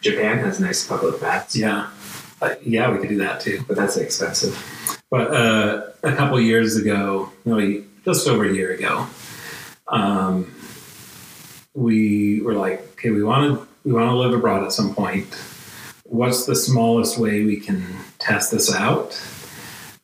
Japan 0.00 0.38
has 0.38 0.58
nice 0.58 0.86
public 0.86 1.20
baths, 1.20 1.54
yeah, 1.56 1.90
Uh, 2.40 2.54
yeah, 2.64 2.90
we 2.90 2.98
could 2.98 3.08
do 3.08 3.18
that 3.18 3.40
too. 3.40 3.62
but 3.68 3.76
that's 3.76 3.96
expensive. 3.96 4.58
But 5.10 5.32
uh, 5.32 5.82
a 6.02 6.12
couple 6.16 6.40
years 6.40 6.76
ago, 6.76 7.30
no, 7.44 7.60
just 8.04 8.26
over 8.26 8.44
a 8.44 8.52
year 8.52 8.72
ago, 8.72 9.06
um, 9.86 10.52
we 11.74 12.40
were 12.42 12.54
like, 12.54 12.80
okay, 12.94 13.10
we 13.10 13.22
want 13.22 13.60
to 13.60 13.68
we 13.84 13.92
want 13.92 14.10
to 14.10 14.16
live 14.16 14.32
abroad 14.32 14.64
at 14.64 14.72
some 14.72 14.94
point. 14.94 15.26
What's 16.04 16.46
the 16.46 16.56
smallest 16.56 17.18
way 17.18 17.44
we 17.44 17.56
can 17.58 17.84
test 18.18 18.50
this 18.50 18.72
out 18.74 19.20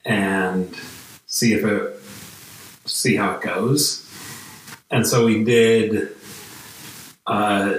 and 0.05 0.75
see 1.27 1.53
if 1.53 1.65
it 1.65 2.01
see 2.89 3.17
how 3.17 3.33
it 3.37 3.43
goes? 3.43 4.05
And 4.91 5.07
so 5.07 5.27
we 5.27 5.45
did. 5.45 6.09
Uh, 7.27 7.79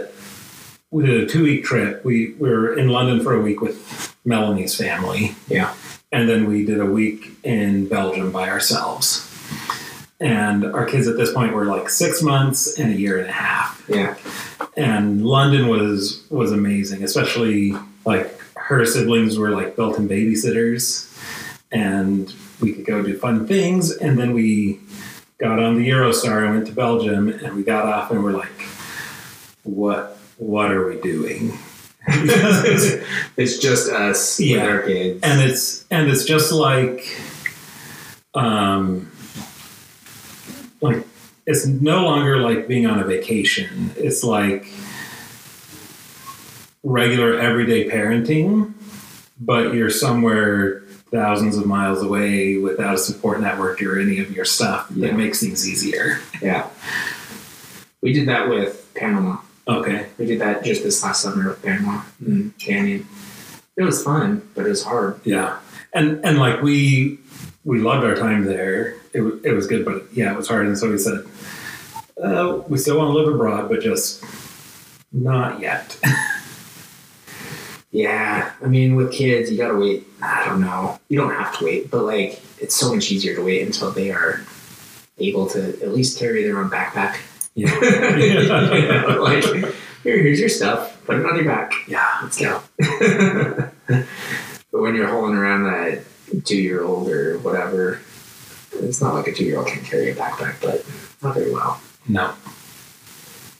we 0.91 1.05
did 1.05 1.21
a 1.23 1.25
two 1.27 1.43
week 1.43 1.63
trip. 1.63 2.03
We, 2.05 2.33
we 2.39 2.49
were 2.49 2.77
in 2.77 2.89
London 2.89 3.21
for 3.23 3.33
a 3.33 3.41
week 3.41 3.61
with 3.61 4.15
Melanie's 4.25 4.75
family 4.75 5.35
Yeah. 5.47 5.73
and 6.11 6.27
then 6.29 6.47
we 6.47 6.65
did 6.65 6.79
a 6.79 6.85
week 6.85 7.31
in 7.43 7.87
Belgium 7.87 8.31
by 8.31 8.49
ourselves. 8.49 9.25
And 10.21 10.65
our 10.65 10.85
kids 10.85 11.07
at 11.07 11.15
this 11.15 11.33
point 11.33 11.53
were 11.53 11.65
like 11.65 11.89
six 11.89 12.21
months 12.21 12.77
and 12.77 12.93
a 12.93 12.97
year 12.97 13.19
and 13.19 13.29
a 13.29 13.31
half. 13.31 13.83
Yeah. 13.87 14.15
And 14.75 15.25
London 15.25 15.67
was 15.67 16.23
was 16.29 16.51
amazing, 16.51 17.03
especially 17.03 17.73
like 18.05 18.37
her 18.55 18.85
siblings 18.85 19.37
were 19.37 19.51
like 19.51 19.75
built-in 19.77 20.07
babysitters, 20.09 21.07
and 21.71 22.33
we 22.61 22.73
could 22.73 22.85
go 22.85 23.01
do 23.01 23.17
fun 23.17 23.47
things. 23.47 23.91
And 23.95 24.17
then 24.19 24.33
we 24.33 24.79
got 25.37 25.57
on 25.59 25.75
the 25.77 25.89
Eurostar 25.89 26.43
and 26.45 26.55
went 26.55 26.67
to 26.67 26.73
Belgium, 26.73 27.29
and 27.29 27.55
we 27.55 27.63
got 27.63 27.85
off 27.85 28.11
and 28.11 28.21
we're 28.23 28.33
like, 28.33 28.67
"What? 29.63 30.17
What 30.37 30.71
are 30.71 30.85
we 30.87 30.99
doing?" 31.01 31.57
It's 33.37 33.57
just 33.59 33.89
us 33.91 34.39
Yeah. 34.39 34.63
with 34.63 34.69
our 34.71 34.81
kids. 34.81 35.19
and 35.23 35.41
it's 35.49 35.85
and 35.89 36.09
it's 36.09 36.25
just 36.25 36.51
like 36.51 37.05
um 38.33 39.08
like 40.81 41.05
it's 41.45 41.65
no 41.65 42.03
longer 42.03 42.37
like 42.37 42.67
being 42.67 42.85
on 42.85 42.99
a 42.99 43.03
vacation 43.03 43.91
it's 43.97 44.23
like 44.23 44.71
regular 46.83 47.37
everyday 47.39 47.89
parenting 47.89 48.73
but 49.39 49.73
you're 49.73 49.89
somewhere 49.89 50.81
thousands 51.11 51.57
of 51.57 51.65
miles 51.65 52.01
away 52.03 52.57
without 52.57 52.93
a 52.95 52.97
support 52.97 53.41
network 53.41 53.81
or 53.81 53.99
any 53.99 54.19
of 54.19 54.31
your 54.31 54.45
stuff 54.45 54.87
Yeah. 54.93 55.07
that 55.07 55.15
makes 55.17 55.39
things 55.39 55.67
easier 55.67 56.19
yeah. 56.41 56.67
We 58.01 58.13
did 58.13 58.29
that 58.29 58.47
with 58.47 58.89
Panama. 58.95 59.39
okay 59.67 60.07
We 60.17 60.25
did 60.25 60.39
that 60.39 60.63
just 60.63 60.83
this 60.83 61.03
last 61.03 61.21
summer 61.21 61.49
with 61.49 61.61
Panama 61.61 62.01
and 62.25 62.53
mm. 62.53 62.59
Canyon. 62.59 63.05
It 63.75 63.83
was 63.83 64.03
fun, 64.03 64.41
but 64.55 64.65
it 64.65 64.69
was 64.69 64.83
hard. 64.83 65.19
Yeah, 65.23 65.57
and 65.93 66.23
and 66.25 66.37
like 66.37 66.61
we 66.61 67.17
we 67.69 67.79
loved 67.79 68.03
our 68.03 68.15
time 68.15 68.45
there. 68.45 68.95
It, 69.13 69.21
wa- 69.21 69.37
it 69.43 69.51
was 69.53 69.67
good, 69.67 69.85
but 69.85 70.03
yeah, 70.11 70.31
it 70.33 70.37
was 70.37 70.47
hard. 70.47 70.65
And 70.65 70.77
so 70.77 70.89
we 70.89 70.97
said, 70.97 71.23
uh, 72.21 72.61
we 72.67 72.77
still 72.79 72.97
want 72.97 73.09
to 73.09 73.13
live 73.13 73.33
abroad, 73.33 73.69
but 73.69 73.81
just 73.81 74.23
not 75.11 75.59
yet. 75.59 75.97
Yeah, 77.91 78.51
I 78.63 78.67
mean, 78.67 78.95
with 78.95 79.11
kids, 79.11 79.51
you 79.51 79.57
gotta 79.57 79.75
wait. 79.75 80.05
I 80.21 80.45
don't 80.45 80.61
know. 80.61 80.99
You 81.09 81.17
don't 81.17 81.33
have 81.33 81.57
to 81.57 81.65
wait, 81.65 81.89
but 81.89 82.03
like, 82.03 82.39
it's 82.59 82.75
so 82.75 82.93
much 82.93 83.11
easier 83.11 83.35
to 83.35 83.43
wait 83.43 83.65
until 83.65 83.89
they 83.91 84.11
are 84.11 84.41
able 85.17 85.47
to 85.49 85.69
at 85.81 85.89
least 85.91 86.19
carry 86.19 86.43
their 86.43 86.59
own 86.59 86.69
backpack. 86.69 87.17
yeah, 87.55 87.71
know, 89.07 89.23
like, 89.23 89.43
here, 90.03 90.21
here's 90.21 90.39
your 90.39 90.49
stuff. 90.49 91.03
Put 91.05 91.17
it 91.17 91.25
on 91.25 91.35
your 91.35 91.45
back. 91.45 91.73
yeah, 91.87 92.19
Let's 92.21 92.37
go. 92.39 92.61
but 93.87 94.81
when 94.81 94.93
you're 94.93 95.07
hauling 95.07 95.33
around 95.33 95.63
a 96.33 96.41
two-year-old 96.41 97.09
or 97.09 97.37
whatever, 97.39 97.99
it's 98.73 99.01
not 99.01 99.13
like 99.13 99.27
a 99.27 99.33
two-year-old 99.33 99.67
can 99.67 99.83
carry 99.83 100.11
a 100.11 100.15
backpack, 100.15 100.61
but 100.61 100.85
not 101.21 101.35
very 101.35 101.51
well. 101.51 101.81
no, 102.07 102.33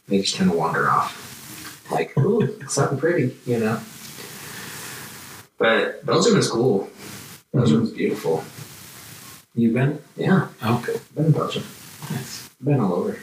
They 0.08 0.22
just 0.22 0.38
kind 0.38 0.50
of 0.50 0.58
wander 0.58 0.90
off, 0.90 1.88
like, 1.92 2.18
ooh, 2.18 2.60
something 2.68 2.98
pretty, 3.00 3.36
you 3.46 3.60
know. 3.60 3.80
But 5.58 6.06
Belgium 6.06 6.38
is 6.38 6.50
cool. 6.50 6.90
Belgium's 7.54 7.92
beautiful. 7.92 8.44
You've 9.56 9.74
been? 9.74 10.02
Yeah, 10.16 10.48
Okay, 10.64 10.96
been 11.16 11.26
in 11.26 11.32
Belgium. 11.32 11.64
nice. 12.12 12.50
Been 12.64 12.80
all 12.80 12.94
over. 12.94 13.18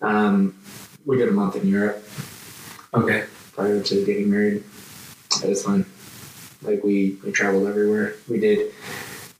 Um, 0.00 0.56
we 1.04 1.16
did 1.18 1.28
a 1.28 1.32
month 1.32 1.56
in 1.56 1.66
Europe 1.68 2.02
Okay, 2.94 3.24
prior 3.54 3.82
to 3.82 4.04
getting 4.06 4.30
married. 4.30 4.62
It 5.42 5.48
was 5.48 5.64
fun. 5.64 5.86
Like 6.62 6.84
we, 6.84 7.16
we 7.24 7.32
traveled 7.32 7.66
everywhere. 7.66 8.14
We 8.28 8.38
did. 8.38 8.72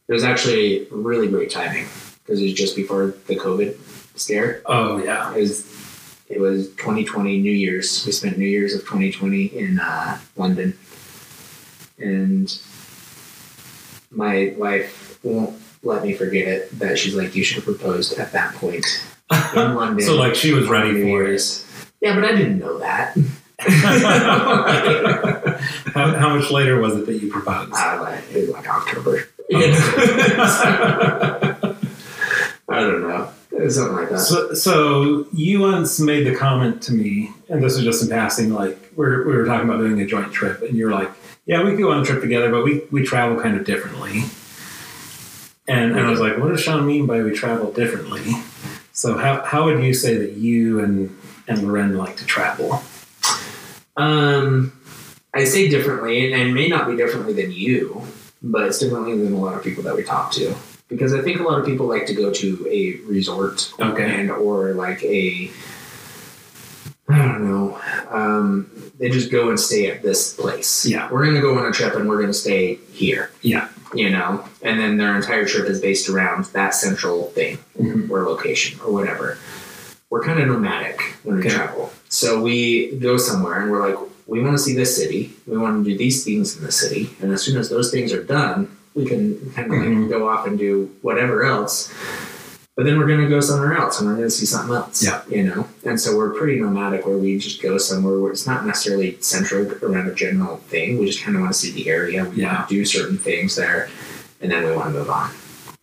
It 0.09 0.13
was 0.13 0.25
actually 0.25 0.87
really 0.91 1.29
great 1.29 1.51
timing 1.51 1.87
because 2.25 2.41
it 2.41 2.45
was 2.45 2.55
just 2.55 2.77
before 2.77 3.15
the 3.27 3.37
COVID 3.37 3.77
scare. 4.19 4.63
oh 4.67 5.03
yeah, 5.03 5.35
It 5.35 5.41
was 5.41 5.67
it 6.29 6.41
was 6.41 6.69
2020 6.77 7.39
New 7.41 7.53
Year's. 7.53 8.05
We 8.07 8.13
spent 8.13 8.39
New 8.39 8.49
Year's 8.49 8.75
of 8.75 8.81
2020 8.83 9.45
in 9.47 9.79
uh, 9.79 10.19
London, 10.37 10.77
and 11.99 12.59
my 14.11 14.55
wife 14.57 15.19
won't 15.23 15.61
let 15.83 16.03
me 16.03 16.15
forget 16.15 16.49
it. 16.49 16.79
That 16.79 16.99
she's 16.99 17.15
like, 17.15 17.37
you 17.37 17.45
should 17.45 17.57
have 17.57 17.65
proposed 17.65 18.19
at 18.19 18.33
that 18.33 18.55
point 18.55 18.87
in 19.57 19.75
London. 19.75 20.05
so 20.07 20.17
like 20.17 20.35
she 20.35 20.53
was 20.53 20.69
ready 20.69 21.03
for 21.03 21.25
it. 21.25 21.67
Yeah, 22.01 22.15
but 22.15 22.25
I 22.25 22.33
didn't 22.33 22.59
know 22.59 22.79
that. 22.79 23.17
how, 25.95 26.15
how 26.15 26.37
much 26.37 26.51
later 26.51 26.81
was 26.81 26.97
it 26.97 27.07
that 27.07 27.19
you 27.19 27.31
proposed? 27.31 27.73
Uh, 27.75 27.99
like, 28.01 28.25
it 28.33 28.41
was 28.41 28.51
like 28.51 28.69
October. 28.69 29.29
Okay. 29.53 29.75
I 32.69 32.81
don't 32.81 33.03
know. 33.03 33.31
Something 33.69 33.97
like 33.97 34.11
that. 34.11 34.19
So, 34.19 34.55
so 34.55 35.27
you 35.33 35.61
once 35.61 36.01
made 36.01 36.27
the 36.27 36.35
comment 36.35 36.83
to 36.85 36.95
me, 36.95 37.31
and 37.49 37.63
this 37.63 37.77
was 37.77 37.85
just 37.85 38.03
in 38.03 38.09
passing, 38.09 38.53
like 38.53 38.79
we're, 38.97 39.25
we 39.27 39.37
were 39.37 39.45
talking 39.45 39.69
about 39.69 39.79
doing 39.79 40.01
a 40.01 40.07
joint 40.07 40.33
trip, 40.33 40.63
and 40.63 40.77
you're 40.77 40.91
like, 40.91 41.11
"Yeah, 41.45 41.63
we 41.63 41.73
could 41.73 41.81
go 41.81 41.93
on 41.93 42.01
a 42.01 42.05
trip 42.05 42.23
together, 42.23 42.51
but 42.51 42.65
we 42.65 42.83
we 42.91 43.05
travel 43.05 43.41
kind 43.41 43.57
of 43.57 43.65
differently." 43.65 44.25
And, 45.69 45.93
and 45.93 46.01
I 46.01 46.11
was 46.11 46.19
like, 46.19 46.39
"What 46.39 46.49
does 46.49 46.63
Sean 46.63 46.87
mean 46.87 47.07
by 47.07 47.23
we 47.23 47.33
travel 47.33 47.71
differently?" 47.73 48.33
So 48.93 49.19
how 49.19 49.43
how 49.43 49.67
would 49.67 49.83
you 49.83 49.95
say 49.95 50.17
that 50.17 50.33
you 50.33 50.81
and 50.81 51.17
and 51.47 51.63
Loren 51.63 51.97
like 51.97 52.17
to 52.17 52.27
travel? 52.27 52.83
Um, 53.97 54.73
I 55.35 55.45
say 55.45 55.69
differently, 55.69 56.33
and 56.33 56.43
it 56.49 56.53
may 56.53 56.69
not 56.69 56.87
be 56.89 56.97
differently 56.97 57.33
than 57.33 57.51
you, 57.53 58.03
but 58.43 58.67
it's 58.67 58.79
differently 58.79 59.17
than 59.17 59.33
a 59.33 59.39
lot 59.39 59.55
of 59.57 59.65
people 59.65 59.83
that 59.85 59.97
we 59.97 60.03
talk 60.03 60.31
to. 60.33 60.55
Because 60.89 61.15
I 61.15 61.23
think 61.23 61.41
a 61.41 61.43
lot 61.43 61.59
of 61.59 61.65
people 61.65 61.87
like 61.87 62.05
to 62.07 62.15
go 62.15 62.31
to 62.31 62.67
a 62.71 62.97
resort 63.11 63.73
Okay. 63.81 64.21
and 64.21 64.31
or 64.31 64.73
like 64.75 65.03
a 65.05 65.51
I 67.09 67.19
don't 67.19 67.45
know. 67.51 67.79
Um, 68.11 68.71
they 68.99 69.11
just 69.11 69.31
go 69.31 69.49
and 69.51 69.59
stay 69.59 69.91
at 69.91 70.03
this 70.03 70.35
place. 70.35 70.87
Yeah. 70.87 71.11
We're 71.11 71.25
gonna 71.27 71.41
go 71.41 71.59
on 71.59 71.67
a 71.67 71.73
trip 71.73 71.95
and 71.95 72.09
we're 72.09 72.21
gonna 72.21 72.33
stay 72.33 72.77
here. 72.93 73.31
Yeah. 73.43 73.69
You 73.95 74.09
know? 74.11 74.45
And 74.63 74.79
then 74.81 74.97
their 74.97 75.15
entire 75.17 75.45
trip 75.45 75.69
is 75.69 75.81
based 75.81 76.09
around 76.09 76.45
that 76.47 76.75
central 76.75 77.25
thing 77.31 77.59
Mhm. 77.79 78.09
or 78.09 78.23
location 78.23 78.81
or 78.85 78.93
whatever. 78.93 79.37
We're 80.09 80.23
kind 80.23 80.41
of 80.41 80.47
nomadic 80.49 81.03
when 81.23 81.37
we 81.37 81.43
Okay. 81.43 81.51
travel. 81.51 81.93
So 82.09 82.41
we 82.41 82.93
go 82.97 83.17
somewhere 83.19 83.61
and 83.61 83.71
we're 83.71 83.87
like, 83.87 83.99
we 84.27 84.41
want 84.43 84.53
to 84.57 84.63
see 84.63 84.75
this 84.75 84.97
city. 84.97 85.33
We 85.47 85.57
want 85.59 85.85
to 85.85 85.91
do 85.91 85.97
these 85.97 86.25
things 86.25 86.57
in 86.57 86.65
the 86.65 86.73
city. 86.73 87.11
And 87.21 87.33
as 87.33 87.43
soon 87.43 87.57
as 87.59 87.69
those 87.69 87.91
things 87.91 88.13
are 88.13 88.23
done, 88.23 88.69
we 88.95 89.07
can 89.07 89.51
kind 89.55 89.73
of 89.73 89.79
Mhm. 89.79 90.01
like 90.03 90.11
go 90.11 90.29
off 90.29 90.47
and 90.47 90.59
do 90.59 90.91
whatever 91.03 91.45
else. 91.45 91.93
But 92.77 92.87
then 92.87 92.99
we're 92.99 93.07
going 93.07 93.21
to 93.21 93.29
go 93.29 93.41
somewhere 93.41 93.77
else 93.77 93.99
and 94.01 94.09
we're 94.09 94.17
going 94.17 94.29
to 94.29 94.31
see 94.31 94.47
something 94.47 94.75
else. 94.75 95.03
Yeah. 95.03 95.21
You 95.29 95.43
know? 95.45 95.69
And 95.85 96.01
so 96.01 96.17
we're 96.17 96.31
pretty 96.31 96.59
nomadic 96.59 97.07
where 97.07 97.19
we 97.19 97.39
just 97.39 97.61
go 97.61 97.77
somewhere 97.77 98.19
where 98.19 98.33
it's 98.33 98.47
not 98.47 98.65
necessarily 98.67 99.19
centered 99.21 99.83
around 99.83 100.09
a 100.09 100.15
general 100.15 100.57
thing. 100.69 100.99
We 100.99 101.05
just 101.07 101.23
kind 101.23 101.37
of 101.37 101.43
want 101.43 101.53
to 101.53 101.59
see 101.59 101.71
the 101.73 101.89
area. 101.91 102.25
We 102.25 102.43
Yeah. 102.43 102.55
want 102.57 102.69
to 102.69 102.75
do 102.75 102.85
certain 102.87 103.19
things 103.19 103.57
there. 103.57 103.89
And 104.41 104.51
then 104.51 104.65
we 104.65 104.73
want 104.75 104.93
to 104.93 104.99
move 105.01 105.11
on. 105.11 105.31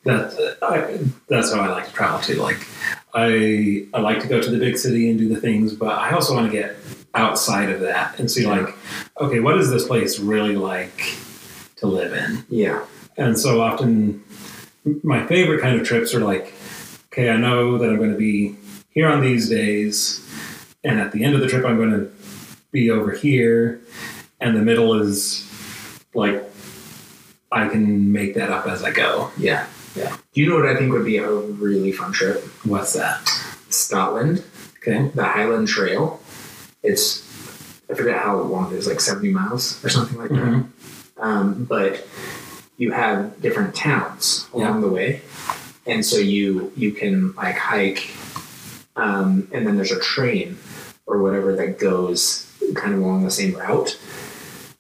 That 0.06 0.58
I, 0.64 1.00
that's 1.28 1.52
how 1.54 1.60
I 1.62 1.68
like 1.70 1.88
to 1.88 1.94
travel 1.94 2.20
too. 2.22 2.36
Like 2.42 2.66
I 3.14 3.86
I 3.94 4.00
like 4.02 4.20
to 4.22 4.28
go 4.28 4.42
to 4.42 4.50
the 4.50 4.58
big 4.58 4.78
city 4.78 5.10
and 5.10 5.20
do 5.20 5.28
the 5.28 5.40
things, 5.40 5.74
but 5.74 5.98
I 5.98 6.12
also 6.12 6.34
want 6.34 6.50
to 6.52 6.58
get 6.58 6.76
outside 7.16 7.70
of 7.70 7.82
that 7.82 8.20
and 8.20 8.30
see 8.30 8.46
like, 8.46 8.76
okay, 9.20 9.40
what 9.40 9.58
is 9.58 9.70
this 9.70 9.88
place 9.88 10.20
really 10.20 10.56
like 10.56 11.16
to 11.78 11.88
live 11.88 12.14
in? 12.14 12.46
Yeah. 12.50 12.86
And 13.18 13.38
so 13.38 13.62
often, 13.62 14.24
my 15.04 15.26
favorite 15.28 15.62
kind 15.62 15.80
of 15.80 15.86
trips 15.86 16.14
are 16.14 16.20
like, 16.22 16.54
okay, 17.12 17.30
I 17.30 17.38
know 17.38 17.78
that 17.78 17.90
I'm 17.90 17.98
going 17.98 18.12
to 18.12 18.18
be 18.18 18.56
here 18.92 19.08
on 19.08 19.22
these 19.22 19.50
days, 19.50 20.26
and 20.84 21.00
at 21.00 21.12
the 21.12 21.24
end 21.24 21.36
of 21.36 21.42
the 21.42 21.48
trip, 21.48 21.66
I'm 21.66 21.78
going 21.78 21.92
to 21.92 22.12
be 22.72 22.90
over 22.90 23.12
here, 23.12 23.82
and 24.40 24.56
the 24.56 24.62
middle 24.62 24.94
is 25.02 25.46
like, 26.14 26.44
I 27.52 27.68
can 27.68 28.12
make 28.12 28.36
that 28.36 28.52
up 28.52 28.68
as 28.68 28.84
I 28.84 28.92
go. 28.92 29.32
Yeah. 29.38 29.68
Yeah. 29.96 30.16
Do 30.34 30.42
you 30.42 30.48
know 30.50 30.56
what 30.56 30.68
I 30.68 30.76
think 30.76 30.92
would 30.94 31.06
be 31.06 31.18
a 31.18 31.30
really 31.30 31.92
fun 31.92 32.14
trip? 32.14 32.44
What's 32.64 32.94
that? 32.94 33.28
Scotland, 33.70 34.44
Okay. 34.78 35.10
the 35.14 35.24
Highland 35.26 35.68
Trail. 35.68 36.22
It's 36.84 37.24
I 37.90 37.96
forget 37.96 38.18
how 38.20 38.38
long 38.42 38.72
it 38.74 38.78
is, 38.78 38.88
like 38.88 39.00
seventy 39.02 39.30
miles 39.32 39.84
or 39.84 39.90
something 39.90 40.18
like 40.18 40.30
that. 40.30 40.38
Mhm. 40.38 40.66
Um, 41.18 41.66
but 41.68 42.06
you 42.78 42.92
have 42.92 43.42
different 43.42 43.76
towns 43.76 44.48
along 44.54 44.76
Yeah. 44.76 44.82
the 44.82 44.88
way, 44.94 45.22
and 45.86 46.06
so 46.06 46.18
you 46.18 46.72
you 46.78 46.92
can 46.92 47.34
like 47.36 47.58
hike, 47.58 48.10
um, 48.96 49.48
and 49.52 49.66
then 49.68 49.76
there's 49.76 49.92
a 49.92 50.00
train 50.00 50.58
or 51.06 51.22
whatever 51.22 51.56
that 51.56 51.80
goes 51.80 52.46
kind 52.76 52.94
of 52.94 53.00
along 53.02 53.24
the 53.26 53.32
same 53.32 53.54
route. 53.56 53.98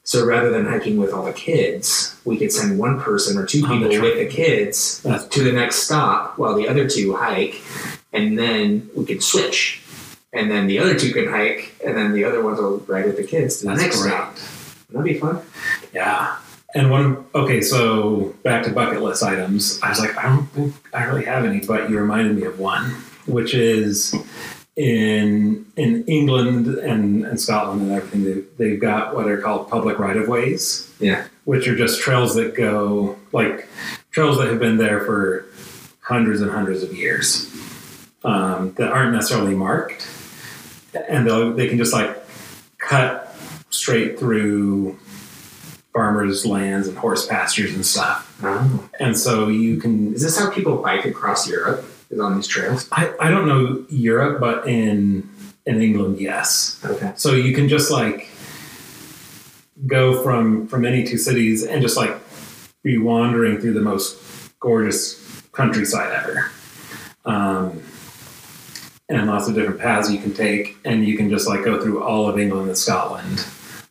So 0.03 0.25
rather 0.25 0.49
than 0.49 0.65
hiking 0.65 0.97
with 0.97 1.11
all 1.13 1.25
the 1.25 1.33
kids, 1.33 2.15
we 2.25 2.37
could 2.37 2.51
send 2.51 2.79
one 2.79 2.99
person 2.99 3.37
or 3.37 3.45
two 3.45 3.63
On 3.65 3.81
the 3.81 3.89
people 3.89 4.05
with 4.07 4.17
the 4.17 4.25
kids 4.25 5.01
That's 5.03 5.25
to 5.25 5.43
the 5.43 5.51
next 5.51 5.77
stop 5.83 6.37
while 6.37 6.55
the 6.55 6.67
other 6.67 6.87
two 6.87 7.15
hike, 7.15 7.61
and 8.13 8.37
then 8.39 8.89
we 8.95 9.05
could 9.05 9.21
switch. 9.21 9.81
And 10.33 10.49
then 10.51 10.67
the 10.67 10.77
other 10.79 10.97
two 10.97 11.11
can 11.11 11.27
hike, 11.27 11.73
and 11.83 11.97
then 11.97 12.13
the 12.13 12.23
other 12.23 12.43
ones 12.43 12.59
will 12.59 12.77
ride 12.87 13.05
with 13.05 13.17
the 13.17 13.23
kids 13.23 13.57
to 13.57 13.63
the 13.65 13.69
That's 13.71 13.81
next 13.81 14.01
great. 14.01 14.11
stop. 14.11 14.35
That'd 14.89 15.03
be 15.05 15.15
fun. 15.19 15.41
Yeah. 15.93 16.37
And 16.75 16.91
one, 16.91 17.25
okay, 17.33 17.61
so 17.61 18.35
back 18.43 18.63
to 18.65 18.71
bucket 18.71 19.01
list 19.01 19.23
items. 19.23 19.79
I 19.81 19.89
was 19.89 19.99
like, 19.99 20.15
I 20.17 20.23
don't 20.29 20.45
think 20.51 20.75
I 20.93 21.03
really 21.05 21.25
have 21.25 21.45
any, 21.45 21.61
but 21.65 21.89
you 21.89 21.97
reminded 21.97 22.35
me 22.35 22.43
of 22.43 22.59
one, 22.59 22.91
which 23.25 23.55
is 23.55 24.13
in 24.75 25.65
in 25.77 26.03
England 26.05 26.67
and, 26.67 27.25
and 27.25 27.41
Scotland 27.41 27.81
and 27.81 27.91
everything. 27.91 28.23
They, 28.23 28.41
they've 28.69 28.79
got 28.79 29.15
what 29.15 29.27
are 29.27 29.41
called 29.41 29.67
public 29.67 29.97
right 29.97 30.15
of 30.15 30.27
ways, 30.27 30.93
Yeah. 30.99 31.25
which 31.45 31.67
are 31.67 31.75
just 31.75 32.01
trails 32.01 32.35
that 32.35 32.53
go 32.55 33.17
like 33.31 33.67
trails 34.11 34.37
that 34.37 34.47
have 34.47 34.59
been 34.59 34.77
there 34.77 35.01
for 35.01 35.45
hundreds 36.01 36.39
and 36.41 36.51
hundreds 36.51 36.83
of 36.83 36.93
years 36.95 37.51
um, 38.23 38.73
that 38.77 38.91
aren't 38.91 39.13
necessarily 39.13 39.55
marked, 39.55 40.07
and 40.93 41.25
they'll- 41.27 41.53
they 41.53 41.67
can 41.67 41.77
just 41.77 41.93
like 41.93 42.17
cut 42.77 43.35
straight 43.69 44.17
through 44.19 44.97
farmers' 45.93 46.45
lands 46.45 46.87
and 46.87 46.97
horse 46.97 47.25
pastures 47.25 47.73
and 47.73 47.85
stuff. 47.85 48.25
Oh. 48.43 48.89
And 48.99 49.17
so 49.17 49.47
you 49.47 49.77
can. 49.77 50.13
Is 50.13 50.21
this 50.21 50.39
how 50.39 50.49
people 50.49 50.77
bike 50.77 51.05
across 51.05 51.47
Europe? 51.49 51.85
Is 52.09 52.19
on 52.19 52.35
these 52.35 52.47
trails? 52.47 52.87
I, 52.91 53.13
I 53.19 53.29
don't 53.29 53.47
know 53.47 53.85
Europe, 53.89 54.39
but 54.39 54.67
in 54.67 55.29
in 55.65 55.81
England, 55.81 56.19
yes. 56.19 56.79
Okay. 56.83 57.11
So 57.15 57.33
you 57.33 57.53
can 57.53 57.67
just 57.69 57.91
like 57.91 58.29
go 59.87 60.21
from 60.23 60.67
from 60.67 60.85
any 60.85 61.03
two 61.03 61.17
cities 61.17 61.63
and 61.63 61.81
just 61.81 61.97
like 61.97 62.17
be 62.83 62.97
wandering 62.97 63.59
through 63.59 63.73
the 63.73 63.81
most 63.81 64.17
gorgeous 64.59 65.21
countryside 65.51 66.11
ever. 66.13 66.49
Um, 67.25 67.81
and 69.09 69.27
lots 69.27 69.47
of 69.47 69.55
different 69.55 69.79
paths 69.79 70.11
you 70.11 70.19
can 70.19 70.33
take, 70.33 70.77
and 70.85 71.05
you 71.05 71.17
can 71.17 71.29
just 71.29 71.47
like 71.47 71.63
go 71.63 71.81
through 71.81 72.03
all 72.03 72.29
of 72.29 72.39
England 72.39 72.67
and 72.67 72.77
Scotland 72.77 73.45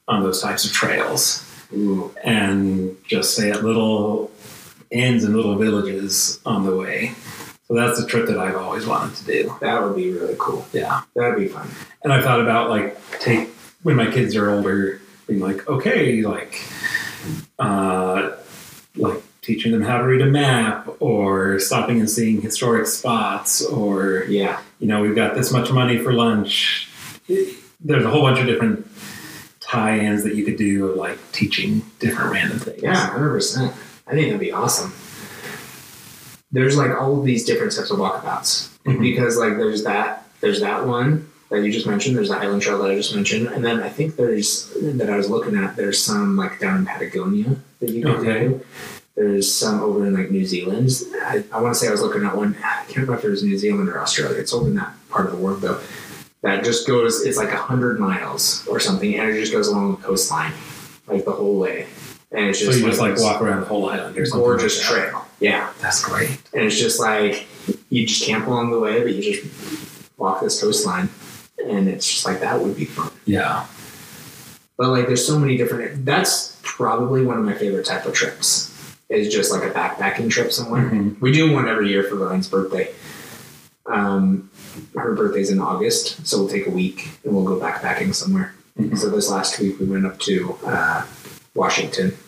on 0.06 0.22
those 0.22 0.40
types 0.40 0.64
of 0.64 0.72
trails, 0.72 1.44
Ooh. 1.72 2.14
and 2.24 2.96
just 3.06 3.34
stay 3.34 3.50
at 3.50 3.64
little 3.64 4.30
inns 4.90 5.24
and 5.24 5.36
little 5.36 5.56
villages 5.56 6.40
on 6.46 6.64
the 6.64 6.74
way. 6.74 7.14
So 7.66 7.74
that's 7.74 8.00
a 8.00 8.06
trip 8.06 8.26
that 8.28 8.38
I've 8.38 8.56
always 8.56 8.86
wanted 8.86 9.16
to 9.16 9.24
do. 9.26 9.56
That 9.60 9.82
would 9.82 9.94
be 9.94 10.10
really 10.12 10.36
cool. 10.38 10.66
Yeah. 10.72 11.02
That'd 11.14 11.38
be 11.38 11.48
fun. 11.48 11.68
And 12.02 12.12
I've 12.12 12.24
thought 12.24 12.40
about 12.40 12.70
like 12.70 12.98
take 13.20 13.50
when 13.82 13.96
my 13.96 14.10
kids 14.10 14.34
are 14.36 14.50
older, 14.50 15.02
being 15.26 15.40
like, 15.40 15.68
okay, 15.68 16.22
like 16.22 16.62
uh 17.58 18.30
like 18.96 19.22
teaching 19.48 19.72
them 19.72 19.80
how 19.80 19.96
to 19.96 20.04
read 20.04 20.20
a 20.20 20.26
map 20.26 20.86
or 21.00 21.58
stopping 21.58 22.00
and 22.00 22.10
seeing 22.10 22.38
historic 22.42 22.86
spots 22.86 23.64
or 23.64 24.24
Yeah. 24.28 24.58
you 24.78 24.86
know, 24.86 25.00
we've 25.00 25.14
got 25.16 25.34
this 25.34 25.50
much 25.50 25.72
money 25.72 25.96
for 25.96 26.12
lunch. 26.12 26.86
There's 27.80 28.04
a 28.04 28.10
whole 28.10 28.20
bunch 28.20 28.38
of 28.40 28.46
different 28.46 28.86
tie-ins 29.60 30.22
that 30.24 30.34
you 30.34 30.44
could 30.44 30.58
do 30.58 30.88
of 30.88 30.96
like 30.98 31.16
teaching 31.32 31.80
different 31.98 32.30
random 32.30 32.58
things. 32.58 32.82
Yeah, 32.82 32.94
hundred 32.94 33.30
percent. 33.30 33.72
I 34.06 34.10
think 34.12 34.26
that'd 34.26 34.38
be 34.38 34.52
awesome. 34.52 34.92
There's 36.52 36.76
like 36.76 36.90
all 36.90 37.18
of 37.18 37.24
these 37.24 37.46
different 37.46 37.74
types 37.74 37.90
of 37.90 37.98
walkabouts 37.98 38.68
Mhm. 38.86 39.00
because 39.00 39.38
like 39.38 39.56
there's 39.56 39.84
that 39.84 40.26
there's 40.42 40.60
that 40.60 40.86
one 40.86 41.26
that 41.50 41.62
you 41.64 41.72
just 41.72 41.86
mentioned. 41.86 42.16
There's 42.18 42.28
the 42.28 42.34
Highland 42.34 42.60
Trail 42.60 42.78
that 42.82 42.90
I 42.90 42.94
just 42.96 43.14
mentioned, 43.14 43.46
and 43.48 43.64
then 43.64 43.80
I 43.82 43.88
think 43.88 44.16
there's 44.16 44.70
that 44.82 45.08
I 45.08 45.16
was 45.16 45.30
looking 45.30 45.56
at. 45.56 45.74
There's 45.76 45.98
some 46.04 46.36
like 46.36 46.60
down 46.60 46.76
in 46.80 46.84
Patagonia 46.86 47.56
that 47.80 47.90
you 47.90 48.02
can 48.02 48.10
Okay. 48.16 48.48
do. 48.48 48.60
There's 49.18 49.52
some 49.52 49.80
over 49.82 50.06
in 50.06 50.14
like 50.14 50.30
New 50.30 50.46
Zealand. 50.46 50.90
I, 51.22 51.42
I 51.52 51.60
want 51.60 51.74
to 51.74 51.80
say 51.80 51.88
I 51.88 51.90
was 51.90 52.00
looking 52.02 52.24
at 52.24 52.36
one. 52.36 52.54
I 52.62 52.84
can't 52.84 52.98
remember 52.98 53.16
if 53.16 53.24
it 53.24 53.28
was 53.30 53.42
New 53.42 53.58
Zealand 53.58 53.88
or 53.88 54.00
Australia. 54.00 54.38
It's 54.38 54.52
over 54.52 54.68
in 54.68 54.76
that 54.76 54.94
part 55.10 55.26
of 55.26 55.32
the 55.32 55.38
world 55.38 55.60
though. 55.60 55.80
That 56.42 56.62
just 56.62 56.86
goes. 56.86 57.26
It's 57.26 57.36
like 57.36 57.50
a 57.52 57.56
hundred 57.56 57.98
miles 57.98 58.64
or 58.68 58.78
something, 58.78 59.12
and 59.18 59.28
it 59.28 59.40
just 59.40 59.50
goes 59.52 59.66
along 59.66 59.96
the 59.96 60.02
coastline, 60.02 60.52
like 61.08 61.24
the 61.24 61.32
whole 61.32 61.58
way. 61.58 61.88
And 62.30 62.46
it's 62.46 62.60
just 62.60 62.72
So 62.72 62.78
you 62.78 62.86
just 62.86 63.00
like 63.00 63.18
walk 63.18 63.42
around 63.42 63.60
the 63.62 63.66
whole 63.66 63.88
island 63.90 64.14
something. 64.14 64.38
gorgeous 64.38 64.78
like 64.78 64.86
trail. 65.10 65.26
Yeah, 65.40 65.72
That's 65.80 66.04
great. 66.04 66.30
and 66.52 66.62
it's 66.62 66.78
just 66.78 67.00
like 67.00 67.48
you 67.90 68.06
just 68.06 68.24
camp 68.24 68.46
along 68.46 68.70
the 68.70 68.78
way, 68.78 69.02
but 69.02 69.12
you 69.14 69.22
just 69.34 69.44
walk 70.16 70.40
this 70.42 70.60
coastline, 70.60 71.08
and 71.66 71.88
it's 71.88 72.08
just 72.08 72.24
like 72.24 72.38
that 72.38 72.60
would 72.60 72.76
be 72.76 72.84
fun. 72.84 73.10
Yeah. 73.24 73.66
But 74.76 74.90
like, 74.90 75.08
there's 75.08 75.26
so 75.26 75.40
many 75.40 75.56
different. 75.56 76.04
That's 76.04 76.56
probably 76.62 77.26
one 77.26 77.36
of 77.36 77.44
my 77.44 77.54
favorite 77.54 77.84
type 77.86 78.06
of 78.06 78.14
trips. 78.14 78.72
Is 79.08 79.32
just 79.32 79.50
like 79.50 79.62
a 79.62 79.70
backpacking 79.72 80.28
trip 80.28 80.52
somewhere. 80.52 80.90
Mhm. 80.90 81.18
We 81.20 81.32
do 81.32 81.50
one 81.50 81.66
every 81.66 81.88
year 81.88 82.02
for 82.04 82.16
Lorraine's 82.16 82.46
birthday. 82.46 82.90
Um, 83.86 84.50
her 84.96 85.14
birthday's 85.14 85.48
in 85.50 85.60
August, 85.60 86.26
so 86.26 86.38
we'll 86.38 86.48
take 86.48 86.66
a 86.66 86.70
week 86.70 87.08
and 87.24 87.34
we'll 87.34 87.44
go 87.44 87.58
backpacking 87.58 88.14
somewhere. 88.14 88.52
Mhm. 88.78 88.98
So 88.98 89.08
this 89.08 89.30
last 89.30 89.58
week 89.60 89.80
we 89.80 89.86
went 89.86 90.04
up 90.04 90.18
to 90.20 90.56
uh, 90.66 91.04
Washington. 91.54 92.18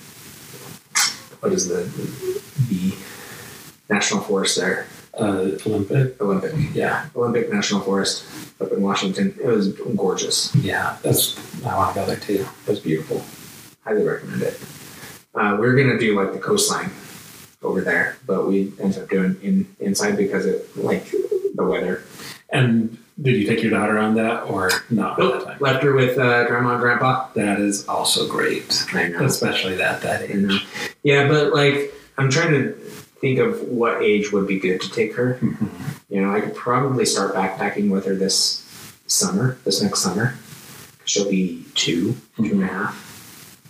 What 1.40 1.52
is 1.52 1.68
the 1.68 1.86
the 2.70 2.94
national 3.90 4.22
forest 4.22 4.56
there? 4.56 4.86
Uh, 5.12 5.50
Olympic. 5.66 6.18
Olympic. 6.20 6.54
Yeah, 6.72 7.06
Olympic 7.14 7.52
National 7.52 7.80
Forest 7.82 8.24
up 8.60 8.72
in 8.72 8.80
Washington. 8.80 9.34
It 9.42 9.48
was 9.48 9.68
gorgeous. 9.96 10.54
Yeah, 10.54 10.96
that's. 11.02 11.36
I 11.66 11.76
want 11.76 11.94
to 11.94 12.00
go 12.00 12.06
there 12.06 12.16
too. 12.16 12.46
It 12.66 12.70
was 12.70 12.80
beautiful. 12.80 13.22
Highly 13.84 14.02
recommend 14.02 14.42
it. 14.42 14.58
Uh, 15.34 15.56
we 15.60 15.66
are 15.66 15.74
gonna 15.74 15.98
do 15.98 16.16
like 16.20 16.32
the 16.32 16.38
coastline 16.38 16.90
over 17.62 17.80
there, 17.80 18.16
but 18.26 18.46
we 18.48 18.72
ended 18.80 19.02
up 19.02 19.08
doing 19.08 19.36
in 19.42 19.66
inside 19.80 20.16
because 20.16 20.46
it 20.46 20.76
like 20.76 21.10
the 21.54 21.64
weather. 21.64 22.02
And 22.50 22.98
did 23.20 23.36
you 23.36 23.46
take 23.46 23.62
your 23.62 23.70
daughter 23.70 23.98
on 23.98 24.14
that 24.14 24.44
or 24.44 24.70
not 24.88 25.16
time? 25.18 25.56
Left 25.60 25.82
her 25.84 25.92
with 25.94 26.18
uh, 26.18 26.46
grandma 26.46 26.72
and 26.72 26.80
grandpa. 26.80 27.28
That 27.34 27.60
is 27.60 27.86
also 27.86 28.26
great, 28.26 28.84
I 28.94 29.08
know. 29.08 29.24
especially 29.24 29.76
that 29.76 30.00
that 30.02 30.22
age. 30.22 30.66
Yeah, 31.02 31.28
but 31.28 31.52
like 31.54 31.92
I'm 32.18 32.30
trying 32.30 32.52
to 32.52 32.72
think 33.20 33.38
of 33.38 33.60
what 33.62 34.02
age 34.02 34.32
would 34.32 34.48
be 34.48 34.58
good 34.58 34.80
to 34.80 34.90
take 34.90 35.14
her. 35.14 35.38
Mhm. 35.40 35.68
You 36.08 36.22
know, 36.22 36.32
I 36.34 36.40
could 36.40 36.56
probably 36.56 37.04
start 37.06 37.34
backpacking 37.34 37.90
with 37.90 38.04
her 38.06 38.14
this 38.16 38.64
summer, 39.06 39.58
this 39.64 39.80
next 39.82 40.00
summer. 40.00 40.34
She'll 41.04 41.30
be 41.30 41.64
two, 41.74 42.16
two 42.36 42.44
and 42.52 42.62
a 42.64 42.66
half. 42.66 43.06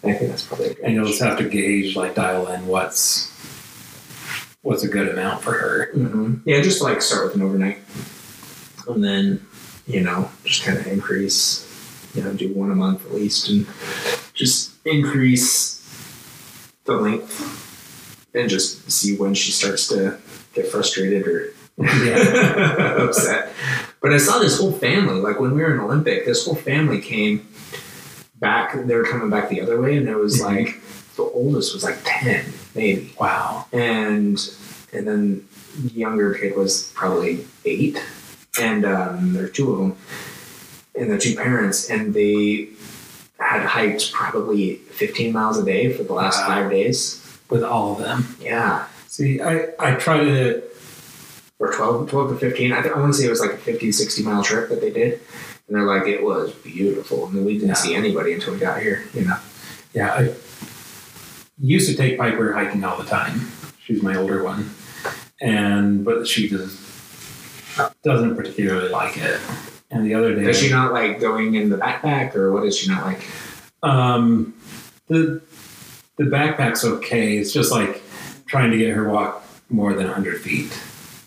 I 0.02 0.12
think 0.14 0.30
that's 0.30 0.44
probably 0.46 0.66
a 0.68 0.74
good 0.74 0.84
And 0.84 0.94
you'll 0.94 1.06
just 1.06 1.20
have 1.22 1.38
to 1.38 1.48
gauge, 1.48 1.94
like, 1.96 2.14
dial 2.14 2.46
in 2.48 2.66
what's 2.66 3.28
what's 4.62 4.82
a 4.84 4.88
good 4.88 5.08
amount 5.08 5.42
for 5.42 5.52
her. 5.52 5.90
hmm 5.92 6.34
Yeah, 6.44 6.60
just 6.60 6.82
like 6.82 7.00
start 7.02 7.24
with 7.26 7.34
an 7.34 7.42
overnight, 7.42 7.78
and 8.88 9.02
then 9.02 9.46
you 9.86 10.00
know 10.02 10.30
just 10.44 10.62
kind 10.64 10.78
of 10.78 10.86
increase. 10.86 11.66
You 12.14 12.22
know, 12.24 12.32
do 12.32 12.52
one 12.52 12.70
a 12.72 12.74
month 12.74 13.06
at 13.06 13.14
least, 13.14 13.48
and 13.48 13.66
just 14.34 14.72
increase 14.84 15.78
the 16.84 16.94
length, 16.94 18.26
and 18.34 18.48
just 18.50 18.90
see 18.90 19.16
when 19.16 19.32
she 19.34 19.52
starts 19.52 19.86
to 19.88 20.18
get 20.54 20.66
frustrated 20.66 21.26
or 21.26 21.52
Yeah. 21.78 22.96
upset. 22.98 23.52
But 24.02 24.12
I 24.12 24.18
saw 24.18 24.38
this 24.40 24.58
whole 24.58 24.72
family, 24.72 25.20
like 25.20 25.38
when 25.40 25.54
we 25.54 25.62
were 25.62 25.72
in 25.72 25.80
Olympic, 25.80 26.24
this 26.26 26.44
whole 26.44 26.54
family 26.56 27.00
came 27.00 27.46
back. 28.40 28.74
They 28.86 28.94
were 28.94 29.04
coming 29.04 29.30
back 29.30 29.48
the 29.48 29.60
other 29.60 29.80
way, 29.80 29.96
and 29.96 30.08
it 30.08 30.16
was 30.16 30.40
Mhm. 30.40 30.44
like 30.44 30.80
the 31.16 31.22
oldest 31.22 31.74
was 31.74 31.84
like 31.84 31.98
ten, 32.04 32.44
maybe 32.74 33.12
Wow. 33.20 33.66
and 33.72 34.38
and 34.92 35.06
then 35.06 35.44
the 35.84 35.90
younger 35.90 36.34
kid 36.34 36.56
was 36.56 36.90
probably 36.94 37.46
eight, 37.64 38.02
and 38.60 38.84
um, 38.84 39.32
there 39.34 39.42
were 39.44 39.48
two 39.48 39.72
of 39.72 39.78
them, 39.78 39.96
and 40.96 41.10
the 41.12 41.18
two 41.18 41.36
parents, 41.36 41.88
and 41.88 42.12
they 42.14 42.70
had 43.38 43.64
hiked 43.64 44.12
probably 44.12 44.74
15 44.90 45.32
miles 45.32 45.56
a 45.58 45.64
day 45.64 45.92
for 45.92 46.02
the 46.02 46.12
last 46.12 46.40
Wow. 46.40 46.46
five 46.48 46.70
days. 46.70 47.16
with 47.48 47.64
all 47.64 47.94
of 47.94 47.98
them. 47.98 48.36
Yeah. 48.40 48.84
See, 49.08 49.40
I, 49.40 49.70
I 49.76 49.94
try 49.96 50.18
to, 50.22 50.62
Or 51.58 51.72
12, 51.72 52.08
12 52.08 52.28
to 52.30 52.36
15. 52.36 52.72
I, 52.72 52.80
think, 52.80 52.94
I 52.94 53.00
want 53.00 53.12
to 53.12 53.18
say 53.20 53.26
it 53.26 53.30
was 53.30 53.40
like 53.40 53.54
a 53.54 53.56
50, 53.56 53.90
60 53.90 54.22
mile 54.22 54.44
trip 54.44 54.68
that 54.68 54.80
they 54.80 54.90
did. 54.90 55.18
And 55.70 55.78
they're 55.78 55.86
like, 55.86 56.08
it 56.08 56.22
was 56.24 56.50
beautiful. 56.52 57.26
And 57.26 57.46
we 57.46 57.54
didn't 57.54 57.68
Yeah. 57.68 57.74
see 57.74 57.94
anybody 57.94 58.32
until 58.32 58.54
we 58.54 58.58
got 58.58 58.82
here, 58.82 59.04
you 59.14 59.24
know. 59.24 59.36
yeah, 59.94 60.12
I 60.14 60.34
used 61.60 61.88
to 61.88 61.96
take 61.96 62.18
Piper 62.18 62.52
hiking 62.52 62.82
all 62.82 62.98
the 62.98 63.08
time. 63.08 63.40
She's 63.84 64.02
my 64.02 64.16
older 64.16 64.42
one. 64.42 64.70
And, 65.40 66.04
but 66.04 66.26
she 66.26 66.48
just 66.48 66.76
doesn't 68.02 68.34
particularly 68.36 68.88
like 68.88 69.16
it. 69.16 69.40
And 69.92 70.04
the 70.04 70.14
other 70.14 70.34
day, 70.34 70.42
Does 70.44 70.58
she 70.60 70.70
not 70.70 70.92
like 70.92 71.20
going 71.20 71.54
in 71.54 71.70
the 71.70 71.76
backpack 71.76 72.34
or 72.34 72.52
what 72.52 72.64
is 72.64 72.76
she 72.76 72.88
not 72.90 73.04
like? 73.06 73.20
Um, 73.82 74.54
the 75.08 75.40
the 76.16 76.24
backpack's 76.24 76.84
okay. 76.84 77.38
It's 77.38 77.52
just 77.52 77.70
like 77.72 78.02
trying 78.46 78.70
to 78.72 78.76
get 78.78 78.90
her 78.90 79.08
walk 79.08 79.42
more 79.70 79.94
than 79.94 80.06
hundred 80.08 80.40
feet. 80.42 80.76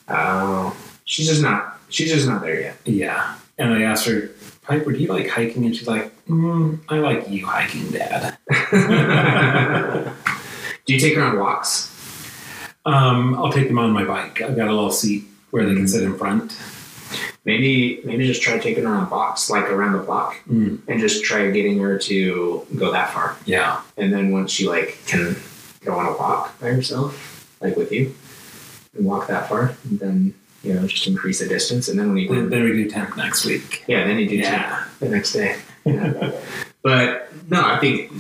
Oh, 0.08 0.76
she's 1.06 1.28
just 1.28 1.42
not, 1.42 1.80
she's 1.90 2.12
just 2.12 2.28
not 2.28 2.42
there 2.42 2.60
yet. 2.62 2.78
Yeah. 2.86 3.36
And 3.58 3.74
I 3.74 3.82
asked 3.84 4.06
her, 4.08 4.30
Piper, 4.64 4.92
do 4.92 4.98
you 5.00 5.08
like 5.08 5.28
hiking? 5.28 5.66
And 5.66 5.76
she's 5.76 5.88
like, 5.88 6.12
mm, 6.28 6.80
I 6.90 6.98
like 7.00 7.30
you 7.30 7.46
hiking, 7.46 7.92
Dad. 7.92 8.38
Do 10.86 10.94
you 10.94 11.00
take 11.00 11.16
her 11.16 11.22
on 11.24 11.40
walks? 11.40 11.90
Um, 12.86 13.36
I'll 13.36 13.52
take 13.52 13.68
them 13.70 13.78
on 13.80 13.92
my 13.92 14.04
bike. 14.04 14.42
I've 14.42 14.56
got 14.56 14.68
a 14.68 14.74
little 14.74 14.92
seat 14.92 15.24
where 15.52 15.66
they 15.66 15.74
can 15.76 15.88
sit 15.88 16.04
in 16.04 16.18
front. 16.18 16.58
Maybe, 17.46 18.02
maybe 18.06 18.26
just 18.26 18.42
try 18.42 18.58
taking 18.58 18.84
her 18.86 18.90
on 18.94 19.10
walks, 19.10 19.50
like 19.50 19.70
around 19.70 19.94
the 19.94 20.00
block, 20.00 20.36
Mm, 20.50 20.80
and 20.88 21.00
just 21.00 21.24
try 21.24 21.50
getting 21.52 21.80
her 21.80 21.98
to 22.00 22.66
go 22.76 22.92
that 22.92 23.12
far. 23.14 23.38
yeah. 23.46 23.82
And 23.98 24.12
then 24.14 24.32
once 24.32 24.52
she 24.52 24.68
like 24.68 24.98
can 25.08 25.36
go 25.86 25.94
on 25.98 26.06
a 26.06 26.18
walk 26.18 26.58
by 26.60 26.68
herself, 26.68 27.56
like 27.62 27.76
with 27.78 27.92
you, 27.92 28.14
and 28.96 29.06
walk 29.06 29.28
that 29.28 29.48
far, 29.50 29.76
then 29.86 30.34
you 30.64 30.74
know 30.74 30.88
just 30.88 31.06
increase 31.08 31.40
the 31.40 31.48
distance. 31.48 31.88
And 31.90 32.00
then 32.00 32.08
when 32.10 32.18
you 32.18 32.30
Then, 32.30 32.50
then 32.50 32.64
we 32.64 32.72
do 32.74 32.90
temp 32.90 33.16
next 33.18 33.46
week. 33.46 33.84
yeah, 33.88 34.06
then 34.08 34.18
you 34.18 34.28
do 34.28 34.36
Yeah. 34.38 34.86
the 35.00 35.10
next 35.10 35.34
day. 35.34 35.58
But 36.84 37.30
no, 37.50 37.62
I 37.64 37.80
think 37.80 38.12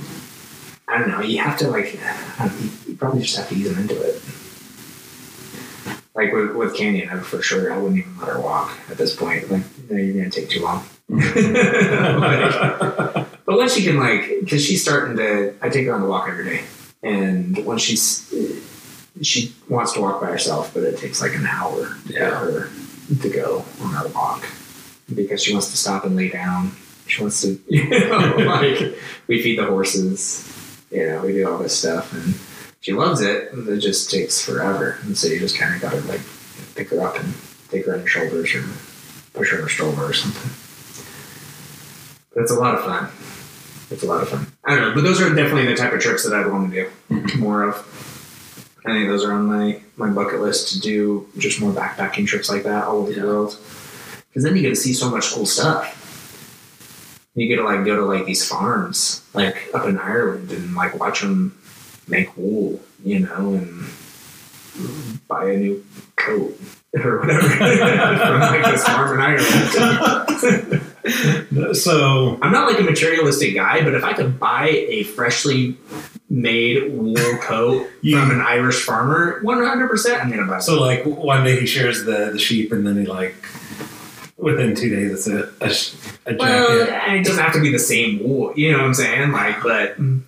I 0.88 0.98
don't 1.00 1.10
know. 1.10 1.20
You 1.22 1.39
have 1.39 1.58
to 1.60 1.68
like, 1.70 2.00
know, 2.39 2.50
you 2.88 2.96
probably 2.96 3.22
just 3.24 3.36
have 3.36 3.50
to 3.50 3.56
ease 3.56 3.68
them 3.70 3.78
into 3.82 4.00
it. 4.02 4.22
Like 6.16 6.32
with, 6.32 6.56
with 6.56 6.74
Canyon, 6.76 7.10
I, 7.10 7.20
for 7.20 7.41
sure, 7.41 7.74
I 7.74 7.78
wouldn't 7.78 8.00
even 8.00 8.18
let 8.20 8.30
her 8.30 8.39
walk 8.39 8.72
at 8.89 8.98
this 8.98 9.14
point. 9.16 9.50
Like, 9.52 9.64
no, 9.89 9.98
you're 9.98 10.14
gonna 10.14 10.30
take 10.30 10.50
too 10.50 10.62
long. 10.62 10.86
Like, 11.10 12.52
but 13.46 13.58
once 13.58 13.74
she 13.74 13.84
can 13.84 13.98
like, 14.00 14.30
because 14.39 14.64
she's 14.64 14.82
starting 14.82 15.18
to, 15.18 15.54
I 15.62 15.68
take 15.70 15.86
her 15.88 15.94
on 15.94 16.02
the 16.02 16.08
walk 16.08 16.30
every 16.30 16.46
day, 16.46 16.64
and 17.02 17.66
once 17.66 17.82
she's, 17.82 18.30
she 19.22 19.53
wants 19.70 19.93
to 19.93 20.01
walk 20.01 20.22
by 20.22 20.28
herself, 20.28 20.74
but 20.74 20.84
it 20.84 20.97
takes 20.97 21.22
like 21.22 21.36
an 21.36 21.45
hour 21.45 21.95
to 22.07 22.14
get 22.14 22.34
her 22.34 22.70
to 23.22 23.30
go 23.30 23.64
on 23.82 23.93
her 23.93 24.07
walk 24.09 24.45
because 25.14 25.43
she 25.43 25.53
wants 25.53 25.70
to 25.72 25.78
stop 25.78 26.05
and 26.05 26.16
lay 26.16 26.30
down. 26.30 26.72
She 27.07 27.22
wants 27.22 27.41
to, 27.41 27.59
you 27.68 27.89
know, 27.89 28.36
like 28.38 28.95
we 29.28 29.41
feed 29.41 29.59
the 29.59 29.66
horses, 29.66 30.49
you 30.91 31.05
know, 31.05 31.22
we 31.22 31.34
do 31.34 31.49
all 31.49 31.59
this 31.59 31.78
stuff, 31.78 32.14
and 32.14 32.36
she 32.82 32.93
loves 32.93 33.22
it. 33.22 33.49
It 33.53 33.80
just 33.80 34.09
takes 34.09 34.43
forever, 34.43 34.97
and 35.03 35.18
so 35.18 35.28
you 35.28 35.39
just 35.39 35.57
kind 35.57 35.76
of 35.76 35.82
got 35.82 35.91
to 35.91 36.01
like 36.01 36.22
pick 36.76 36.89
her 36.89 37.01
up 37.01 37.20
and 37.20 37.34
take 37.70 37.86
her 37.86 37.93
on 37.93 37.99
your 37.99 38.07
shoulders 38.07 38.55
or 38.55 38.64
push 39.34 39.51
her 39.51 39.59
in 39.59 39.66
a 39.66 39.70
stroller 39.70 40.05
or 40.05 40.14
something. 40.14 40.51
But 42.34 42.43
it's 42.43 42.51
a 42.51 42.59
lot 42.59 42.76
of 42.76 42.84
fun. 42.84 43.09
It's 43.91 44.03
a 44.03 44.07
lot 44.07 44.24
of 44.24 44.30
fun. 44.30 44.47
I 44.64 44.76
don't 44.76 44.89
know, 44.89 44.95
but 44.95 45.03
those 45.03 45.22
are 45.22 45.30
definitely 45.34 45.68
the 45.68 45.76
type 45.76 45.93
of 45.93 45.99
trips 45.99 46.28
that 46.28 46.34
I'd 46.34 46.51
want 46.51 46.72
to 46.72 46.84
do 46.84 46.89
mm-hmm. 47.11 47.39
more 47.39 47.64
of. 47.64 48.12
I 48.86 48.92
think 48.92 49.08
those 49.10 49.24
are 49.24 49.32
on 49.34 49.46
my, 49.46 49.82
my 49.96 50.10
bucket 50.10 50.42
list 50.42 50.74
to 50.74 50.80
do 50.80 51.28
just 51.38 51.62
more 51.62 51.72
backpacking 51.72 52.28
trips 52.28 52.50
like 52.50 52.64
that 52.64 52.84
all 52.86 52.98
over 52.98 53.12
Yeah. 53.12 53.22
the 53.22 53.28
world. 53.28 53.58
Because 54.30 54.44
then 54.44 54.56
you 54.56 54.62
get 54.62 54.70
to 54.70 54.76
see 54.76 54.94
so 54.94 55.10
much 55.10 55.32
cool 55.32 55.46
stuff. 55.46 56.00
You 57.36 57.48
get 57.48 57.56
to 57.58 57.64
like 57.64 57.86
go 57.86 57.96
to 57.96 58.06
like 58.06 58.26
these 58.26 58.48
farms 58.48 59.22
like 59.34 59.70
up 59.74 59.86
in 59.88 59.98
Ireland 59.98 60.52
and 60.52 60.76
like 60.76 61.00
watch 61.00 61.22
them 61.22 61.58
make 62.08 62.36
wool, 62.38 62.80
you 63.04 63.20
know, 63.20 63.54
and 63.54 63.86
buy 65.28 65.52
a 65.52 65.58
new 65.58 65.84
coat 66.16 66.60
or 67.04 67.20
whatever 67.20 67.50
from 67.50 68.40
like 68.40 68.66
this 68.66 68.84
farm 68.84 69.14
in 69.20 69.22
Ireland. 69.22 70.82
So 71.74 72.40
I'm 72.42 72.52
not 72.54 72.72
like 72.72 72.80
a 72.80 72.84
materialistic 72.84 73.54
guy, 73.56 73.84
but 73.84 73.94
if 73.94 74.04
I 74.06 74.14
could 74.14 74.40
buy 74.40 74.70
a 74.70 75.04
freshly 75.04 75.78
made 76.30 76.94
wool 76.94 77.38
coat 77.42 77.88
You- 78.02 78.20
from 78.20 78.32
an 78.32 78.42
Irish 78.42 78.84
farmer, 78.84 79.42
100% 79.44 80.22
I'm 80.22 80.30
gonna 80.30 80.46
buy. 80.46 80.60
So 80.60 80.80
like 80.80 81.06
one 81.06 81.44
day 81.44 81.60
he 81.60 81.66
shares 81.66 82.04
the, 82.06 82.32
the 82.32 82.40
sheep, 82.40 82.72
and 82.72 82.86
then 82.86 82.98
he 82.98 83.06
like 83.06 83.36
within 84.38 84.76
two 84.76 84.90
days 84.90 85.12
it's 85.12 85.28
a 85.28 85.50
a, 85.62 85.68
a 86.32 86.36
jacket. 86.36 86.40
Well, 86.40 87.16
it 87.16 87.24
doesn't 87.24 87.44
have 87.44 87.54
to 87.54 87.62
be 87.62 87.72
the 87.72 87.80
same 87.80 88.22
wool. 88.24 88.54
You 88.56 88.72
know 88.72 88.80
what 88.80 88.88
I'm 88.88 88.94
saying? 88.94 89.32
Like, 89.32 89.62
but 89.64 89.92
mm-hmm. 89.94 90.20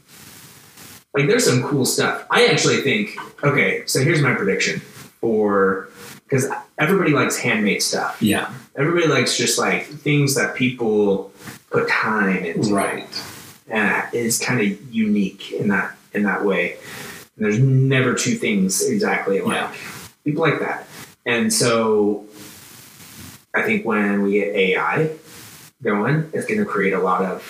like, 1.14 1.28
there's 1.28 1.46
some 1.46 1.64
cool 1.64 1.86
stuff. 1.86 2.26
I 2.32 2.48
actually 2.48 2.82
think. 2.82 3.18
Okay, 3.44 3.86
so 3.86 4.02
here's 4.02 4.22
my 4.22 4.34
prediction 4.34 4.80
for 4.80 5.90
because 6.24 6.48
everybody 6.78 7.12
likes 7.12 7.38
handmade 7.38 7.82
stuff. 7.82 8.22
yeah, 8.22 8.52
Everybody 8.76 9.08
likes 9.08 9.38
just 9.38 9.58
like 9.60 9.86
things 9.86 10.36
that 10.36 10.56
people 10.56 11.32
put 11.70 11.88
time 11.88 12.44
into. 12.44 12.74
right. 12.74 13.08
Uh, 13.70 13.74
and 13.76 14.14
it's 14.14 14.40
kind 14.40 14.62
of 14.62 14.94
unique 14.94 15.52
in 15.52 15.68
that 15.70 15.96
in 16.14 16.24
that 16.24 16.46
way. 16.46 16.74
And 17.36 17.46
there's 17.46 17.60
never 17.60 18.14
two 18.14 18.36
things 18.36 18.86
exactly 18.88 19.40
alike. 19.40 19.56
Yeah. 19.56 19.74
People 20.24 20.42
like 20.42 20.60
that, 20.60 20.88
and 21.26 21.52
so 21.54 22.26
I 23.54 23.62
think 23.62 23.86
when 23.86 24.24
we 24.24 24.34
get 24.34 24.56
AI 24.56 25.12
going, 25.84 26.30
it's 26.34 26.46
going 26.46 26.60
to 26.60 26.66
create 26.66 26.94
a 26.94 27.00
lot 27.00 27.24
of 27.24 27.44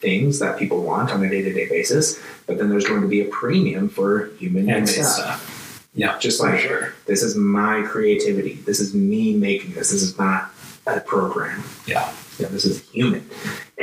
things 0.00 0.38
that 0.40 0.58
people 0.58 0.82
want 0.82 1.10
on 1.10 1.22
a 1.24 1.28
day 1.28 1.42
to 1.42 1.52
day 1.52 1.68
basis. 1.68 2.20
But 2.46 2.58
then 2.58 2.70
there's 2.70 2.86
going 2.86 3.02
to 3.02 3.08
be 3.08 3.20
a 3.22 3.26
premium 3.26 3.88
for 3.88 4.26
human 4.38 4.66
made 4.66 4.88
stuff. 4.88 5.06
stuff. 5.14 5.88
Yeah, 5.94 6.18
Just 6.18 6.40
like 6.40 6.60
sure. 6.60 6.94
this 7.06 7.22
is 7.22 7.36
my 7.36 7.82
creativity. 7.82 8.54
This 8.54 8.80
is 8.80 8.94
me 8.94 9.34
making 9.34 9.74
this. 9.74 9.90
This 9.90 10.02
is 10.02 10.18
not 10.18 10.50
a 10.86 11.00
program. 11.00 11.62
Yeah. 11.86 12.12
Yeah, 12.38 12.48
this 12.48 12.64
is 12.64 12.80
human, 12.90 13.28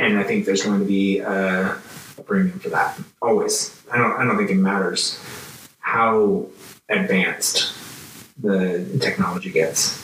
and 0.00 0.18
I 0.18 0.22
think 0.24 0.46
there's 0.46 0.62
going 0.62 0.80
to 0.80 0.84
be 0.86 1.18
a, 1.18 1.76
a 2.18 2.22
premium 2.24 2.58
for 2.58 2.70
that. 2.70 2.98
Always, 3.22 3.80
I 3.92 3.98
don't. 3.98 4.12
I 4.18 4.24
don't 4.24 4.36
think 4.38 4.50
it 4.50 4.56
matters 4.56 5.18
how 5.80 6.46
advanced 6.88 7.72
the 8.42 8.84
technology 9.00 9.50
gets. 9.50 9.98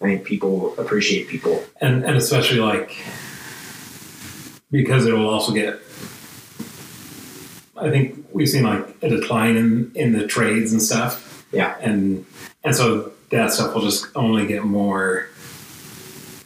I 0.00 0.04
think 0.06 0.24
people 0.24 0.74
appreciate 0.78 1.28
people. 1.28 1.62
and 1.80 2.04
and 2.04 2.16
especially 2.16 2.58
like 2.60 2.96
because 4.70 5.06
it 5.06 5.12
will 5.12 5.28
also 5.28 5.52
get 5.52 5.78
i 7.76 7.90
think 7.90 8.24
we've 8.32 8.48
seen 8.48 8.64
like 8.64 8.84
a 9.02 9.08
decline 9.08 9.56
in 9.56 9.92
in 9.94 10.12
the 10.12 10.26
trades 10.26 10.72
and 10.72 10.82
stuff 10.82 11.46
Yeah. 11.52 11.76
and 11.80 12.24
and 12.64 12.74
so 12.74 13.12
that 13.30 13.52
stuff 13.52 13.74
will 13.74 13.82
just 13.82 14.06
only 14.14 14.46
get 14.46 14.64
more 14.64 15.28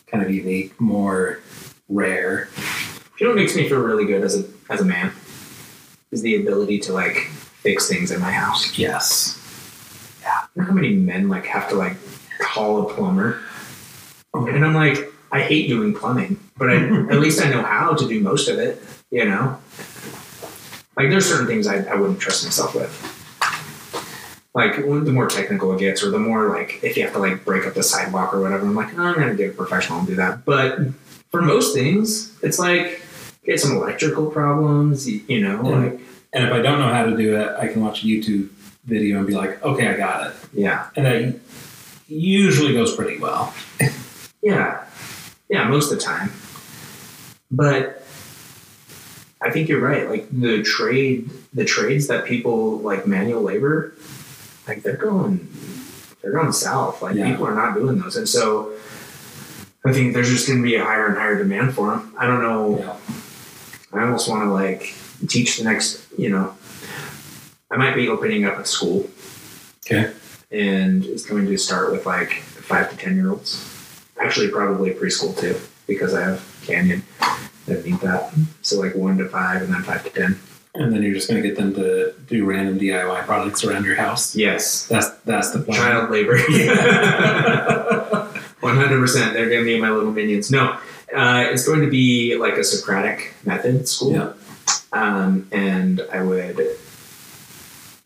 kind 0.07 0.23
of 0.25 0.31
unique 0.31 0.79
more 0.81 1.41
rare 1.89 2.49
You 3.19 3.27
know 3.27 3.33
what 3.33 3.41
makes 3.41 3.57
me 3.57 3.69
feel 3.69 3.81
really 3.81 4.05
good 4.05 4.23
as 4.23 4.39
a 4.39 4.45
as 4.71 4.81
a 4.81 4.85
man 4.85 5.13
is 6.13 6.23
the 6.23 6.37
ability 6.37 6.79
to 6.79 6.93
like 6.93 7.17
fix 7.63 7.89
things 7.89 8.11
in 8.11 8.21
my 8.21 8.31
house. 8.31 8.79
yes 8.79 9.37
You 10.55 10.63
know 10.63 10.69
how 10.69 10.73
many 10.73 10.95
men 10.95 11.29
like 11.29 11.45
have 11.47 11.69
to 11.71 11.75
like 11.75 11.97
call 12.39 12.89
a 12.89 12.95
plumber, 12.95 13.41
and 14.35 14.65
I'm 14.65 14.75
like, 14.75 15.13
I 15.33 15.41
hate 15.41 15.69
doing 15.69 15.93
plumbing, 15.95 16.39
but 16.57 16.71
I, 16.71 16.77
at 17.11 17.19
least 17.19 17.45
I 17.45 17.51
know 17.51 17.63
how 17.63 17.95
to 17.95 18.07
do 18.07 18.21
most 18.21 18.49
of 18.49 18.59
it. 18.59 18.81
You 19.11 19.25
know, 19.25 19.59
like 20.97 21.11
there's 21.11 21.27
certain 21.29 21.47
things 21.47 21.67
I, 21.67 21.83
I 21.85 21.97
wouldn't 21.97 22.21
trust 22.21 22.45
myself 22.45 22.75
with. 22.75 23.15
Like 24.55 24.77
the 24.77 25.13
more 25.13 25.27
technical 25.29 25.73
it 25.73 25.81
gets, 25.81 26.03
or 26.05 26.11
the 26.11 26.19
more 26.19 26.51
like 26.51 26.79
if 26.83 26.97
you 26.97 27.03
have 27.03 27.13
to 27.15 27.19
like 27.19 27.45
break 27.45 27.67
up 27.67 27.75
the 27.75 27.83
sidewalk 27.83 28.33
or 28.33 28.41
whatever, 28.41 28.65
I'm 28.65 28.77
like, 28.77 28.97
oh, 28.97 29.03
I'm 29.03 29.15
gonna 29.15 29.35
get 29.35 29.51
a 29.51 29.55
professional 29.55 29.99
and 29.99 30.07
do 30.07 30.15
that. 30.17 30.45
But 30.45 30.79
for 31.31 31.43
most 31.43 31.75
things, 31.75 32.37
it's 32.43 32.59
like 32.59 33.03
get 33.49 33.59
some 33.61 33.73
electrical 33.77 34.31
problems, 34.31 35.09
you, 35.09 35.41
know, 35.41 35.63
Yeah. 35.65 35.77
like 35.79 36.01
and 36.35 36.45
if 36.47 36.53
i 36.53 36.61
don't 36.61 36.79
know 36.79 36.93
how 36.93 37.05
to 37.07 37.17
do 37.17 37.41
it 37.41 37.49
i 37.59 37.67
can 37.69 37.83
watch 37.83 38.05
a 38.05 38.07
youtube 38.07 38.51
video 38.85 39.17
and 39.19 39.27
be 39.27 39.33
like 39.35 39.63
okay 39.65 39.89
i 39.89 39.97
got 39.97 40.27
it 40.29 40.37
yeah, 40.53 40.89
and 40.95 41.07
that 41.07 41.35
usually 42.07 42.75
goes 42.75 42.95
pretty 42.95 43.19
well 43.19 43.53
Yeah, 44.43 44.85
yeah, 45.51 45.67
most 45.69 45.91
of 45.91 45.99
the 45.99 46.05
time. 46.05 46.31
But 47.51 48.05
I 49.43 49.51
think 49.51 49.69
you're 49.69 49.81
right. 49.81 50.09
Like 50.09 50.29
the 50.31 50.63
trade, 50.63 51.29
the 51.53 51.65
trades 51.65 52.07
that 52.07 52.25
people 52.25 52.79
like 52.79 53.07
manual 53.07 53.43
labor, 53.43 53.95
like 54.69 54.85
they're 54.85 54.97
going, 54.97 55.49
they're 56.23 56.31
going 56.33 56.53
south. 56.53 57.03
Like 57.03 57.17
Yeah. 57.17 57.31
people 57.31 57.47
are 57.49 57.55
not 57.55 57.75
doing 57.75 57.99
those, 57.99 58.17
and 58.17 58.29
so 58.29 58.73
I 59.85 59.93
think 59.93 60.15
there's 60.15 60.31
just 60.31 60.47
going 60.47 60.61
to 60.61 60.65
be 60.65 60.77
a 60.77 60.85
higher 60.85 61.07
and 61.09 61.17
higher 61.17 61.37
demand 61.37 61.75
for 61.75 61.91
them. 61.91 62.15
I 62.17 62.27
don't 62.29 62.41
know. 62.43 62.79
Yeah. 62.79 62.97
I 63.93 64.03
almost 64.03 64.29
want 64.29 64.43
to 64.43 64.53
like 64.53 64.95
teach 65.29 65.57
the 65.59 65.65
next, 65.65 66.07
you 66.19 66.29
know, 66.31 66.55
I 67.71 67.77
might 67.77 67.95
be 67.95 68.09
opening 68.09 68.45
up 68.45 68.59
a 68.59 68.65
school 68.65 69.09
Okay. 69.87 70.13
and 70.51 71.05
it's 71.05 71.25
going 71.25 71.47
to 71.47 71.57
start 71.59 71.91
with 71.93 72.05
like 72.07 72.35
five 72.43 72.91
to 72.91 72.97
10 72.97 73.17
year 73.17 73.31
olds. 73.31 73.65
Actually, 74.21 74.49
probably 74.51 74.91
preschool 74.93 75.39
too, 75.39 75.57
because 75.87 76.13
I 76.15 76.23
have 76.23 76.43
Canyon 76.67 77.03
that 77.67 77.85
need 77.85 78.01
that. 78.01 78.33
So 78.63 78.81
like 78.81 78.95
one 78.95 79.17
to 79.19 79.29
five 79.29 79.63
and 79.63 79.73
then 79.73 79.83
five 79.83 80.05
to 80.05 80.11
10. 80.11 80.39
And 80.75 80.93
then 80.93 81.03
you're 81.03 81.15
just 81.15 81.29
going 81.29 81.43
to 81.43 81.49
get 81.49 81.57
them 81.57 81.75
to 81.75 82.13
do 82.29 82.45
random 82.45 82.79
DIY 82.79 83.25
projects 83.27 83.65
around 83.65 83.85
your 83.85 83.97
house. 83.97 84.37
Yes. 84.37 84.87
That's 84.87 85.09
that's 85.25 85.51
the 85.53 85.61
plan. 85.61 85.79
Child 85.81 86.11
labor. 86.11 86.39
100%. 88.63 89.33
They're 89.33 89.49
going 89.49 89.61
to 89.61 89.65
be 89.65 89.81
my 89.81 89.91
little 89.91 90.13
minions. 90.13 90.51
No, 90.51 90.79
uh, 91.15 91.45
it's 91.51 91.67
going 91.67 91.81
to 91.81 91.91
be 91.91 92.37
like 92.37 92.55
a 92.55 92.65
Socratic 92.65 93.35
method 93.45 93.89
school. 93.89 94.13
Yeah. 94.13 94.33
um, 94.93 95.49
and 95.53 96.01
I 96.13 96.23
would. 96.23 96.59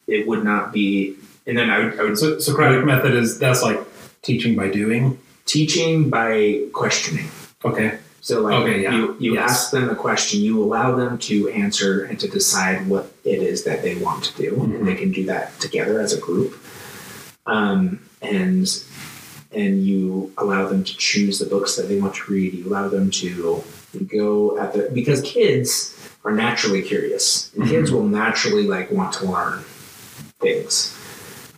It 0.08 0.26
would 0.26 0.44
not 0.44 0.72
be, 0.72 1.16
and 1.46 1.56
then 1.56 1.70
I 1.70 1.78
would, 1.78 2.00
I 2.00 2.02
would 2.04 2.18
So 2.18 2.38
Socratic 2.38 2.84
method 2.84 3.14
is 3.14 3.38
that's 3.38 3.62
like 3.62 3.78
teaching 4.22 4.56
by 4.56 4.68
doing. 4.68 5.18
teaching 5.46 6.10
by 6.10 6.62
questioning. 6.72 7.28
Okay. 7.64 7.98
So 8.20 8.40
like 8.40 8.54
Okay, 8.54 8.82
yeah. 8.82 8.92
you, 8.94 9.16
you 9.18 9.34
Yes. 9.34 9.50
ask 9.50 9.70
them 9.72 9.88
a 9.90 9.96
question, 9.96 10.40
you 10.40 10.62
allow 10.62 10.94
them 10.94 11.18
to 11.18 11.48
answer 11.50 12.04
and 12.04 12.18
to 12.20 12.28
decide 12.28 12.86
what 12.88 13.12
it 13.24 13.42
is 13.42 13.64
that 13.64 13.82
they 13.82 13.96
want 13.96 14.22
to 14.24 14.36
do, 14.42 14.52
Mhm. 14.52 14.76
and 14.76 14.86
they 14.88 14.94
can 14.94 15.10
do 15.10 15.24
that 15.26 15.58
together 15.60 16.00
as 16.00 16.12
a 16.12 16.20
group. 16.20 16.54
Um, 17.46 17.98
and 18.20 18.66
and 19.54 19.84
you 19.84 20.32
allow 20.38 20.68
them 20.68 20.84
to 20.84 20.96
choose 20.96 21.38
the 21.38 21.46
books 21.46 21.76
that 21.76 21.88
they 21.88 22.00
want 22.00 22.14
to 22.14 22.32
read. 22.32 22.54
You 22.54 22.68
allow 22.68 22.88
them 22.88 23.10
to 23.12 23.62
go 24.06 24.58
at 24.58 24.72
the 24.72 24.90
because 24.92 25.20
kids 25.22 25.98
are 26.24 26.32
naturally 26.32 26.82
curious. 26.82 27.52
And 27.54 27.68
Kids 27.68 27.90
mm-hmm. 27.90 27.98
will 27.98 28.08
naturally 28.08 28.66
like 28.66 28.90
want 28.90 29.12
to 29.14 29.26
learn 29.26 29.62
things, 30.40 30.96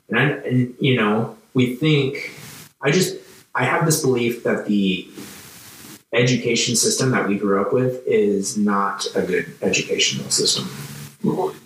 and, 0.08 0.18
I, 0.18 0.22
and 0.46 0.74
you 0.80 0.96
know 0.96 1.36
we 1.54 1.76
think. 1.76 2.32
I 2.82 2.90
just 2.90 3.16
I 3.54 3.64
have 3.64 3.86
this 3.86 4.02
belief 4.02 4.42
that 4.42 4.66
the 4.66 5.08
education 6.12 6.76
system 6.76 7.10
that 7.10 7.28
we 7.28 7.38
grew 7.38 7.60
up 7.60 7.72
with 7.72 8.06
is 8.06 8.56
not 8.56 9.06
a 9.14 9.22
good 9.22 9.52
educational 9.62 10.30
system. 10.30 10.68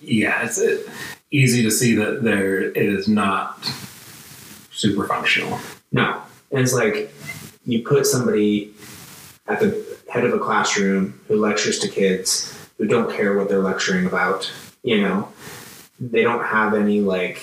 Yeah, 0.01 0.45
it's 0.45 0.61
easy 1.31 1.63
to 1.63 1.71
see 1.71 1.95
that 1.97 2.23
there 2.23 2.61
it 2.61 2.77
is 2.77 3.09
not 3.09 3.65
super 4.71 5.07
functional. 5.07 5.59
No. 5.93 6.23
And 6.51 6.61
it's 6.61 6.75
like 6.75 7.13
you 7.65 7.83
put 7.83 8.07
somebody 8.07 8.73
at 9.47 9.61
the 9.61 9.87
head 10.09 10.25
of 10.25 10.33
a 10.33 10.39
classroom 10.39 11.21
who 11.29 11.37
lectures 11.37 11.79
to 11.81 11.89
kids 11.89 12.55
who 12.79 12.87
don't 12.87 13.13
care 13.15 13.37
what 13.37 13.49
they're 13.49 13.63
lecturing 13.63 14.07
about, 14.07 14.51
you 14.83 15.01
know, 15.01 15.33
they 16.01 16.23
don't 16.23 16.45
have 16.45 16.75
any 16.75 17.01
like 17.01 17.39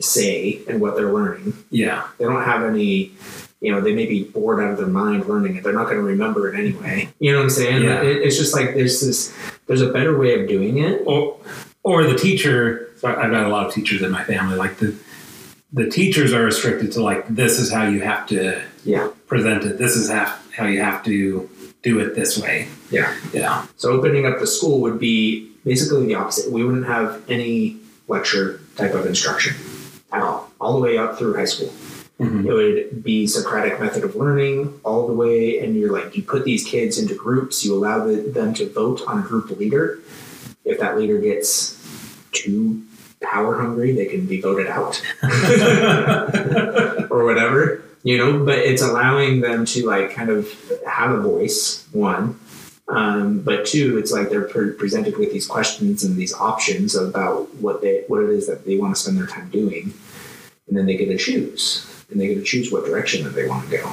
say 0.00 0.60
in 0.68 0.80
what 0.80 0.96
they're 0.96 1.12
learning. 1.12 1.54
Yeah. 1.70 2.06
They 2.18 2.24
don't 2.24 2.42
have 2.42 2.64
any, 2.64 3.12
you 3.60 3.72
know, 3.72 3.80
they 3.80 3.94
may 3.94 4.06
be 4.06 4.24
bored 4.24 4.60
out 4.60 4.72
of 4.72 4.78
their 4.78 4.86
mind 4.86 5.26
learning 5.26 5.56
it. 5.56 5.64
They're 5.64 5.72
not 5.72 5.84
going 5.84 5.96
to 5.96 6.02
remember 6.02 6.52
it 6.52 6.58
anyway. 6.58 7.08
You 7.18 7.32
know 7.32 7.38
what 7.38 7.44
I'm 7.44 7.50
saying? 7.50 7.82
Yeah. 7.82 8.02
It, 8.02 8.22
it's 8.22 8.36
just 8.36 8.54
like 8.54 8.74
there's 8.74 9.00
this, 9.00 9.36
there's 9.66 9.82
a 9.82 9.92
better 9.92 10.16
way 10.18 10.40
of 10.40 10.48
doing 10.48 10.78
it. 10.78 11.02
Or 11.06 11.38
or 11.84 12.04
the 12.04 12.16
teacher. 12.16 12.90
So 12.96 13.08
I've 13.08 13.30
got 13.30 13.44
a 13.44 13.48
lot 13.48 13.66
of 13.66 13.72
teachers 13.72 14.02
in 14.02 14.10
my 14.10 14.24
family. 14.24 14.56
Like 14.56 14.78
the 14.78 14.96
the 15.74 15.90
teachers 15.90 16.32
are 16.32 16.44
restricted 16.44 16.92
to 16.92 17.02
like 17.02 17.26
this 17.28 17.58
is 17.58 17.70
how 17.72 17.86
you 17.86 18.00
have 18.00 18.26
to 18.28 18.60
Yeah. 18.84 19.08
present 19.26 19.64
it. 19.64 19.76
This 19.78 19.96
is 19.96 20.08
how 20.08 20.32
how 20.56 20.66
you 20.66 20.80
have 20.80 21.02
to 21.04 21.48
do 21.82 21.98
it 21.98 22.14
this 22.14 22.38
way. 22.38 22.68
Yeah. 22.90 23.12
Yeah. 23.32 23.66
So 23.76 23.90
opening 23.90 24.24
up 24.24 24.38
the 24.38 24.46
school 24.46 24.80
would 24.82 24.98
be 25.00 25.50
basically 25.64 26.06
the 26.06 26.14
opposite. 26.14 26.50
We 26.52 26.64
wouldn't 26.64 26.86
have 26.86 27.20
any 27.28 27.76
lecture 28.06 28.60
type 28.76 28.94
of 28.94 29.04
instruction 29.04 29.56
at 30.12 30.22
all, 30.22 30.50
all 30.60 30.74
the 30.74 30.80
way 30.80 30.96
up 30.96 31.18
through 31.18 31.34
high 31.34 31.44
school. 31.46 31.72
Mhm. 32.20 32.46
It 32.46 32.52
would 32.52 33.02
be 33.02 33.26
Socratic 33.26 33.80
method 33.80 34.04
of 34.04 34.14
learning 34.14 34.74
all 34.84 35.08
the 35.08 35.12
way, 35.12 35.58
and 35.58 35.76
you're 35.76 35.90
like 35.92 36.16
you 36.16 36.22
put 36.22 36.44
these 36.44 36.62
kids 36.62 36.96
into 36.98 37.14
groups. 37.14 37.64
You 37.64 37.74
allow 37.74 38.06
the, 38.06 38.14
them 38.38 38.54
to 38.54 38.66
vote 38.70 39.02
on 39.08 39.18
a 39.18 39.22
group 39.22 39.50
leader. 39.58 39.98
If 40.64 40.78
that 40.78 40.96
leader 40.96 41.18
gets 41.18 41.76
too 42.30 42.82
power 43.20 43.60
hungry, 43.60 43.92
they 43.92 44.06
can 44.06 44.26
be 44.26 44.40
voted 44.40 44.66
out 44.66 45.00
or 47.10 47.24
whatever, 47.24 47.82
you 48.02 48.18
know. 48.18 48.44
But 48.44 48.58
it's 48.58 48.82
allowing 48.82 49.40
them 49.40 49.64
to 49.66 49.86
like 49.86 50.12
kind 50.12 50.30
of 50.30 50.50
have 50.86 51.10
a 51.10 51.20
voice. 51.20 51.86
One, 51.92 52.38
um, 52.88 53.40
but 53.40 53.66
two, 53.66 53.98
it's 53.98 54.12
like 54.12 54.30
they're 54.30 54.48
pre- 54.48 54.72
presented 54.72 55.16
with 55.16 55.32
these 55.32 55.46
questions 55.46 56.04
and 56.04 56.16
these 56.16 56.34
options 56.34 56.94
about 56.94 57.54
what 57.56 57.80
they 57.80 58.04
what 58.08 58.22
it 58.22 58.30
is 58.30 58.46
that 58.46 58.64
they 58.64 58.76
want 58.76 58.94
to 58.94 59.00
spend 59.00 59.16
their 59.16 59.26
time 59.26 59.48
doing, 59.50 59.94
and 60.68 60.76
then 60.76 60.86
they 60.86 60.96
get 60.96 61.06
to 61.06 61.18
choose, 61.18 62.04
and 62.10 62.20
they 62.20 62.28
get 62.28 62.34
to 62.34 62.42
choose 62.42 62.70
what 62.70 62.84
direction 62.84 63.24
that 63.24 63.34
they 63.34 63.48
want 63.48 63.68
to 63.70 63.76
go, 63.76 63.92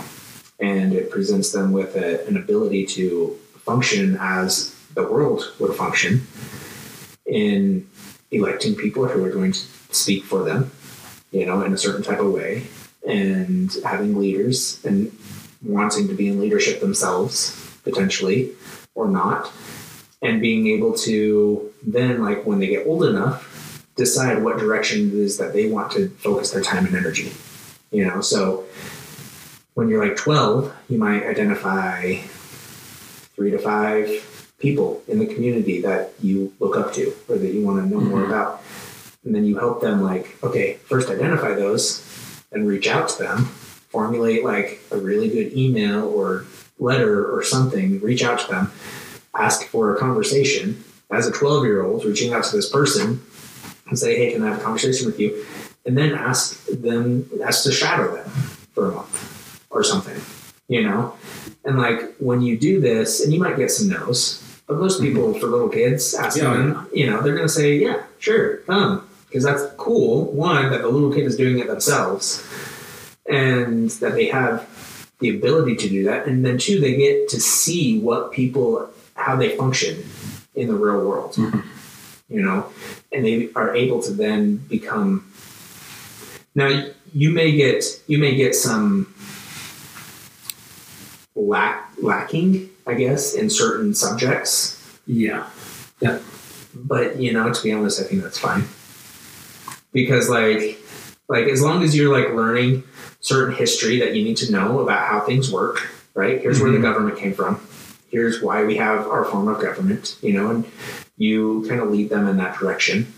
and 0.59 0.93
it 0.93 1.09
presents 1.09 1.51
them 1.51 1.71
with 1.71 1.95
a, 1.95 2.25
an 2.27 2.37
ability 2.37 2.85
to 2.85 3.37
function 3.59 4.17
as 4.19 4.75
the 4.93 5.03
world 5.03 5.53
would 5.59 5.75
function 5.75 6.27
in 7.25 7.87
electing 8.31 8.75
people 8.75 9.07
who 9.07 9.23
are 9.23 9.29
going 9.29 9.51
to 9.51 9.59
speak 9.91 10.23
for 10.23 10.43
them, 10.43 10.71
you 11.31 11.45
know, 11.45 11.61
in 11.61 11.73
a 11.73 11.77
certain 11.77 12.03
type 12.03 12.19
of 12.19 12.31
way, 12.31 12.67
and 13.07 13.75
having 13.83 14.17
leaders 14.17 14.83
and 14.85 15.11
wanting 15.63 16.07
to 16.07 16.13
be 16.13 16.27
in 16.27 16.39
leadership 16.39 16.79
themselves 16.79 17.57
potentially 17.83 18.51
or 18.95 19.07
not, 19.07 19.51
and 20.21 20.41
being 20.41 20.67
able 20.67 20.93
to 20.93 21.71
then, 21.83 22.21
like 22.21 22.45
when 22.45 22.59
they 22.59 22.67
get 22.67 22.85
old 22.85 23.03
enough, 23.03 23.85
decide 23.95 24.43
what 24.43 24.57
direction 24.57 25.09
it 25.09 25.13
is 25.13 25.37
that 25.37 25.53
they 25.53 25.67
want 25.67 25.91
to 25.91 26.09
focus 26.09 26.51
their 26.51 26.61
time 26.61 26.85
and 26.85 26.95
energy. 26.95 27.31
You 27.91 28.05
know, 28.05 28.21
so 28.21 28.65
when 29.73 29.89
you're 29.89 30.05
like 30.05 30.17
12, 30.17 30.73
you 30.89 30.97
might 30.97 31.23
identify 31.23 32.17
three 33.35 33.51
to 33.51 33.59
five 33.59 34.40
people 34.61 35.01
in 35.07 35.19
the 35.19 35.25
community 35.25 35.81
that 35.81 36.13
you 36.21 36.53
look 36.59 36.77
up 36.77 36.93
to 36.93 37.13
or 37.27 37.37
that 37.37 37.53
you 37.53 37.65
want 37.65 37.83
to 37.83 37.89
know 37.89 37.99
mm-hmm. 37.99 38.09
more 38.09 38.25
about. 38.25 38.61
And 39.23 39.35
then 39.35 39.45
you 39.45 39.57
help 39.57 39.81
them, 39.81 40.01
like, 40.01 40.37
okay, 40.43 40.75
first 40.85 41.09
identify 41.09 41.53
those 41.53 42.05
and 42.51 42.67
reach 42.67 42.87
out 42.87 43.09
to 43.09 43.23
them, 43.23 43.45
formulate 43.45 44.43
like 44.43 44.81
a 44.91 44.97
really 44.97 45.29
good 45.29 45.53
email 45.53 46.05
or 46.05 46.45
letter 46.79 47.31
or 47.33 47.43
something, 47.43 47.99
reach 47.99 48.23
out 48.23 48.39
to 48.39 48.47
them, 48.47 48.71
ask 49.35 49.67
for 49.67 49.95
a 49.95 49.99
conversation. 49.99 50.83
As 51.11 51.27
a 51.27 51.31
12 51.31 51.65
year 51.65 51.83
old, 51.83 52.05
reaching 52.05 52.33
out 52.33 52.45
to 52.45 52.55
this 52.55 52.69
person 52.69 53.21
and 53.87 53.99
say, 53.99 54.15
hey, 54.15 54.31
can 54.31 54.43
I 54.43 54.49
have 54.49 54.59
a 54.59 54.63
conversation 54.63 55.05
with 55.05 55.19
you? 55.19 55.45
And 55.85 55.97
then 55.97 56.13
ask 56.13 56.65
them, 56.67 57.29
ask 57.43 57.63
to 57.63 57.71
shadow 57.71 58.15
them 58.15 58.29
for 58.73 58.91
a 58.91 58.95
month 58.95 59.65
or 59.69 59.83
something, 59.83 60.19
you 60.67 60.83
know? 60.83 61.15
And 61.65 61.77
like 61.77 62.15
when 62.17 62.41
you 62.41 62.57
do 62.57 62.79
this, 62.79 63.23
and 63.23 63.33
you 63.33 63.39
might 63.39 63.57
get 63.57 63.71
some 63.71 63.89
no's, 63.89 64.41
but 64.71 64.79
most 64.79 65.01
people 65.01 65.33
for 65.33 65.47
little 65.47 65.67
kids 65.67 66.13
asking 66.13 66.43
Yeah. 66.43 66.53
them, 66.53 66.87
you 66.93 67.05
know, 67.05 67.21
they're 67.21 67.35
going 67.35 67.45
to 67.47 67.53
say, 67.53 67.75
yeah, 67.77 68.03
sure, 68.19 68.57
come. 68.67 69.05
Because 69.27 69.43
that's 69.43 69.63
cool. 69.75 70.31
One, 70.31 70.71
that 70.71 70.81
the 70.81 70.87
little 70.87 71.11
kid 71.13 71.25
is 71.25 71.35
doing 71.35 71.59
it 71.59 71.67
themselves 71.67 72.41
and 73.29 73.89
that 73.99 74.13
they 74.13 74.27
have 74.27 74.65
the 75.19 75.27
ability 75.27 75.75
to 75.75 75.89
do 75.89 76.05
that. 76.05 76.25
And 76.25 76.45
then 76.45 76.57
two, 76.57 76.79
they 76.79 76.95
get 76.95 77.27
to 77.29 77.41
see 77.41 77.99
what 77.99 78.31
people, 78.31 78.89
how 79.15 79.35
they 79.35 79.57
function 79.57 80.05
in 80.55 80.69
the 80.69 80.73
real 80.75 81.05
world, 81.05 81.33
Mhm. 81.35 81.63
you 82.29 82.41
know, 82.41 82.67
and 83.11 83.25
they 83.25 83.49
are 83.57 83.75
able 83.75 84.01
to 84.03 84.11
then 84.13 84.55
become. 84.69 85.25
Now 86.55 86.85
you 87.13 87.31
may 87.31 87.51
get 87.51 87.83
you 88.07 88.17
may 88.19 88.35
get 88.35 88.55
some 88.55 89.13
lack 91.35 91.91
lacking, 92.01 92.69
I 92.87 92.93
guess, 92.95 93.33
in 93.33 93.49
certain 93.49 93.93
subjects, 93.93 94.77
Yeah. 95.05 95.47
Yeah. 95.99 96.19
but 96.73 97.17
you 97.19 97.31
know, 97.33 97.51
to 97.53 97.63
be 97.63 97.71
honest, 97.71 97.99
I 97.99 98.03
think 98.03 98.23
that's 98.23 98.37
fine 98.39 98.63
because 99.93 100.29
like 100.29 100.79
like 101.29 101.45
as 101.47 101.61
long 101.61 101.83
as 101.83 101.95
you're 101.95 102.11
like 102.11 102.33
learning 102.33 102.83
certain 103.21 103.53
history 103.55 103.99
that 103.99 104.15
you 104.15 104.23
need 104.23 104.37
to 104.37 104.51
know 104.51 104.79
about 104.79 105.07
how 105.07 105.19
things 105.21 105.51
work, 105.51 105.87
right? 106.15 106.41
Here's 106.41 106.59
where 106.61 106.71
the 106.71 106.77
Mhm. 106.79 106.81
government 106.81 107.17
came 107.17 107.33
from. 107.33 107.59
Here's 108.09 108.41
why 108.41 108.63
we 108.65 108.75
have 108.77 109.07
our 109.07 109.23
form 109.25 109.47
of 109.47 109.61
government, 109.61 110.15
you 110.21 110.33
know, 110.33 110.49
and 110.49 110.65
you 111.17 111.65
kind 111.69 111.79
of 111.79 111.89
lead 111.91 112.09
them 112.09 112.27
in 112.27 112.37
that 112.37 112.57
direction. 112.59 113.13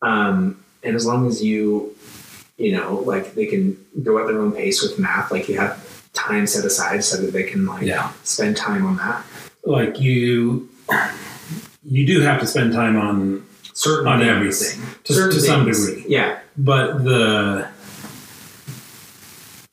Um, 0.00 0.56
and 0.82 0.96
as 0.96 1.06
long 1.06 1.28
as 1.28 1.42
you, 1.42 1.94
you 2.56 2.72
know, 2.72 3.02
like 3.06 3.34
they 3.34 3.46
can 3.46 3.76
go 4.02 4.18
at 4.18 4.26
their 4.26 4.40
own 4.40 4.52
pace 4.52 4.82
with 4.82 4.98
math, 4.98 5.30
like 5.30 5.48
you 5.48 5.58
have 5.60 5.81
time 6.28 6.46
set 6.46 6.64
aside 6.64 7.02
so 7.04 7.20
that 7.20 7.32
they 7.32 7.42
can 7.44 7.66
like 7.66 7.82
Yeah. 7.82 8.12
spend 8.22 8.56
time 8.56 8.86
on 8.86 8.96
that. 8.96 9.24
Like 9.64 10.00
you 10.00 10.68
you 11.84 12.06
do 12.06 12.20
have 12.20 12.40
to 12.40 12.46
spend 12.46 12.72
time 12.72 12.96
on 12.96 13.44
Certain 13.74 14.06
on 14.06 14.18
things. 14.20 14.30
everything 14.30 14.80
to, 15.04 15.12
Certain 15.14 15.32
to 15.32 15.40
some 15.40 15.64
things. 15.64 15.86
degree. 15.86 16.04
Yeah. 16.08 16.38
But 16.56 17.04
the 17.04 17.66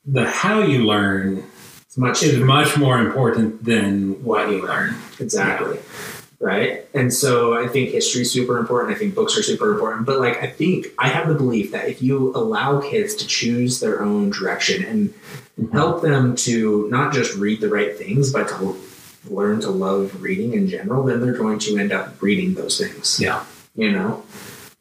the 0.06 0.28
how 0.28 0.62
you 0.62 0.84
learn 0.86 1.44
much 1.96 2.22
is 2.22 2.38
much 2.40 2.76
more 2.78 2.98
important 2.98 3.64
than 3.64 4.22
what 4.24 4.48
you 4.50 4.66
learn. 4.66 4.94
Exactly. 5.18 5.78
Right. 6.40 6.86
And 6.94 7.12
so 7.12 7.54
I 7.54 7.68
think 7.68 7.90
history 7.90 8.22
is 8.22 8.32
super 8.32 8.56
important. 8.56 8.96
I 8.96 8.98
think 8.98 9.14
books 9.14 9.36
are 9.36 9.42
super 9.42 9.72
important. 9.72 10.06
But 10.06 10.20
like 10.20 10.42
I 10.42 10.46
think 10.46 10.86
I 10.98 11.08
have 11.08 11.28
the 11.28 11.34
belief 11.34 11.70
that 11.72 11.86
if 11.88 12.02
you 12.02 12.34
allow 12.34 12.80
kids 12.80 13.14
to 13.16 13.26
choose 13.26 13.78
their 13.78 14.02
own 14.02 14.30
direction 14.30 14.82
and 14.82 15.10
mm-hmm. 15.10 15.70
help 15.72 16.00
them 16.00 16.34
to 16.36 16.88
not 16.88 17.12
just 17.12 17.36
read 17.36 17.60
the 17.60 17.68
right 17.68 17.94
things, 17.94 18.32
but 18.32 18.48
to 18.48 18.74
learn 19.28 19.60
to 19.60 19.68
love 19.68 20.22
reading 20.22 20.54
in 20.54 20.66
general, 20.66 21.04
then 21.04 21.20
they're 21.20 21.36
going 21.36 21.58
to 21.58 21.76
end 21.76 21.92
up 21.92 22.20
reading 22.22 22.54
those 22.54 22.78
things. 22.78 23.20
Yeah. 23.20 23.44
You 23.74 23.92
know? 23.92 24.24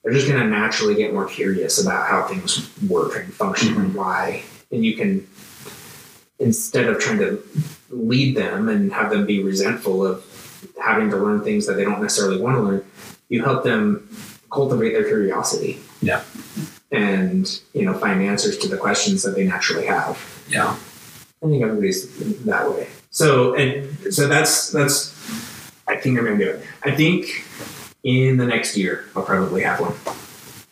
They're 0.02 0.14
just 0.14 0.30
gonna 0.30 0.48
naturally 0.48 0.96
get 0.96 1.14
more 1.14 1.28
curious 1.28 1.82
about 1.82 2.08
how 2.08 2.26
things 2.26 2.72
work 2.88 3.18
and 3.18 3.34
function 3.34 3.76
and 3.76 3.90
mm-hmm. 3.90 3.98
why. 3.98 4.44
And 4.72 4.86
you 4.86 4.96
can 4.96 5.28
instead 6.40 6.86
of 6.86 7.00
trying 7.00 7.20
to 7.20 7.44
lead 7.90 8.38
them 8.38 8.70
and 8.70 8.94
have 8.94 9.10
them 9.10 9.26
be 9.26 9.44
resentful 9.44 10.06
of 10.06 10.24
having 10.82 11.10
to 11.10 11.18
learn 11.18 11.44
things 11.44 11.66
that 11.68 11.74
they 11.74 11.84
don't 11.84 12.02
necessarily 12.02 12.40
want 12.42 12.58
to 12.58 12.62
learn, 12.62 12.86
you 13.30 13.44
help 13.44 13.64
them 13.64 14.08
cultivate 14.52 14.94
their 14.94 15.04
curiosity 15.06 15.80
Yeah. 16.02 16.24
and 16.92 17.60
you 17.74 17.86
know 17.86 17.94
find 17.94 18.22
answers 18.22 18.58
to 18.60 18.68
the 18.68 18.78
questions 18.78 19.24
that 19.24 19.36
they 19.36 19.46
naturally 19.46 19.86
have. 19.86 20.18
Yeah. 20.50 20.76
I 21.42 21.46
think 21.48 21.64
everybody's 21.64 22.08
that 22.46 22.70
way. 22.72 22.88
So 23.12 23.54
and 23.56 24.14
so 24.14 24.28
that's 24.28 24.72
that's 24.72 25.14
I 25.88 25.96
think 25.98 26.18
I'm 26.18 26.26
gonna 26.26 26.38
do 26.38 26.50
it. 26.50 26.64
I 26.84 26.92
think 26.92 27.46
in 28.04 28.38
the 28.38 28.46
next 28.46 28.76
year 28.78 29.06
I'll 29.16 29.24
probably 29.24 29.62
have 29.64 29.80
one. 29.80 29.94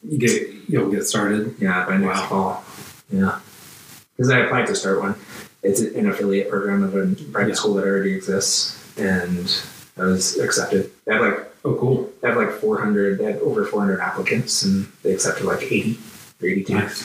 You 0.09 0.17
get 0.17 0.49
you'll 0.67 0.89
get 0.91 1.05
started. 1.05 1.55
Yeah, 1.59 1.85
by 1.85 1.97
next 1.97 2.19
Wow. 2.21 2.27
fall. 2.27 2.65
Yeah. 3.11 3.39
Because 4.15 4.31
I 4.31 4.39
applied 4.39 4.65
to 4.67 4.75
start 4.75 4.99
one. 4.99 5.15
It's 5.63 5.79
an 5.81 6.09
affiliate 6.09 6.49
program 6.49 6.81
of 6.83 6.95
a 6.95 7.07
private 7.31 7.49
Yeah. 7.49 7.55
school 7.55 7.75
that 7.75 7.85
already 7.85 8.13
exists, 8.15 8.75
and 8.97 9.47
I 9.99 10.03
was 10.03 10.37
accepted. 10.37 10.91
They 11.05 11.13
had 11.13 11.21
like 11.21 11.39
Oh, 11.65 11.75
cool. 11.75 12.09
they 12.21 12.29
had 12.29 12.37
like 12.37 12.51
400, 12.51 13.17
they 13.19 13.25
had 13.25 13.37
over 13.39 13.65
400 13.65 13.99
applicants, 13.99 14.63
and 14.63 14.87
they 15.03 15.11
accepted 15.13 15.45
like 15.45 15.63
80 15.63 15.99
or 16.41 16.47
82. 16.47 16.73
Nice. 16.73 17.01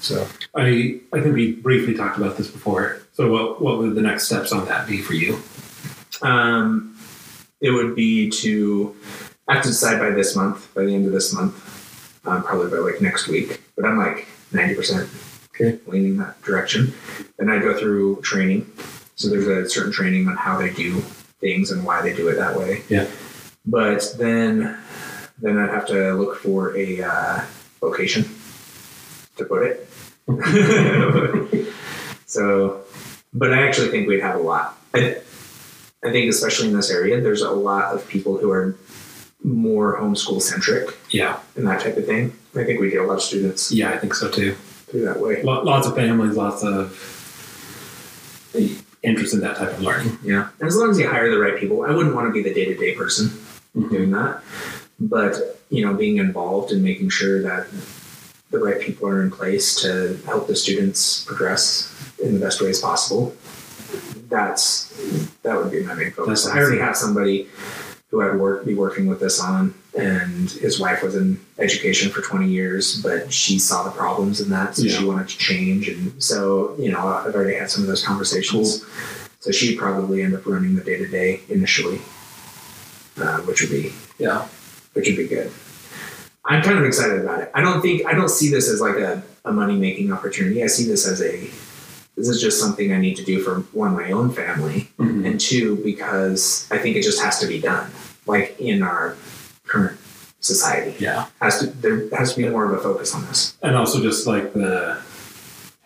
So 0.00 0.26
I 0.54 1.00
I 1.12 1.20
think 1.20 1.34
we 1.34 1.52
briefly 1.52 1.94
talked 1.94 2.18
about 2.18 2.36
this 2.36 2.48
before. 2.50 2.98
So 3.14 3.30
what 3.30 3.62
what 3.62 3.78
would 3.78 3.94
the 3.94 4.02
next 4.02 4.24
steps 4.26 4.52
on 4.52 4.66
that 4.66 4.86
be 4.88 5.00
for 5.00 5.14
you? 5.14 5.40
um, 6.22 6.96
it 7.60 7.70
would 7.70 7.94
be 7.94 8.28
to 8.30 8.94
I 9.48 9.54
have 9.54 9.62
to 9.64 9.68
decide 9.70 9.98
by 9.98 10.10
this 10.10 10.34
month, 10.36 10.72
by 10.74 10.84
the 10.84 10.94
end 10.94 11.06
of 11.06 11.12
this 11.12 11.32
month, 11.32 11.54
um, 12.26 12.42
probably 12.42 12.70
by 12.70 12.78
like 12.78 13.00
next 13.00 13.28
week. 13.28 13.60
But 13.76 13.84
I'm 13.86 13.98
like 13.98 14.26
90% 14.52 15.08
Okay. 15.54 15.78
leaning 15.86 16.16
that 16.18 16.40
direction. 16.42 16.92
Then 17.38 17.50
I 17.50 17.58
go 17.58 17.76
through 17.78 18.20
training. 18.22 18.70
So 19.16 19.28
there's 19.28 19.46
a 19.46 19.68
certain 19.68 19.92
training 19.92 20.26
on 20.28 20.36
how 20.36 20.58
they 20.58 20.70
do 20.70 21.02
things 21.42 21.70
and 21.70 21.84
why 21.84 22.00
they 22.00 22.14
do 22.16 22.28
it 22.28 22.36
that 22.36 22.56
way. 22.58 22.82
Yeah. 22.88 23.06
But 23.66 24.14
then, 24.18 24.78
then 25.42 25.58
I'd 25.58 25.68
have 25.70 25.86
to 25.88 26.14
look 26.14 26.38
for 26.38 26.74
a 26.76 27.02
uh, 27.02 27.42
location 27.82 28.24
to 29.36 29.44
put 29.44 29.62
it. 29.64 29.88
so, 32.26 32.80
but 33.34 33.52
I 33.52 33.66
actually 33.66 33.90
think 33.90 34.08
we'd 34.08 34.22
have 34.22 34.36
a 34.36 34.42
lot. 34.42 34.78
I, 34.94 35.16
I 36.02 36.10
think 36.10 36.30
especially 36.30 36.68
in 36.68 36.76
this 36.76 36.90
area, 36.90 37.20
there's 37.20 37.42
a 37.42 37.50
lot 37.50 37.94
of 37.94 38.08
people 38.08 38.38
who 38.38 38.50
are 38.50 38.74
more 39.44 39.98
homeschool 40.00 40.40
centric 40.40 40.96
Yeah. 41.10 41.38
and 41.56 41.66
that 41.66 41.80
type 41.80 41.96
of 41.96 42.06
thing. 42.06 42.32
I 42.54 42.64
think 42.64 42.80
we 42.80 42.90
get 42.90 43.00
a 43.00 43.04
lot 43.06 43.14
of 43.14 43.22
students 43.22 43.72
Yeah, 43.72 43.90
I 43.90 43.98
think 43.98 44.14
so 44.14 44.28
too. 44.30 44.54
through 44.86 45.04
that 45.06 45.18
way. 45.20 45.42
Lots 45.42 45.86
of 45.86 45.94
families, 45.96 46.36
lots 46.36 46.62
of 46.62 46.92
interest 49.02 49.34
in 49.34 49.40
that 49.40 49.56
type 49.56 49.70
of 49.70 49.80
learning. 49.80 50.18
Yeah. 50.22 50.48
And 50.60 50.68
as 50.68 50.76
long 50.76 50.90
as 50.90 50.98
you 50.98 51.08
hire 51.08 51.30
the 51.30 51.38
right 51.38 51.58
people, 51.58 51.82
I 51.82 51.90
wouldn't 51.90 52.14
want 52.14 52.28
to 52.28 52.32
be 52.32 52.42
the 52.42 52.54
day 52.54 52.66
to 52.66 52.76
day 52.76 52.94
person 52.94 53.28
mm-hmm. 53.28 53.88
doing 53.88 54.10
that. 54.12 54.42
But, 55.00 55.60
you 55.70 55.84
know, 55.84 55.94
being 55.94 56.18
involved 56.18 56.70
and 56.72 56.82
making 56.82 57.08
sure 57.08 57.42
that 57.42 57.66
the 58.50 58.58
right 58.58 58.80
people 58.80 59.08
are 59.08 59.22
in 59.22 59.30
place 59.30 59.80
to 59.82 60.20
help 60.26 60.46
the 60.46 60.54
students 60.54 61.24
progress 61.24 61.92
in 62.22 62.34
the 62.34 62.40
best 62.40 62.60
ways 62.60 62.80
possible. 62.80 63.34
That's 64.28 64.88
that 65.42 65.56
would 65.56 65.70
be 65.70 65.82
my 65.82 65.94
main 65.94 66.12
focus. 66.12 66.46
I 66.46 66.58
already 66.58 66.78
have 66.78 66.96
somebody 66.96 67.48
who 68.12 68.20
I'd 68.22 68.36
work 68.38 68.64
be 68.64 68.74
working 68.74 69.06
with 69.06 69.18
this 69.20 69.40
on 69.40 69.74
and 69.98 70.50
his 70.50 70.78
wife 70.78 71.02
was 71.02 71.16
in 71.16 71.40
education 71.58 72.10
for 72.10 72.20
20 72.22 72.46
years, 72.48 73.02
but 73.02 73.32
she 73.32 73.58
saw 73.58 73.82
the 73.82 73.90
problems 73.90 74.40
in 74.40 74.48
that, 74.50 74.76
so 74.76 74.82
Yeah. 74.84 74.98
she 74.98 75.04
wanted 75.04 75.28
to 75.28 75.36
change. 75.38 75.88
And 75.88 76.22
so, 76.22 76.74
you 76.78 76.90
know, 76.92 77.00
I've 77.08 77.34
already 77.34 77.56
had 77.56 77.70
some 77.70 77.82
of 77.82 77.88
those 77.88 78.02
conversations. 78.04 78.84
So 79.40 79.50
she'd 79.50 79.76
probably 79.78 80.22
end 80.22 80.34
up 80.34 80.46
running 80.46 80.76
the 80.76 80.82
day 80.84 80.96
to 80.98 81.06
day 81.08 81.40
initially, 81.48 82.00
uh, 83.20 83.38
which 83.40 83.60
would 83.62 83.70
be 83.70 83.92
Yeah. 84.18 84.46
which 84.94 85.08
would 85.08 85.16
be 85.16 85.26
good. 85.26 85.50
I'm 86.44 86.62
kind 86.62 86.78
of 86.78 86.84
excited 86.84 87.20
about 87.20 87.40
it. 87.40 87.50
I 87.54 87.60
don't 87.62 87.80
think 87.80 88.04
I 88.06 88.12
don't 88.14 88.30
see 88.30 88.50
this 88.50 88.68
as 88.68 88.80
like 88.80 88.96
a, 88.96 89.22
a 89.44 89.52
money 89.52 89.76
making 89.76 90.12
opportunity. 90.12 90.62
I 90.62 90.66
see 90.66 90.84
this 90.86 91.06
as 91.06 91.20
a 91.22 91.48
this 92.16 92.28
is 92.28 92.40
just 92.40 92.60
something 92.60 92.92
I 92.92 92.98
need 92.98 93.16
to 93.16 93.24
do 93.24 93.40
for 93.40 93.60
one 93.72 93.94
my 93.94 94.10
own 94.12 94.30
family, 94.32 94.90
Mhm. 94.98 95.26
and 95.26 95.40
two 95.40 95.76
because 95.76 96.66
I 96.70 96.78
think 96.78 96.96
it 96.96 97.02
just 97.02 97.22
has 97.22 97.38
to 97.40 97.46
be 97.46 97.58
done. 97.60 97.90
Like 98.26 98.56
in 98.60 98.82
our 98.82 99.16
current 99.66 99.98
society, 100.40 100.94
Yeah. 100.98 101.26
has 101.40 101.58
to 101.60 101.66
there 101.66 102.04
has 102.16 102.34
to 102.34 102.42
be 102.42 102.48
more 102.48 102.64
of 102.64 102.72
a 102.72 102.82
focus 102.82 103.14
on 103.14 103.26
this. 103.26 103.54
And 103.62 103.76
also 103.76 104.00
just 104.02 104.26
like 104.26 104.52
the 104.54 104.98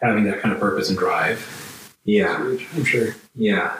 having 0.02 0.24
that 0.24 0.40
kind 0.42 0.52
of 0.54 0.60
purpose 0.60 0.88
and 0.88 0.98
drive. 0.98 1.38
Yeah, 2.04 2.36
I'm 2.76 2.84
sure. 2.84 3.16
yeah, 3.34 3.72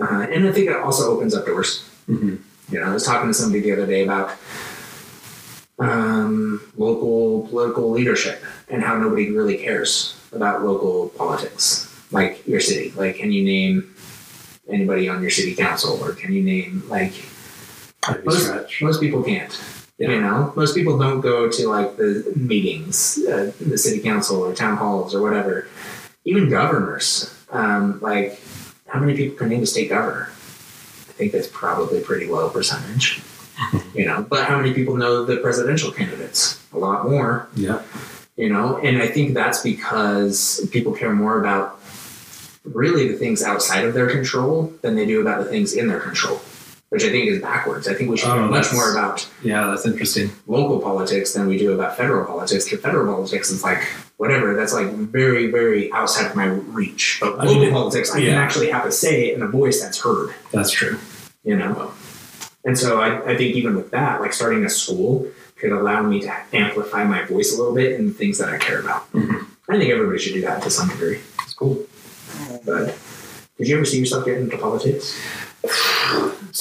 uh, 0.00 0.26
and 0.30 0.46
I 0.48 0.52
think 0.52 0.68
it 0.68 0.76
also 0.76 1.10
opens 1.16 1.34
up 1.34 1.46
doors. 1.46 1.82
hmm 2.06 2.36
You 2.70 2.80
know, 2.80 2.86
I 2.86 2.92
was 2.94 3.04
talking 3.04 3.28
to 3.28 3.34
somebody 3.34 3.60
the 3.60 3.72
other 3.72 3.86
day 3.86 4.02
about 4.04 4.30
um, 5.78 6.60
local 6.76 7.46
political 7.48 7.90
leadership 7.90 8.42
and 8.68 8.82
how 8.82 8.96
nobody 8.96 9.30
really 9.30 9.56
cares 9.58 10.14
about 10.32 10.64
local 10.64 11.10
politics, 11.10 11.88
like 12.10 12.46
your 12.46 12.60
city. 12.60 12.92
Like, 12.96 13.16
can 13.16 13.32
you 13.32 13.44
name 13.44 13.94
anybody 14.68 15.08
on 15.08 15.22
your 15.22 15.30
city 15.30 15.54
council, 15.54 16.02
or 16.02 16.12
can 16.12 16.32
you 16.32 16.42
name 16.42 16.82
like 16.88 17.12
most, 18.24 18.44
stretch. 18.44 18.82
most 18.82 19.00
people 19.00 19.22
can't. 19.22 19.60
Yeah. 19.98 20.10
You 20.10 20.20
know, 20.20 20.52
most 20.56 20.74
people 20.74 20.98
don't 20.98 21.20
go 21.20 21.48
to 21.48 21.68
like 21.68 21.96
the 21.96 22.32
meetings, 22.34 23.18
uh, 23.28 23.52
the 23.60 23.78
city 23.78 24.00
council 24.00 24.42
or 24.42 24.54
town 24.54 24.76
halls 24.76 25.14
or 25.14 25.22
whatever. 25.22 25.68
Even 26.24 26.48
governors, 26.48 27.34
um, 27.50 28.00
like 28.00 28.40
how 28.86 29.00
many 29.00 29.16
people 29.16 29.36
can 29.36 29.48
name 29.48 29.62
a 29.62 29.66
state 29.66 29.88
governor? 29.88 30.28
I 30.28 31.14
think 31.14 31.32
that's 31.32 31.48
probably 31.48 31.98
a 31.98 32.02
pretty 32.02 32.26
low 32.26 32.48
percentage. 32.48 33.22
you 33.94 34.06
know, 34.06 34.22
but 34.28 34.46
how 34.46 34.56
many 34.56 34.72
people 34.72 34.96
know 34.96 35.24
the 35.24 35.36
presidential 35.36 35.92
candidates? 35.92 36.60
A 36.72 36.78
lot 36.78 37.08
more 37.08 37.48
Yeah. 37.54 37.82
You 38.36 38.48
know? 38.48 38.78
And 38.78 39.00
i 39.02 39.06
think 39.06 39.34
that's 39.34 39.62
because 39.62 40.66
people 40.72 40.92
care 40.92 41.12
more 41.12 41.38
about 41.40 41.80
really 42.64 43.08
the 43.08 43.16
things 43.16 43.42
outside 43.42 43.84
of 43.84 43.92
their 43.94 44.08
control 44.08 44.72
than 44.82 44.94
they 44.94 45.04
do 45.06 45.20
about 45.20 45.42
the 45.42 45.50
things 45.50 45.72
in 45.74 45.88
their 45.88 46.00
control 46.00 46.40
which 46.90 47.04
i 47.04 47.10
think 47.10 47.26
is 47.28 47.40
backwards. 47.40 47.88
I 47.88 47.94
think 47.94 48.10
we 48.10 48.16
should 48.18 48.28
Oh, 48.30 48.34
care 48.34 48.42
much 48.48 48.72
more 48.72 48.92
about 48.92 49.26
Yeah, 49.42 49.66
that's 49.68 49.86
interesting. 49.86 50.30
local 50.46 50.78
politics 50.78 51.32
than 51.32 51.46
we 51.48 51.56
do 51.58 51.72
about 51.72 51.96
federal 51.96 52.24
politics 52.26 52.64
because 52.66 52.80
federal 52.80 53.06
politics 53.14 53.50
is 53.50 53.62
like 53.64 53.82
whatever 54.18 54.54
that's 54.54 54.74
like 54.74 54.88
very 54.92 55.50
very 55.50 55.90
outside 55.92 56.26
of 56.30 56.36
my 56.36 56.46
reach. 56.46 57.18
But 57.20 57.40
I 57.40 57.44
local 57.44 57.62
mean, 57.62 57.72
politics 57.72 58.12
i 58.14 58.20
can 58.20 58.34
actually 58.34 58.70
have 58.70 58.84
a 58.84 58.92
say 58.92 59.32
and 59.34 59.42
a 59.42 59.48
voice 59.48 59.80
that's 59.82 59.98
heard. 60.00 60.34
That's 60.52 60.70
true. 60.70 60.98
you 61.44 61.56
know? 61.56 61.92
And 62.64 62.78
so 62.78 63.00
I, 63.00 63.08
I 63.32 63.36
think 63.38 63.56
even 63.56 63.74
with 63.74 63.90
that 63.90 64.20
like 64.20 64.32
starting 64.34 64.62
a 64.64 64.70
school 64.70 65.26
could 65.62 65.72
allow 65.72 66.02
me 66.02 66.20
to 66.20 66.32
amplify 66.52 67.04
my 67.04 67.22
voice 67.24 67.54
a 67.54 67.56
little 67.58 67.74
bit 67.74 67.92
in 67.98 68.08
the 68.08 68.12
things 68.20 68.36
that 68.38 68.48
i 68.48 68.58
care 68.58 68.80
about 68.80 69.02
Mhm. 69.12 69.46
i 69.68 69.78
think 69.78 69.90
everybody 69.90 70.18
should 70.18 70.34
do 70.34 70.40
that 70.48 70.60
to 70.64 70.70
some 70.70 70.88
degree 70.88 71.20
It's 71.44 71.54
cool. 71.54 71.76
but 72.66 72.98
did 73.56 73.68
you 73.68 73.76
ever 73.76 73.84
see 73.84 73.98
yourself 74.00 74.24
getting 74.26 74.42
into 74.44 74.58
politics 74.58 75.06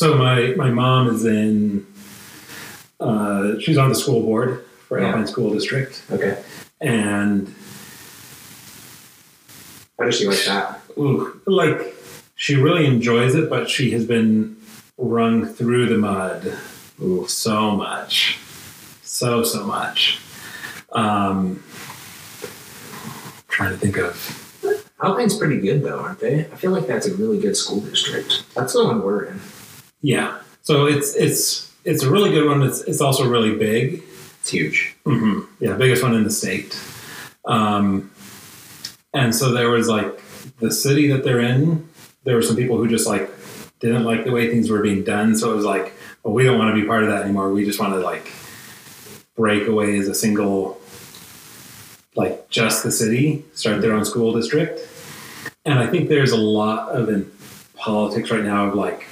So 0.02 0.16
my 0.16 0.54
my 0.64 0.70
mom 0.70 1.04
is 1.16 1.26
in. 1.26 1.86
Uh, 3.08 3.60
she's 3.60 3.78
on 3.84 3.90
the 3.90 3.96
school 4.04 4.22
board 4.22 4.64
for 4.88 5.00
Yeah. 5.00 5.08
Alpine 5.08 5.28
School 5.28 5.50
District, 5.58 5.94
okay 6.16 6.34
and 6.80 7.54
how 9.98 10.06
does 10.06 10.18
she 10.18 10.28
like 10.28 10.44
that 10.46 10.82
ooh, 10.98 11.42
like 11.46 11.80
she 12.36 12.56
really 12.56 12.86
enjoys 12.86 13.34
it, 13.36 13.50
but 13.50 13.70
she 13.70 13.92
has 13.96 14.04
been 14.06 14.56
wrung 14.98 15.46
through 15.58 15.86
the 15.88 15.98
mud 15.98 16.42
ooh, 17.02 17.26
so 17.28 17.72
much, 17.86 18.38
so 19.22 19.44
so 19.44 19.64
much. 19.66 20.20
Um, 20.92 21.64
trying 23.48 23.72
to 23.72 23.78
think 23.78 23.98
of 23.98 24.14
alpine's 25.04 25.36
pretty 25.38 25.60
good 25.60 25.82
though 25.84 26.00
aren't 26.00 26.20
they 26.20 26.42
i 26.42 26.56
feel 26.56 26.72
like 26.72 26.86
that's 26.86 27.08
a 27.08 27.14
really 27.16 27.40
good 27.40 27.58
school 27.58 27.80
district 27.80 28.44
that's 28.54 28.74
the 28.74 28.84
one 28.84 29.02
we're 29.02 29.24
in 29.26 29.40
yeah. 30.02 30.40
So 30.64 30.88
it's 30.88 31.16
it's 31.16 31.72
it's 31.86 32.04
a 32.04 32.10
really 32.10 32.32
good 32.32 32.48
one. 32.48 32.62
It's 32.64 32.82
it's 32.82 33.02
also 33.02 33.28
really 33.28 33.56
big. 33.56 34.04
it's 34.40 34.50
huge 34.50 34.96
Mm-hmm. 35.06 35.64
Yeah, 35.64 35.76
biggest 35.76 36.04
one 36.04 36.16
in 36.16 36.24
the 36.24 36.32
state. 36.32 36.80
Um, 37.46 38.12
and 39.14 39.36
so 39.36 39.52
there 39.52 39.70
was 39.70 39.88
like 39.88 40.22
the 40.60 40.72
city 40.72 41.08
that 41.12 41.24
they're 41.24 41.40
in, 41.40 41.88
there 42.24 42.36
were 42.36 42.42
some 42.42 42.56
people 42.56 42.78
who 42.78 42.88
just 42.88 43.08
like 43.08 43.30
didn't 43.80 44.04
like 44.04 44.26
the 44.26 44.32
way 44.32 44.50
things 44.50 44.70
were 44.70 44.82
being 44.82 45.04
done. 45.04 45.36
So 45.36 45.52
it 45.52 45.56
was 45.56 45.66
like, 45.66 45.94
well, 46.24 46.34
we 46.34 46.44
don't 46.44 46.58
want 46.60 46.76
to 46.76 46.80
be 46.80 46.88
part 46.88 47.04
of 47.04 47.10
that 47.10 47.24
anymore. 47.24 47.52
We 47.52 47.66
just 47.66 47.80
want 47.80 47.94
to 47.94 48.00
like 48.00 48.32
break 49.36 49.68
away 49.68 49.98
as 49.98 50.08
a 50.08 50.16
single, 50.16 50.82
like 52.16 52.50
just 52.50 52.84
the 52.84 52.92
city, 52.92 53.46
start 53.54 53.82
their 53.82 53.94
own 53.94 54.06
school 54.06 54.34
district. 54.34 54.80
And 55.66 55.80
I 55.80 55.88
think 55.88 56.10
there's 56.10 56.32
a 56.32 56.38
lot 56.38 56.90
of 56.90 57.10
in 57.10 57.32
politics 57.76 58.32
right 58.32 58.44
now 58.44 58.68
of 58.68 58.76
like, 58.76 59.08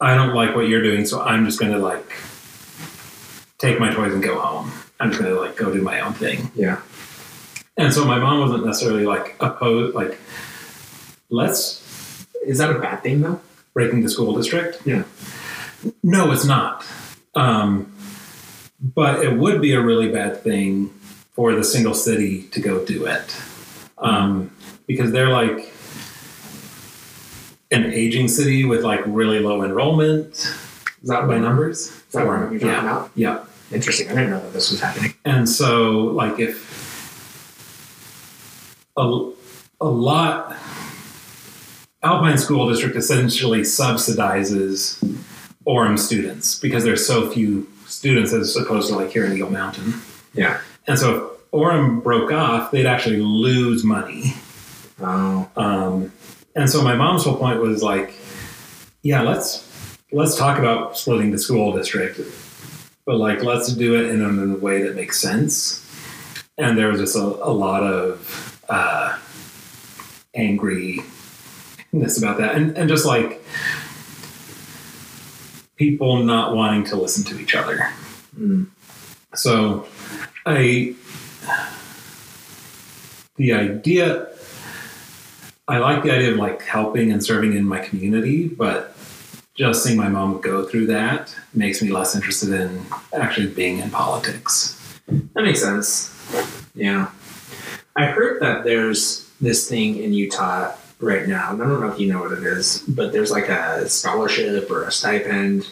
I 0.00 0.14
don't 0.14 0.34
like 0.34 0.54
what 0.54 0.68
you're 0.68 0.82
doing, 0.82 1.06
so 1.06 1.22
I'm 1.22 1.44
just 1.44 1.58
going 1.58 1.72
to 1.72 1.78
like 1.78 2.12
take 3.58 3.78
my 3.80 3.92
toys 3.92 4.12
and 4.12 4.22
go 4.22 4.38
home. 4.38 4.72
I'm 5.00 5.10
just 5.10 5.22
going 5.22 5.34
to 5.34 5.40
like 5.40 5.56
go 5.56 5.72
do 5.72 5.82
my 5.82 6.00
own 6.00 6.12
thing. 6.12 6.50
Yeah. 6.54 6.80
And 7.76 7.92
so 7.92 8.04
my 8.04 8.18
mom 8.18 8.40
wasn't 8.40 8.66
necessarily 8.66 9.04
like 9.04 9.36
opposed, 9.40 9.94
like, 9.94 10.18
let's 11.30 12.26
Is 12.44 12.58
that 12.58 12.70
a 12.70 12.78
bad 12.78 13.02
thing 13.02 13.22
though? 13.22 13.40
breaking 13.74 14.02
the 14.02 14.08
school 14.08 14.34
district. 14.34 14.80
Yeah. 14.86 15.02
No, 16.02 16.30
it's 16.30 16.44
not. 16.44 16.86
Um, 17.34 17.92
but 18.92 19.24
it 19.24 19.38
would 19.38 19.62
be 19.62 19.72
a 19.72 19.80
really 19.80 20.10
bad 20.10 20.42
thing 20.42 20.90
for 21.32 21.54
the 21.54 21.64
single 21.64 21.94
city 21.94 22.42
to 22.48 22.60
go 22.60 22.84
do 22.84 23.06
it. 23.06 23.36
Um, 23.96 24.50
because 24.86 25.10
they're 25.12 25.30
like 25.30 25.72
an 27.70 27.86
aging 27.86 28.28
city 28.28 28.64
with 28.64 28.82
like 28.82 29.00
really 29.06 29.40
low 29.40 29.62
enrollment 29.64 30.32
Is 30.32 31.08
that 31.08 31.26
by 31.26 31.38
numbers. 31.38 31.88
Is 31.88 32.02
that 32.12 32.26
what 32.26 32.52
you're 32.52 32.60
talking 32.60 32.68
yeah. 32.68 32.80
about? 32.80 33.10
Yeah. 33.14 33.44
Interesting. 33.72 34.08
I 34.08 34.14
didn't 34.14 34.30
know 34.30 34.40
that 34.40 34.52
this 34.52 34.70
was 34.70 34.80
happening. 34.80 35.14
And 35.24 35.48
so, 35.48 36.02
like, 36.02 36.38
if 36.38 36.70
a, 38.96 39.30
a 39.80 39.88
lot, 39.88 40.54
Alpine 42.02 42.38
School 42.38 42.68
District 42.68 42.94
essentially 42.94 43.62
subsidizes 43.62 45.02
Orem 45.66 45.98
students 45.98 46.60
because 46.60 46.84
there's 46.84 47.06
so 47.06 47.30
few 47.30 47.66
students 47.86 48.32
as 48.32 48.56
opposed 48.56 48.88
to 48.88 48.96
like 48.96 49.10
here 49.10 49.24
in 49.24 49.32
Eagle 49.32 49.50
Mountain. 49.50 49.94
Yeah. 50.34 50.60
And 50.86 50.98
so, 50.98 51.14
if 51.16 51.50
Orem 51.50 52.02
broke 52.02 52.32
off, 52.32 52.70
they'd 52.70 52.86
actually 52.86 53.20
lose 53.20 53.84
money. 53.84 54.34
Oh. 55.00 55.48
Um, 55.56 56.12
and 56.54 56.68
so, 56.68 56.82
my 56.82 56.94
mom's 56.94 57.24
whole 57.24 57.36
point 57.36 57.60
was 57.60 57.82
like, 57.82 58.14
yeah, 59.02 59.22
let's 59.22 59.68
let's 60.12 60.36
talk 60.36 60.58
about 60.58 60.96
splitting 60.96 61.30
the 61.30 61.38
school 61.38 61.72
district, 61.72 62.20
but 63.04 63.16
like 63.16 63.42
let's 63.42 63.72
do 63.74 63.94
it 63.94 64.10
in 64.10 64.22
a, 64.22 64.28
in 64.28 64.52
a 64.52 64.56
way 64.56 64.82
that 64.82 64.94
makes 64.94 65.20
sense. 65.20 65.80
And 66.56 66.78
there 66.78 66.88
was 66.88 67.00
just 67.00 67.16
a, 67.16 67.20
a 67.20 67.50
lot 67.50 67.82
of 67.82 68.60
uh, 68.68 69.18
angriness 70.36 71.02
about 72.18 72.38
that, 72.38 72.54
and 72.54 72.76
and 72.78 72.88
just 72.88 73.04
like 73.04 73.44
people 75.76 76.22
not 76.22 76.54
wanting 76.54 76.84
to 76.84 76.96
listen 76.96 77.24
to 77.24 77.40
each 77.40 77.54
other. 77.54 77.90
Mm. 78.38 78.68
So, 79.34 79.86
I 80.46 80.94
the 83.36 83.52
idea 83.52 84.28
I 85.66 85.78
like 85.78 86.02
the 86.02 86.10
idea 86.10 86.32
of 86.32 86.36
like 86.36 86.62
helping 86.62 87.10
and 87.10 87.24
serving 87.24 87.54
in 87.54 87.64
my 87.64 87.78
community, 87.78 88.48
but 88.48 88.94
just 89.54 89.82
seeing 89.82 89.96
my 89.96 90.08
mom 90.08 90.40
go 90.42 90.66
through 90.66 90.86
that 90.86 91.34
makes 91.54 91.80
me 91.80 91.88
less 91.90 92.14
interested 92.14 92.50
in 92.50 92.84
actually 93.14 93.46
being 93.46 93.78
in 93.78 93.90
politics. 93.90 94.78
That 95.06 95.42
makes 95.42 95.62
sense. 95.62 96.14
Yeah. 96.74 97.10
I 97.96 98.06
heard 98.06 98.42
that 98.42 98.64
there's 98.64 99.30
this 99.40 99.66
thing 99.68 99.96
in 99.96 100.12
Utah 100.12 100.74
right 101.04 101.28
now, 101.28 101.52
and 101.52 101.62
I 101.62 101.66
don't 101.66 101.80
know 101.80 101.88
if 101.92 102.00
you 102.00 102.12
know 102.12 102.20
what 102.20 102.32
it 102.32 102.42
is, 102.42 102.82
but 102.88 103.12
there's 103.12 103.30
like 103.30 103.48
a 103.48 103.88
scholarship 103.88 104.70
or 104.70 104.84
a 104.84 104.92
stipend 104.92 105.64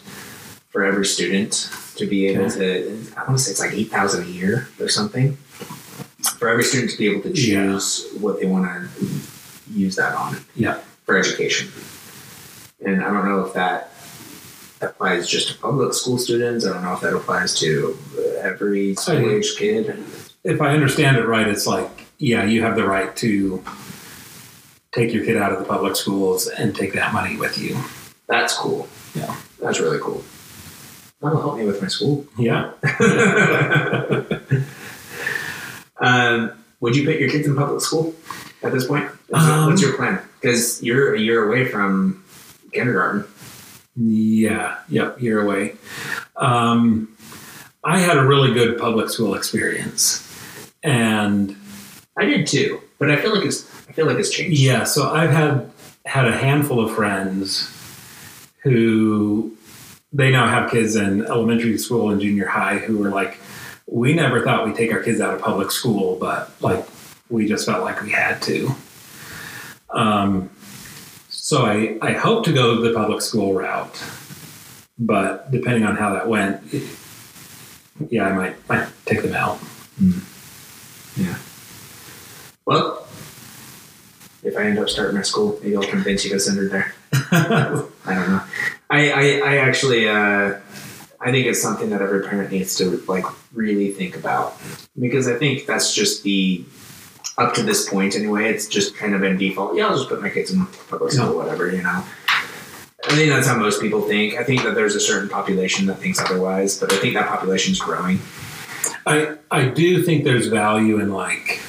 for 0.70 0.84
every 0.84 1.04
student 1.06 1.70
to 1.96 2.06
be 2.06 2.26
able 2.28 2.50
to, 2.50 3.04
I 3.16 3.24
want 3.24 3.38
to 3.38 3.44
say 3.44 3.50
it's 3.50 3.60
like 3.60 3.72
8000 3.72 4.24
a 4.24 4.26
year 4.28 4.68
or 4.80 4.88
something, 4.88 5.36
for 6.38 6.48
every 6.48 6.64
student 6.64 6.92
to 6.92 6.98
be 6.98 7.08
able 7.10 7.22
to 7.22 7.28
Yeah. 7.30 7.64
choose 7.72 8.06
what 8.20 8.40
they 8.40 8.46
want 8.46 8.66
to 8.66 9.06
use 9.72 9.96
that 9.96 10.14
on 10.14 10.36
Yeah. 10.54 10.78
for 11.04 11.16
education. 11.16 11.68
And 12.84 13.02
I 13.02 13.10
don't 13.12 13.26
know 13.28 13.44
if 13.44 13.52
that 13.54 13.92
applies 14.80 15.28
just 15.28 15.48
to 15.48 15.58
public 15.58 15.94
school 15.94 16.18
students. 16.18 16.66
I 16.66 16.72
don't 16.72 16.82
know 16.82 16.94
if 16.94 17.00
that 17.02 17.14
applies 17.14 17.58
to 17.60 17.96
every 18.40 18.94
school 18.96 19.30
age 19.30 19.56
kid. 19.56 19.94
If 20.44 20.60
I 20.60 20.70
understand 20.74 21.16
it 21.18 21.26
right, 21.26 21.46
it's 21.46 21.66
like, 21.66 22.06
yeah, 22.18 22.44
you 22.44 22.62
have 22.62 22.74
the 22.76 22.84
right 22.84 23.14
to 23.16 23.62
take 24.92 25.12
your 25.12 25.24
kid 25.24 25.36
out 25.36 25.52
of 25.52 25.58
the 25.58 25.64
public 25.64 25.96
schools 25.96 26.46
and 26.46 26.74
take 26.76 26.92
that 26.92 27.12
money 27.12 27.36
with 27.36 27.58
you. 27.58 27.78
That's 28.28 28.54
cool. 28.54 28.88
Yeah. 29.14 29.34
That's 29.60 29.80
really 29.80 29.98
cool. 30.00 30.22
That'll 31.20 31.40
help 31.40 31.56
me 31.56 31.64
with 31.64 31.80
my 31.80 31.88
school. 31.88 32.26
Yeah. 32.36 32.72
um, 36.00 36.52
would 36.80 36.96
you 36.96 37.04
put 37.04 37.20
your 37.20 37.30
kids 37.30 37.46
in 37.46 37.54
public 37.56 37.80
school 37.80 38.14
at 38.62 38.72
this 38.72 38.86
point? 38.86 39.08
What's, 39.28 39.44
Um, 39.44 39.66
what's 39.70 39.82
your 39.82 39.96
plan? 39.96 40.20
Because 40.40 40.82
you're 40.82 41.14
a 41.14 41.20
year 41.20 41.46
away 41.46 41.64
from 41.64 42.24
kindergarten. 42.72 43.24
Yeah, 43.94 44.78
yep, 44.88 45.20
year 45.20 45.40
away. 45.42 45.76
Um, 46.36 47.14
I 47.84 47.98
had 47.98 48.16
a 48.16 48.24
really 48.24 48.52
good 48.52 48.78
public 48.78 49.10
school 49.10 49.34
experience, 49.34 50.26
and 50.82 51.54
I 52.16 52.24
did 52.24 52.46
too, 52.46 52.80
but 52.98 53.10
I 53.10 53.16
feel 53.16 53.34
like 53.34 53.44
it's 53.44 53.68
I 53.92 53.94
feel 53.94 54.06
like 54.06 54.16
it's 54.16 54.30
changed. 54.30 54.58
yeah, 54.58 54.84
so 54.84 55.10
I've 55.10 55.28
had 55.30 55.70
had 56.06 56.26
a 56.26 56.32
handful 56.36 56.82
of 56.82 56.94
friends 56.94 57.68
who 58.62 59.54
they 60.14 60.30
now 60.30 60.48
have 60.48 60.70
kids 60.70 60.96
in 60.96 61.26
elementary 61.26 61.76
school 61.76 62.10
and 62.10 62.18
junior 62.20 62.46
high 62.46 62.78
who 62.78 62.96
were 62.98 63.10
like, 63.10 63.38
we 63.86 64.14
never 64.14 64.42
thought 64.42 64.64
we'd 64.64 64.76
take 64.76 64.92
our 64.92 65.00
kids 65.02 65.20
out 65.20 65.34
of 65.34 65.42
public 65.42 65.70
school, 65.70 66.16
but 66.18 66.50
like 66.62 66.86
we 67.28 67.46
just 67.46 67.66
felt 67.66 67.84
like 67.84 68.00
we 68.02 68.10
had 68.10 68.40
to. 68.42 68.70
Um, 69.90 70.48
so 71.28 71.66
I, 71.66 71.98
I 72.00 72.12
hope 72.12 72.44
to 72.46 72.52
go 72.52 72.80
the 72.80 72.94
public 72.94 73.20
school 73.20 73.52
route, 73.52 74.02
but 74.98 75.50
depending 75.50 75.84
on 75.84 75.96
how 75.96 76.14
that 76.14 76.28
went, 76.28 76.62
it- 76.72 76.88
yeah, 78.08 78.24
I 78.26 78.32
might 78.32 78.68
might 78.70 78.88
take 79.04 79.20
them 79.22 79.34
out. 79.34 79.60
Yeah. 81.14 81.36
Well, 82.64 83.01
if 84.42 84.56
I 84.56 84.64
end 84.64 84.78
up 84.78 84.88
starting 84.88 85.16
my 85.16 85.22
school, 85.22 85.58
maybe 85.62 85.76
I'll 85.76 85.82
convince 85.82 86.24
you 86.24 86.30
to 86.32 86.40
send 86.40 86.58
her 86.58 86.68
there. 86.68 86.94
I 88.04 88.14
don't 88.14 88.30
know. 88.30 88.42
I 88.90 89.10
I, 89.10 89.24
I 89.44 89.56
actually 89.58 90.08
uh, 90.08 90.58
I 91.20 91.30
think 91.30 91.46
it's 91.46 91.62
something 91.62 91.90
that 91.90 92.02
every 92.02 92.22
parent 92.28 92.50
needs 92.50 92.76
to 92.76 93.02
like 93.08 93.24
really 93.52 93.92
think 93.92 94.16
about 94.16 94.60
because 94.98 95.28
I 95.28 95.36
think 95.36 95.66
that's 95.66 95.94
just 95.94 96.22
the 96.24 96.64
up 97.38 97.54
to 97.54 97.62
this 97.62 97.88
point 97.88 98.16
anyway. 98.16 98.50
It's 98.50 98.66
just 98.66 98.96
kind 98.96 99.14
of 99.14 99.22
in 99.22 99.36
default. 99.36 99.76
Yeah, 99.76 99.86
I'll 99.86 99.96
just 99.96 100.08
put 100.08 100.20
my 100.20 100.30
kids 100.30 100.50
in 100.50 100.66
public 100.88 101.12
school, 101.12 101.36
whatever 101.36 101.70
you 101.70 101.82
know. 101.82 102.04
I 103.04 103.16
think 103.16 103.30
that's 103.30 103.46
how 103.46 103.56
most 103.56 103.80
people 103.80 104.02
think. 104.02 104.34
I 104.36 104.44
think 104.44 104.62
that 104.62 104.74
there's 104.74 104.94
a 104.94 105.00
certain 105.00 105.28
population 105.28 105.86
that 105.86 105.98
thinks 105.98 106.20
otherwise, 106.20 106.78
but 106.78 106.92
I 106.92 106.96
think 106.98 107.14
that 107.14 107.28
population's 107.28 107.80
growing. 107.80 108.20
I 109.06 109.36
I 109.50 109.66
do 109.66 110.02
think 110.02 110.24
there's 110.24 110.46
value 110.46 111.00
in 111.00 111.12
like 111.12 111.60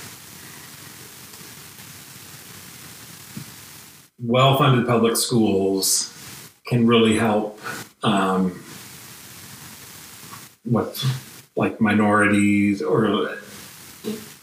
well-funded 4.26 4.88
public 4.88 5.18
schools 5.18 6.10
can 6.66 6.88
really 6.88 7.18
help 7.18 7.60
um, 8.04 8.64
what 10.64 11.04
like 11.56 11.80
minorities 11.82 12.82
or 12.82 13.38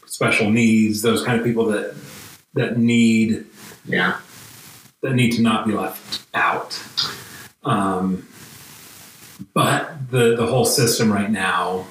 special 0.06 0.50
needs, 0.50 1.02
those 1.02 1.24
kind 1.24 1.38
of 1.38 1.44
people 1.44 1.66
that 1.66 1.94
that 2.54 2.76
need 2.78 3.46
Yeah. 3.86 4.18
that 5.02 5.14
need 5.14 5.32
to 5.32 5.42
not 5.42 5.66
be 5.66 5.72
left 5.72 6.24
out. 6.34 6.78
Um, 7.64 8.26
but 9.54 10.10
the 10.10 10.36
the 10.36 10.46
whole 10.46 10.66
system 10.66 11.10
right 11.12 11.30
now 11.30 11.86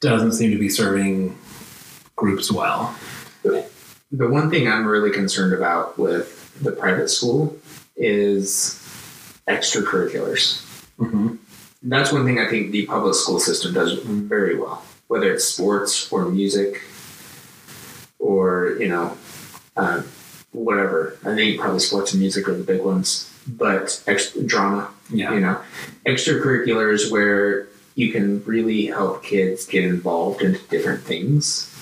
doesn't 0.00 0.32
seem 0.32 0.50
to 0.52 0.58
be 0.58 0.68
serving 0.68 1.36
groups 2.16 2.50
well. 2.52 2.96
The 4.10 4.28
one 4.28 4.50
thing 4.50 4.68
I'm 4.68 4.86
really 4.86 5.10
concerned 5.10 5.52
about 5.52 5.98
with 5.98 6.34
the 6.62 6.72
private 6.72 7.08
school 7.10 7.56
is 7.96 8.74
extracurriculars. 9.46 10.62
hmm 10.96 11.36
That's 11.82 12.12
one 12.12 12.24
thing 12.24 12.38
I 12.38 12.48
think 12.48 12.70
the 12.72 12.86
public 12.86 13.14
school 13.14 13.38
system 13.38 13.74
does 13.74 13.92
very 14.02 14.58
well, 14.58 14.82
whether 15.08 15.32
it's 15.32 15.44
sports 15.44 16.10
or 16.12 16.26
music 16.28 16.82
or, 18.18 18.76
you 18.80 18.88
know, 18.88 19.16
uh, 19.76 20.02
whatever. 20.52 21.16
I 21.24 21.34
think 21.34 21.60
probably 21.60 21.80
sports 21.80 22.12
and 22.12 22.20
music 22.20 22.48
are 22.48 22.54
the 22.56 22.64
big 22.64 22.82
ones, 22.82 23.30
but 23.46 24.02
ex- 24.06 24.32
drama, 24.32 24.88
Yeah. 25.10 25.32
you 25.34 25.40
know, 25.40 25.58
extracurriculars 26.06 27.10
where 27.10 27.68
you 27.94 28.10
can 28.12 28.42
really 28.44 28.86
help 28.86 29.22
kids 29.22 29.66
get 29.66 29.84
involved 29.84 30.42
into 30.42 30.60
different 30.68 31.02
things. 31.04 31.72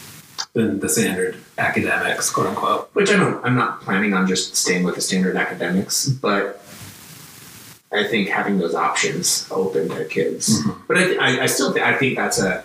Than 0.56 0.80
the 0.80 0.88
standard 0.88 1.36
academics, 1.58 2.30
quote 2.30 2.46
unquote. 2.46 2.88
which 2.94 3.10
I 3.10 3.16
don't. 3.16 3.44
I'm 3.44 3.54
not 3.56 3.82
planning 3.82 4.14
on 4.14 4.26
just 4.26 4.56
staying 4.56 4.84
with 4.84 4.94
the 4.94 5.00
standard 5.02 5.36
academics, 5.36 6.08
but 6.08 6.62
I 7.92 8.04
think 8.04 8.28
having 8.30 8.58
those 8.58 8.74
options 8.74 9.46
open 9.50 9.88
to 9.90 10.04
kids. 10.06 10.62
Mhm. 10.62 10.76
But 10.88 10.96
I, 10.98 11.14
I, 11.16 11.42
I 11.42 11.46
still, 11.46 11.72
think, 11.72 11.84
I 11.84 11.94
think 11.96 12.16
that's 12.16 12.38
a 12.40 12.64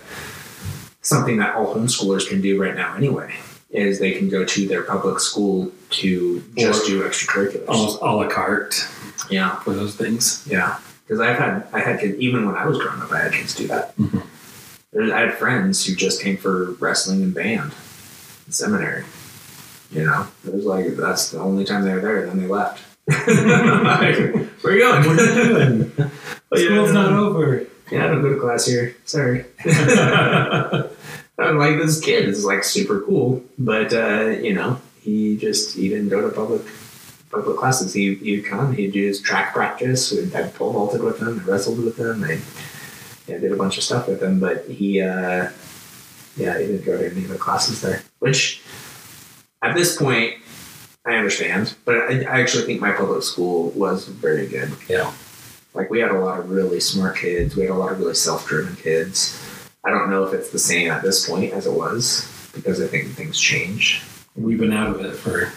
something 1.02 1.38
that 1.38 1.54
all 1.56 1.76
homeschoolers 1.76 2.28
can 2.28 2.42
do 2.42 2.60
right 2.62 2.76
now. 2.76 2.96
Anyway, 2.96 3.36
is 3.72 4.00
they 4.00 4.12
can 4.14 4.30
go 4.30 4.46
to 4.46 4.68
their 4.68 4.84
public 4.84 5.20
school 5.20 5.72
to 5.90 6.42
just 6.58 6.84
Or- 6.86 6.88
do 6.88 7.04
extracurriculars. 7.04 7.68
Almost 7.68 8.02
a 8.02 8.06
la 8.06 8.28
carte 8.30 8.88
Yeah, 9.30 9.58
for 9.60 9.74
those 9.74 9.96
things. 9.96 10.44
yeah. 10.50 10.78
Because 11.06 11.20
I've 11.20 11.38
had 11.38 11.68
I 11.74 11.82
had 11.82 12.00
kids 12.00 12.18
even 12.20 12.46
when 12.46 12.56
I 12.56 12.66
was 12.66 12.78
growing 12.78 13.02
up. 13.02 13.12
I 13.12 13.20
had 13.24 13.34
kids 13.34 13.54
do 13.54 13.68
that. 13.68 13.98
Mhm. 13.98 14.24
I 14.94 15.20
had 15.22 15.36
friends 15.36 15.86
who 15.86 15.96
just 15.96 16.22
came 16.22 16.38
for 16.38 16.72
wrestling 16.74 17.24
and 17.24 17.34
band 17.34 17.74
in 18.46 18.52
seminary. 18.52 19.06
You 19.90 20.06
know, 20.06 20.28
it 20.46 20.54
was 20.54 20.66
like 20.66 20.96
that's 20.96 21.32
the 21.32 21.40
only 21.40 21.64
time 21.66 21.84
they 21.84 21.94
were 21.94 22.02
there. 22.02 22.26
Then 22.26 22.42
they 22.42 22.48
left. 22.48 22.84
like, 23.08 23.18
where 24.62 24.74
are 24.74 24.78
you 24.78 24.80
going? 24.80 25.06
What 25.06 25.20
are 25.20 25.26
you 25.26 25.44
doing? 25.44 26.12
Yeah, 26.54 26.66
School's 26.66 26.92
no. 26.92 27.10
not 27.10 27.14
over. 27.14 27.66
Yeah, 27.92 28.04
I 28.04 28.08
don't 28.08 28.22
go 28.22 28.34
to 28.34 28.38
class 28.38 28.66
here. 28.66 28.94
Sorry. 29.06 29.46
I'm 29.66 31.58
like 31.58 31.78
this 31.78 32.02
kid 32.02 32.28
is 32.28 32.44
like 32.44 32.66
super 32.66 33.00
cool, 33.02 33.42
but 33.58 33.94
uh, 33.94 34.32
you 34.42 34.54
know, 34.54 34.82
he 35.02 35.38
just 35.38 35.78
he 35.78 35.88
didn't 35.88 36.10
go 36.10 36.20
to 36.20 36.36
public 36.36 36.62
public 37.32 37.56
classes. 37.56 37.94
He 37.94 38.16
he'd 38.16 38.44
come, 38.46 38.74
he'd 38.74 38.92
do 38.92 39.02
his 39.08 39.22
track 39.22 39.54
practice. 39.54 40.12
We'd, 40.12 40.36
I 40.36 40.50
pole 40.50 40.74
vaulted 40.74 41.02
with 41.04 41.22
him, 41.22 41.40
I 41.40 41.44
wrestled 41.50 41.80
with 41.84 41.98
him, 41.98 42.24
I 42.26 42.42
yeah, 43.32 43.38
did 43.40 43.52
a 43.52 43.56
bunch 43.56 43.78
of 43.78 43.84
stuff 43.84 44.08
with 44.08 44.22
him. 44.22 44.40
But 44.40 44.66
he 44.68 45.02
uh, 45.02 45.50
yeah, 46.38 46.60
he 46.60 46.66
didn't 46.68 46.86
go 46.86 46.98
to 46.98 47.10
any 47.10 47.24
of 47.24 47.30
the 47.30 47.38
classes 47.38 47.82
there. 47.82 48.02
Which 48.20 48.62
at 49.62 49.76
this 49.76 49.98
point 49.98 50.36
I 51.06 51.16
understand, 51.16 51.76
but 51.86 51.96
I, 51.98 52.24
I 52.24 52.42
actually 52.42 52.64
think 52.66 52.82
my 52.82 52.92
public 52.92 53.24
school 53.24 53.70
was 53.72 54.08
very 54.08 54.48
good. 54.48 54.72
Yeah. 54.88 55.12
Like 55.74 55.90
we 55.90 56.00
had 56.00 56.12
a 56.12 56.20
lot 56.20 56.40
of 56.40 56.50
really 56.50 56.80
smart 56.80 57.18
kids. 57.18 57.56
We 57.56 57.64
had 57.64 57.72
a 57.72 57.76
lot 57.76 57.94
of 57.94 58.00
really 58.00 58.14
self-driven 58.14 58.76
kids. 58.76 59.42
I 59.86 59.90
don't 59.90 60.10
know 60.10 60.24
if 60.26 60.34
it's 60.34 60.50
the 60.52 60.60
same 60.60 60.92
at 60.92 61.02
this 61.02 61.28
point 61.28 61.54
as 61.54 61.66
it 61.66 61.74
was 61.74 62.28
because 62.54 62.82
I 62.82 62.88
think 62.88 63.10
things 63.14 63.40
change 63.40 64.04
We've 64.36 64.60
been 64.60 64.72
out 64.74 64.96
of 64.96 65.02
it 65.02 65.14
for 65.14 65.44
a 65.44 65.52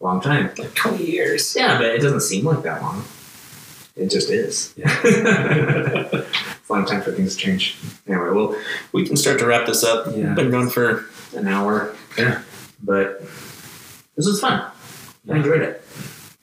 long 0.00 0.20
time. 0.20 0.50
like 0.58 0.74
20 0.74 1.04
years. 1.04 1.56
Yeah, 1.56 1.78
but 1.78 1.86
it 1.86 2.00
doesn't 2.00 2.20
seem 2.20 2.44
like 2.44 2.62
that 2.62 2.80
long. 2.80 3.04
It 3.96 4.08
just 4.08 4.30
is. 4.30 4.72
Yeah. 4.76 5.00
it's 5.04 6.68
a 6.68 6.72
long 6.72 6.86
time 6.86 7.02
for 7.02 7.12
things 7.12 7.36
to 7.36 7.40
change. 7.42 7.76
Anyway, 8.06 8.30
well, 8.30 8.56
we 8.92 9.06
can 9.06 9.16
start 9.16 9.38
to 9.40 9.46
wrap 9.46 9.66
this 9.66 9.84
up. 9.84 10.06
Yeah. 10.06 10.28
We've 10.28 10.36
been 10.36 10.50
going 10.50 10.70
for 10.70 11.06
an 11.36 11.46
hour. 11.48 11.94
Yeah. 12.16 12.42
But 12.82 13.20
this 14.16 14.26
was 14.26 14.40
fun. 14.40 14.70
I 15.30 15.36
enjoyed 15.36 15.62
it. 15.62 15.82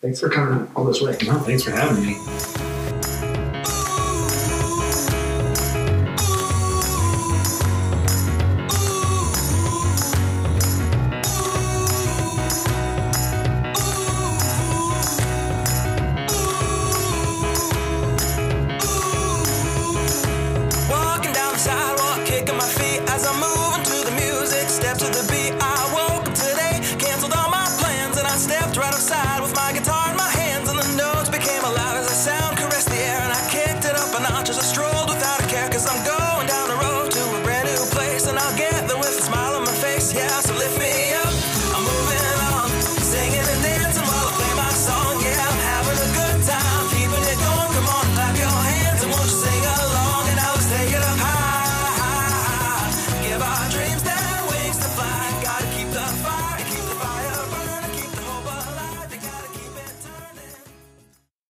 Thanks 0.02 0.20
for 0.20 0.30
coming 0.30 0.70
all 0.76 0.86
this 0.86 1.02
way. 1.02 1.18
No, 1.26 1.40
thanks 1.40 1.64
for 1.64 1.72
having 1.72 2.06
me. 2.06 2.77